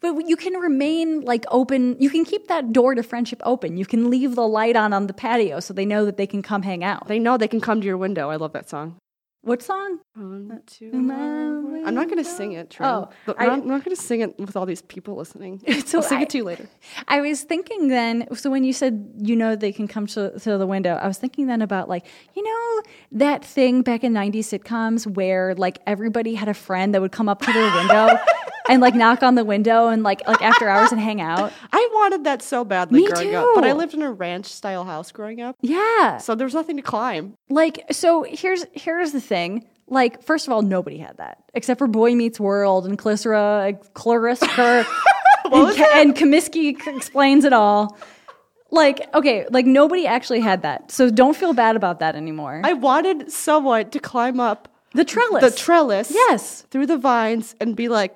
But 0.00 0.28
you 0.28 0.34
can 0.36 0.54
remain 0.54 1.20
like 1.20 1.44
open. 1.48 1.96
You 2.00 2.10
can 2.10 2.24
keep 2.24 2.48
that 2.48 2.72
door 2.72 2.96
to 2.96 3.04
friendship 3.04 3.40
open. 3.44 3.76
You 3.76 3.86
can 3.86 4.10
leave 4.10 4.34
the 4.34 4.48
light 4.48 4.74
on 4.74 4.92
on 4.92 5.06
the 5.06 5.12
patio 5.12 5.60
so 5.60 5.72
they 5.72 5.86
know 5.86 6.04
that 6.04 6.16
they 6.16 6.26
can 6.26 6.42
come 6.42 6.62
hang 6.62 6.82
out. 6.82 7.06
they 7.06 7.20
know 7.20 7.36
they 7.36 7.46
can 7.46 7.60
come 7.60 7.80
to 7.80 7.86
your 7.86 7.96
window. 7.96 8.28
I 8.28 8.34
love 8.34 8.52
that 8.54 8.68
song. 8.68 8.96
What 9.44 9.60
song? 9.60 9.98
On 10.16 10.52
uh, 10.52 10.58
to 10.78 10.92
my 10.92 11.16
my- 11.16 11.82
I'm 11.84 11.94
not 11.96 12.06
going 12.08 12.22
to 12.22 12.30
sing 12.30 12.52
it, 12.52 12.70
Trin. 12.70 12.88
Oh, 12.88 13.08
But 13.26 13.40
I- 13.40 13.44
I'm 13.44 13.48
not, 13.48 13.58
I'm 13.62 13.68
not 13.68 13.84
going 13.84 13.96
to 13.96 14.00
sing 14.00 14.20
it 14.20 14.38
with 14.38 14.54
all 14.56 14.66
these 14.66 14.82
people 14.82 15.16
listening. 15.16 15.60
So 15.86 15.98
I'll 15.98 16.02
sing 16.04 16.18
I- 16.18 16.22
it 16.22 16.30
to 16.30 16.38
you 16.38 16.44
later. 16.44 16.68
I 17.08 17.20
was 17.20 17.42
thinking 17.42 17.88
then, 17.88 18.28
so 18.36 18.50
when 18.50 18.62
you 18.62 18.72
said, 18.72 19.12
you 19.18 19.34
know, 19.34 19.56
they 19.56 19.72
can 19.72 19.88
come 19.88 20.06
to, 20.08 20.38
to 20.38 20.58
the 20.58 20.66
window, 20.66 20.94
I 20.94 21.08
was 21.08 21.18
thinking 21.18 21.48
then 21.48 21.60
about 21.60 21.88
like, 21.88 22.06
you 22.36 22.42
know, 22.44 22.82
that 23.18 23.44
thing 23.44 23.82
back 23.82 24.04
in 24.04 24.12
90s 24.12 24.46
sitcoms 24.56 25.06
where 25.08 25.56
like 25.56 25.80
everybody 25.88 26.34
had 26.34 26.48
a 26.48 26.54
friend 26.54 26.94
that 26.94 27.00
would 27.00 27.12
come 27.12 27.28
up 27.28 27.42
to 27.42 27.52
their 27.52 27.74
window 27.78 28.16
and 28.68 28.80
like 28.80 28.94
knock 28.94 29.22
on 29.22 29.34
the 29.34 29.44
window 29.44 29.88
and 29.88 30.02
like, 30.02 30.26
like 30.26 30.42
after 30.42 30.68
hours 30.68 30.92
and 30.92 31.00
hang 31.00 31.20
out. 31.20 31.52
I 31.72 31.88
wanted 31.92 32.24
that 32.24 32.42
so 32.42 32.64
badly 32.64 33.00
Me 33.02 33.08
growing 33.08 33.34
up, 33.34 33.46
but 33.54 33.64
I 33.64 33.72
lived 33.72 33.94
in 33.94 34.02
a 34.02 34.10
ranch 34.12 34.46
style 34.46 34.84
house 34.84 35.12
growing 35.12 35.40
up, 35.40 35.56
Yeah. 35.60 36.18
so 36.18 36.34
there 36.34 36.46
was 36.46 36.54
nothing 36.54 36.76
to 36.76 36.82
climb. 36.82 37.34
Like, 37.48 37.84
so 37.90 38.22
here's, 38.22 38.64
here's 38.72 39.12
the 39.12 39.20
thing. 39.20 39.66
Like, 39.88 40.22
first 40.22 40.46
of 40.46 40.52
all, 40.52 40.62
nobody 40.62 40.98
had 40.98 41.16
that 41.18 41.38
except 41.54 41.78
for 41.78 41.86
Boy 41.86 42.14
Meets 42.14 42.40
World 42.40 42.86
and 42.86 42.96
Clarissa, 42.98 43.76
Clarissa, 43.94 44.46
and, 45.44 45.76
Ka- 45.76 45.90
and 45.94 46.14
Comiskey 46.16 46.76
explains 46.96 47.44
it 47.44 47.52
all. 47.52 47.98
Like, 48.70 49.06
okay, 49.12 49.46
like 49.50 49.66
nobody 49.66 50.06
actually 50.06 50.40
had 50.40 50.62
that. 50.62 50.90
So 50.90 51.10
don't 51.10 51.36
feel 51.36 51.52
bad 51.52 51.76
about 51.76 51.98
that 52.00 52.16
anymore. 52.16 52.62
I 52.64 52.72
wanted 52.72 53.30
someone 53.30 53.90
to 53.90 53.98
climb 53.98 54.40
up 54.40 54.68
the 54.94 55.04
trellis. 55.04 55.42
the 55.42 55.50
trellis, 55.58 56.10
Yes. 56.10 56.62
through 56.70 56.86
the 56.86 56.96
vines, 56.96 57.54
and 57.60 57.76
be 57.76 57.88
like, 57.90 58.14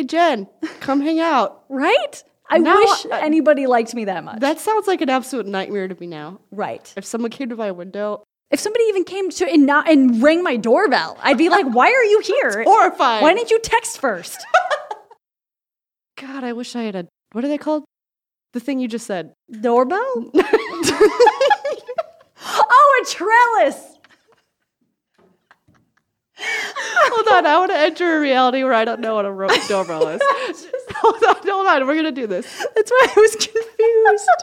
"Hey, 0.00 0.06
Jen, 0.06 0.48
come 0.80 1.00
hang 1.02 1.20
out." 1.20 1.64
Right? 1.68 2.24
I 2.48 2.58
Now 2.58 2.76
wish 2.76 3.06
I- 3.12 3.20
anybody 3.20 3.66
liked 3.66 3.94
me 3.94 4.06
that 4.06 4.24
much. 4.24 4.40
That 4.40 4.58
sounds 4.58 4.86
like 4.88 5.00
an 5.02 5.10
absolute 5.10 5.46
nightmare 5.46 5.86
to 5.88 5.96
me 6.00 6.06
now. 6.06 6.40
right. 6.50 6.92
If 6.96 7.04
someone 7.04 7.30
came 7.30 7.48
to 7.50 7.56
my 7.56 7.70
window, 7.70 8.24
If 8.50 8.58
somebody 8.58 8.82
even 8.88 9.04
came 9.04 9.30
to 9.30 9.46
and 9.48 9.64
not 9.66 9.88
and 9.88 10.20
rang 10.22 10.42
my 10.42 10.56
doorbell, 10.56 11.16
I'd 11.22 11.38
be 11.38 11.48
like, 11.48 11.66
"Why 11.66 11.86
are 11.92 12.04
you 12.04 12.20
here? 12.24 12.64
horrifying. 12.64 13.22
Why 13.22 13.32
didn't 13.34 13.50
you 13.50 13.60
text 13.60 13.98
first? 14.00 14.44
God, 16.16 16.42
I 16.44 16.52
wish 16.54 16.74
I 16.74 16.82
had 16.82 16.96
a. 16.96 17.06
What 17.32 17.44
are 17.44 17.48
they 17.48 17.58
called? 17.58 17.84
The 18.52 18.58
thing 18.60 18.80
you 18.80 18.88
just 18.88 19.06
said. 19.06 19.32
Doorbell? 19.60 20.32
oh, 22.42 23.02
a 23.02 23.04
trellis. 23.06 23.96
hold 27.12 27.28
on, 27.28 27.46
I 27.46 27.58
want 27.58 27.70
to 27.70 27.78
enter 27.78 28.16
a 28.16 28.20
reality 28.20 28.62
where 28.62 28.74
I 28.74 28.84
don't 28.84 29.00
know 29.00 29.14
what 29.14 29.24
a 29.24 29.68
doorbell 29.68 30.08
is. 30.08 30.20
hold 30.96 31.22
on, 31.24 31.36
hold 31.44 31.66
on, 31.66 31.86
we're 31.86 31.96
gonna 31.96 32.12
do 32.12 32.26
this. 32.26 32.46
That's 32.74 32.90
why 32.90 33.08
I 33.16 33.20
was 33.20 33.36
confused. 33.36 34.30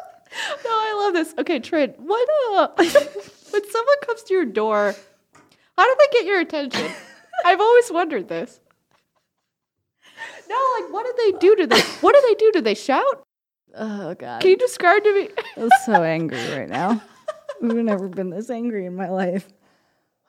No, 0.64 0.70
I 0.70 1.04
love 1.04 1.14
this. 1.14 1.34
Okay, 1.40 1.58
Trent, 1.60 2.00
what 2.00 2.30
uh, 2.52 2.68
when 2.78 2.92
someone 3.72 3.96
comes 4.06 4.22
to 4.24 4.34
your 4.36 4.46
door, 4.46 4.94
how 5.76 5.84
do 5.84 5.96
they 6.00 6.18
get 6.20 6.28
your 6.28 6.40
attention? 6.40 6.92
I've 7.44 7.62
always 7.62 7.92
wondered 7.92 8.28
this. 8.28 8.60
No, 10.48 10.56
like 10.80 10.94
what 10.94 11.06
do 11.06 11.14
they 11.32 11.40
do 11.40 11.56
to 11.56 11.66
they? 11.66 11.82
What 12.02 12.14
do 12.14 12.22
they 12.28 12.36
do? 12.36 12.52
Do 12.52 12.62
they 12.62 12.76
shout? 12.76 13.26
oh 13.74 14.14
god. 14.14 14.42
Can 14.42 14.52
you 14.52 14.58
describe 14.58 15.04
to 15.04 15.14
me? 15.16 15.30
I'm 15.56 15.70
so 15.86 16.04
angry 16.04 16.46
right 16.52 16.70
now. 16.70 17.02
I've 17.64 17.76
never 17.76 18.08
been 18.08 18.30
this 18.30 18.52
angry 18.52 18.86
in 18.86 18.96
my 18.96 19.10
life. 19.10 19.48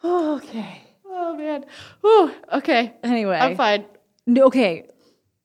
okay. 0.03 0.88
Oh 1.21 1.37
man. 1.37 1.65
Whew, 2.03 2.33
okay. 2.53 2.95
Anyway. 3.03 3.37
I'm 3.37 3.57
fine. 3.57 3.85
No, 4.27 4.47
Okay. 4.47 4.87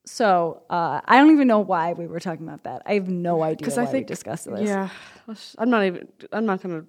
So 0.06 0.62
uh, 0.68 1.00
I 1.04 1.16
don't 1.16 1.30
even 1.32 1.48
know 1.48 1.60
why 1.60 1.94
we 1.94 2.06
were 2.06 2.20
talking 2.20 2.46
about 2.46 2.64
that. 2.64 2.82
I 2.84 2.94
have 2.94 3.08
no 3.08 3.42
idea 3.42 3.68
why 3.74 3.82
I 3.82 3.86
think 3.86 4.04
we 4.04 4.08
discussed 4.08 4.44
this. 4.44 4.60
Yeah. 4.68 4.90
I'm 5.58 5.70
not 5.70 5.84
even. 5.84 6.08
I'm 6.30 6.44
not 6.44 6.62
gonna 6.62 6.84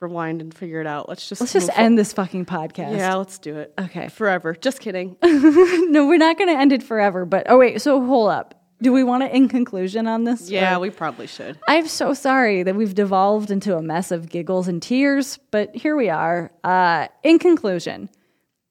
rewind 0.00 0.40
and 0.40 0.52
figure 0.52 0.80
it 0.80 0.86
out. 0.86 1.08
Let's 1.08 1.28
just. 1.28 1.40
Let's 1.40 1.52
just 1.52 1.70
end 1.78 1.96
this 1.96 2.12
fucking 2.12 2.44
podcast. 2.44 2.96
Yeah, 2.96 3.14
let's 3.14 3.38
do 3.38 3.56
it. 3.56 3.72
Okay. 3.78 4.08
Forever. 4.08 4.54
Just 4.54 4.80
kidding. 4.80 5.16
no, 5.22 6.06
we're 6.06 6.18
not 6.18 6.38
going 6.38 6.48
to 6.52 6.60
end 6.60 6.72
it 6.72 6.82
forever. 6.82 7.24
But 7.24 7.46
oh 7.48 7.56
wait, 7.58 7.80
so 7.80 8.04
hold 8.04 8.30
up. 8.30 8.54
Do 8.82 8.92
we 8.92 9.04
want 9.04 9.22
to 9.22 9.34
in 9.34 9.48
conclusion 9.48 10.06
on 10.06 10.24
this? 10.24 10.50
yeah, 10.50 10.76
Or- 10.76 10.80
we 10.80 10.90
probably 10.90 11.26
should. 11.26 11.58
I'm 11.66 11.86
so 11.88 12.12
sorry 12.12 12.62
that 12.62 12.74
we've 12.74 12.94
devolved 12.94 13.50
into 13.50 13.76
a 13.76 13.80
mess 13.80 14.10
of 14.10 14.28
giggles 14.28 14.68
and 14.68 14.82
tears, 14.82 15.38
but 15.50 15.74
here 15.74 15.96
we 15.96 16.10
are. 16.10 16.50
Uh, 16.62 17.06
in 17.22 17.38
conclusion, 17.38 18.10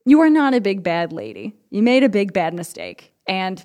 you 0.06 0.22
are 0.22 0.30
not 0.30 0.54
a 0.54 0.62
big 0.62 0.84
bad 0.84 1.12
lady. 1.12 1.56
You 1.70 1.82
made 1.84 2.04
a 2.04 2.10
big 2.10 2.34
bad 2.34 2.54
mistake, 2.54 3.12
and 3.28 3.64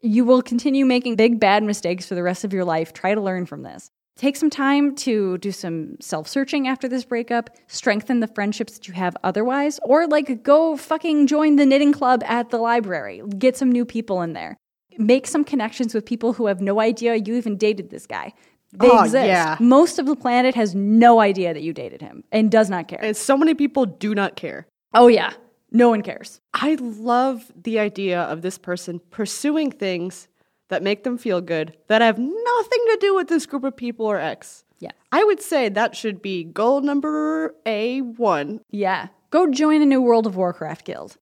you 0.00 0.24
will 0.24 0.42
continue 0.42 0.84
making 0.86 1.16
big 1.16 1.38
bad 1.40 1.62
mistakes 1.62 2.06
for 2.06 2.14
the 2.14 2.22
rest 2.22 2.44
of 2.44 2.52
your 2.52 2.64
life. 2.64 2.92
Try 2.92 3.14
to 3.14 3.20
learn 3.20 3.46
from 3.46 3.62
this. 3.62 3.90
Take 4.16 4.34
some 4.36 4.50
time 4.50 4.96
to 4.96 5.38
do 5.38 5.52
some 5.52 5.96
self 6.00 6.26
searching 6.26 6.66
after 6.66 6.88
this 6.88 7.04
breakup, 7.04 7.50
strengthen 7.68 8.18
the 8.20 8.26
friendships 8.26 8.72
that 8.74 8.88
you 8.88 8.94
have 8.94 9.16
otherwise, 9.22 9.78
or 9.84 10.06
like 10.08 10.42
go 10.42 10.76
fucking 10.76 11.28
join 11.28 11.54
the 11.56 11.64
knitting 11.66 11.92
club 11.92 12.22
at 12.26 12.50
the 12.50 12.58
library. 12.58 13.22
Get 13.38 13.56
some 13.56 13.70
new 13.70 13.84
people 13.84 14.20
in 14.22 14.32
there. 14.32 14.56
Make 14.96 15.28
some 15.28 15.44
connections 15.44 15.94
with 15.94 16.04
people 16.04 16.32
who 16.32 16.46
have 16.46 16.60
no 16.60 16.80
idea 16.80 17.14
you 17.14 17.34
even 17.36 17.56
dated 17.56 17.90
this 17.90 18.06
guy. 18.08 18.32
They 18.72 18.88
Oh, 18.90 19.04
exist. 19.04 19.26
yeah. 19.26 19.56
Most 19.60 20.00
of 20.00 20.06
the 20.06 20.16
planet 20.16 20.56
has 20.56 20.74
no 20.74 21.20
idea 21.20 21.54
that 21.54 21.62
you 21.62 21.72
dated 21.72 22.02
him 22.02 22.24
and 22.32 22.50
does 22.50 22.68
not 22.68 22.88
care. 22.88 22.98
And 23.00 23.16
so 23.16 23.36
many 23.36 23.54
people 23.54 23.86
do 23.86 24.14
not 24.16 24.34
care. 24.34 24.66
oh, 24.94 25.06
yeah. 25.06 25.32
No 25.70 25.90
one 25.90 26.02
cares. 26.02 26.40
I 26.54 26.76
love 26.80 27.52
the 27.54 27.78
idea 27.78 28.22
of 28.22 28.42
this 28.42 28.58
person 28.58 29.00
pursuing 29.10 29.70
things 29.70 30.28
that 30.68 30.82
make 30.82 31.04
them 31.04 31.18
feel 31.18 31.40
good 31.40 31.76
that 31.88 32.02
have 32.02 32.18
nothing 32.18 32.32
to 32.34 32.98
do 33.00 33.14
with 33.14 33.28
this 33.28 33.46
group 33.46 33.64
of 33.64 33.76
people 33.76 34.06
or 34.06 34.18
X. 34.18 34.64
Yeah. 34.80 34.92
I 35.12 35.24
would 35.24 35.40
say 35.40 35.68
that 35.68 35.96
should 35.96 36.22
be 36.22 36.44
goal 36.44 36.80
number 36.80 37.54
A1. 37.66 38.60
Yeah. 38.70 39.08
Go 39.30 39.50
join 39.50 39.82
a 39.82 39.86
new 39.86 40.00
World 40.00 40.26
of 40.26 40.36
Warcraft 40.36 40.84
guild. 40.84 41.16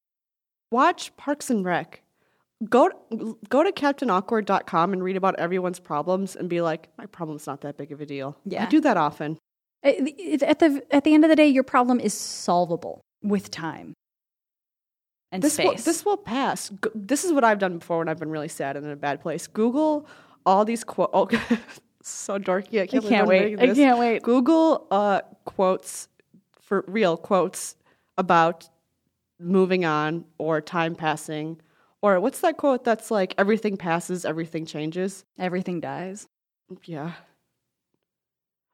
Watch 0.71 1.17
Parks 1.17 1.51
and 1.51 1.65
Rec. 1.65 2.03
Go 2.69 2.91
go 3.49 3.63
to 3.63 3.71
captainawkward.com 3.71 4.93
and 4.93 5.03
read 5.05 5.17
about 5.17 5.39
everyone's 5.39 5.79
problems 5.79 6.37
and 6.37 6.49
be 6.49 6.63
like, 6.63 6.89
my 6.97 7.07
problem's 7.07 7.47
not 7.47 7.61
that 7.61 7.77
big 7.77 7.93
of 7.93 8.01
a 8.01 8.07
deal. 8.07 8.37
Yeah. 8.45 8.65
I 8.65 8.67
do 8.67 8.81
that 8.81 8.97
often. 8.97 9.39
At 9.83 10.59
the, 10.59 10.83
at 10.91 11.05
the 11.05 11.15
end 11.15 11.25
of 11.25 11.31
the 11.31 11.37
day, 11.37 11.47
your 11.47 11.63
problem 11.63 12.01
is 12.01 12.15
solvable 12.15 13.03
with 13.23 13.51
time 13.51 13.95
and 15.37 15.43
This 15.43 15.59
will, 15.59 15.75
this 15.75 16.05
will 16.05 16.17
pass. 16.17 16.73
This 16.95 17.25
is 17.25 17.33
what 17.33 17.45
I've 17.45 17.59
done 17.59 17.79
before 17.79 17.99
when 17.99 18.09
I've 18.09 18.19
been 18.19 18.31
really 18.31 18.49
sad 18.49 18.77
and 18.77 18.85
in 18.85 18.93
a 18.93 18.97
bad 18.97 19.21
place. 19.21 19.47
Google 19.47 20.07
all 20.45 20.65
these 20.65 20.85
quotes. 20.85 21.13
Oh, 21.15 21.29
so 22.03 22.39
dorky. 22.39 22.81
I 22.81 22.87
can't, 22.87 23.03
believe 23.03 23.09
can't 23.09 23.27
wait. 23.27 23.61
I 23.61 23.75
can't 23.75 23.99
wait. 23.99 24.23
Google 24.23 24.87
uh, 24.93 25.23
quotes 25.45 26.09
for 26.61 26.85
real 26.87 27.17
quotes 27.17 27.75
about 28.17 28.69
moving 29.41 29.85
on 29.85 30.25
or 30.39 30.61
time 30.61 30.95
passing. 30.95 31.61
Or 32.03 32.21
what's 32.21 32.41
that 32.41 32.57
quote 32.59 32.85
that's 32.85 33.11
like 33.11 33.35
everything 33.39 33.77
passes, 33.77 34.25
everything 34.25 34.67
changes? 34.67 35.25
Everything 35.39 35.81
dies. 35.81 36.29
Yeah. 36.85 37.13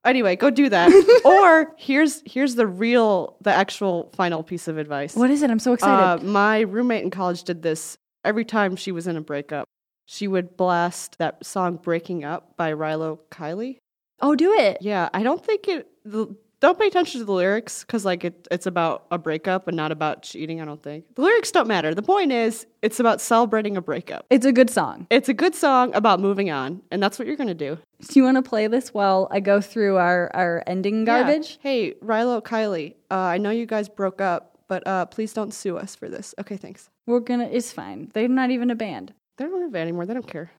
Anyway, 0.05 0.35
go 0.37 0.51
do 0.51 0.69
that. 0.69 0.91
or 1.25 1.75
here's 1.79 2.23
here's 2.27 2.55
the 2.57 2.67
real 2.67 3.37
the 3.41 3.53
actual 3.53 4.11
final 4.17 4.43
piece 4.43 4.67
of 4.69 4.79
advice. 4.79 5.15
What 5.15 5.31
is 5.31 5.43
it? 5.43 5.51
I'm 5.51 5.59
so 5.61 5.75
excited. 5.75 6.23
Uh, 6.23 6.27
my 6.27 6.61
roommate 6.61 7.05
in 7.05 7.11
college 7.11 7.45
did 7.45 7.63
this 7.63 7.97
every 8.25 8.45
time 8.45 8.77
she 8.77 8.91
was 8.93 9.07
in 9.07 9.17
a 9.17 9.21
breakup. 9.21 9.67
She 10.07 10.27
would 10.27 10.57
blast 10.57 11.19
that 11.19 11.45
song 11.47 11.77
"Breaking 11.77 12.25
Up" 12.25 12.57
by 12.57 12.73
Rilo 12.73 13.21
Kiley. 13.31 13.79
oh, 14.21 14.35
do 14.35 14.53
it. 14.53 14.79
Yeah, 14.81 15.09
I 15.15 15.23
don't 15.23 15.45
think 15.45 15.69
it. 15.69 15.89
The, 16.05 16.35
don't 16.63 16.79
pay 16.79 16.87
attention 16.87 17.19
to 17.21 17.25
the 17.25 17.33
lyrics 17.33 17.83
because 17.83 18.05
like 18.05 18.25
it, 18.25 18.47
it's 18.53 18.67
about 18.67 19.05
a 19.11 19.19
breakup 19.19 19.67
and 19.67 19.77
not 19.77 19.91
about 19.91 20.23
cheating. 20.23 20.61
I 20.61 20.65
don't 20.65 20.81
think 20.81 21.13
the 21.17 21.23
lyrics 21.23 21.51
don't 21.51 21.67
matter. 21.67 21.93
The 21.93 22.03
point 22.03 22.31
is, 22.31 22.67
it's 22.83 23.01
about 23.01 23.21
celebrating 23.21 23.77
a 23.77 23.83
breakup. 23.83 24.27
It's 24.31 24.47
a 24.47 24.53
good 24.53 24.71
song. 24.71 25.09
It's 25.11 25.29
a 25.29 25.35
good 25.35 25.57
song 25.57 25.93
about 25.93 26.21
moving 26.21 26.51
on, 26.51 26.81
and 26.93 27.03
that's 27.03 27.19
what 27.19 27.27
you're 27.27 27.37
gonna 27.37 27.53
do. 27.53 27.79
Do 28.09 28.19
you 28.19 28.23
want 28.23 28.37
to 28.37 28.43
play 28.43 28.69
this 28.69 28.95
while 28.95 29.27
I 29.33 29.41
go 29.41 29.61
through 29.61 29.97
our, 29.97 30.31
our 30.35 30.63
ending 30.69 31.05
garbage? 31.05 31.59
Yeah. 31.63 31.71
Hey, 31.71 31.95
Rilo 31.95 32.41
Kiley, 32.41 32.95
uh, 33.11 33.15
I 33.15 33.39
know 33.39 33.51
you 33.51 33.67
guys 33.67 33.89
broke 33.89 34.21
up, 34.21 34.59
but 34.69 34.87
uh, 34.87 35.07
please 35.07 35.33
don't 35.33 35.53
sue 35.53 35.77
us 35.77 35.97
for 35.97 36.09
this. 36.09 36.33
Okay, 36.41 36.57
thanks. 36.57 36.89
We're 37.07 37.21
gonna. 37.21 37.49
It's 37.51 37.73
fine. 37.73 38.11
They're 38.15 38.29
not 38.29 38.51
even 38.51 38.71
a 38.71 38.77
band. 38.77 39.13
They 39.37 39.47
don't 39.47 39.63
have 39.63 39.75
it 39.75 39.79
anymore. 39.79 40.07
They 40.07 40.15
don't 40.15 40.27
care. 40.29 40.53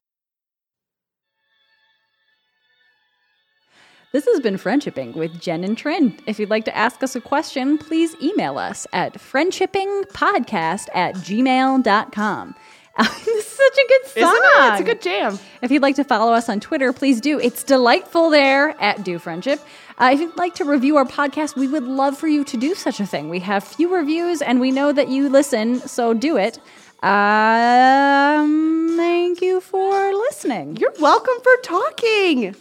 This 4.14 4.26
has 4.26 4.38
been 4.38 4.56
Friendshipping 4.58 5.16
with 5.16 5.40
Jen 5.40 5.64
and 5.64 5.76
Trin. 5.76 6.16
If 6.24 6.38
you'd 6.38 6.48
like 6.48 6.64
to 6.66 6.76
ask 6.76 7.02
us 7.02 7.16
a 7.16 7.20
question, 7.20 7.76
please 7.76 8.14
email 8.22 8.58
us 8.58 8.86
at 8.92 9.14
friendshippingpodcast 9.14 10.86
at 10.94 11.16
gmail.com. 11.16 12.54
this 12.96 13.26
is 13.26 13.44
such 13.44 13.72
a 13.72 13.88
good 13.88 14.06
song. 14.06 14.36
It? 14.36 14.70
It's 14.70 14.80
a 14.82 14.84
good 14.84 15.02
jam. 15.02 15.40
If 15.62 15.72
you'd 15.72 15.82
like 15.82 15.96
to 15.96 16.04
follow 16.04 16.32
us 16.32 16.48
on 16.48 16.60
Twitter, 16.60 16.92
please 16.92 17.20
do. 17.20 17.40
It's 17.40 17.64
delightful 17.64 18.30
there 18.30 18.80
at 18.80 19.02
Do 19.02 19.18
Friendship. 19.18 19.58
Uh, 19.98 20.10
if 20.12 20.20
you'd 20.20 20.36
like 20.36 20.54
to 20.54 20.64
review 20.64 20.96
our 20.96 21.06
podcast, 21.06 21.56
we 21.56 21.66
would 21.66 21.82
love 21.82 22.16
for 22.16 22.28
you 22.28 22.44
to 22.44 22.56
do 22.56 22.76
such 22.76 23.00
a 23.00 23.06
thing. 23.06 23.30
We 23.30 23.40
have 23.40 23.64
few 23.64 23.92
reviews, 23.92 24.42
and 24.42 24.60
we 24.60 24.70
know 24.70 24.92
that 24.92 25.08
you 25.08 25.28
listen, 25.28 25.80
so 25.80 26.14
do 26.14 26.36
it. 26.36 26.60
Um, 27.02 28.94
thank 28.96 29.42
you 29.42 29.60
for 29.60 30.14
listening. 30.14 30.76
You're 30.76 30.94
welcome 31.00 31.34
for 31.42 31.56
talking. 31.64 32.54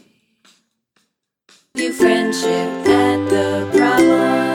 New 1.75 1.91
friendship 1.91 2.87
at 2.87 3.29
the 3.31 3.67
problem. 3.75 4.52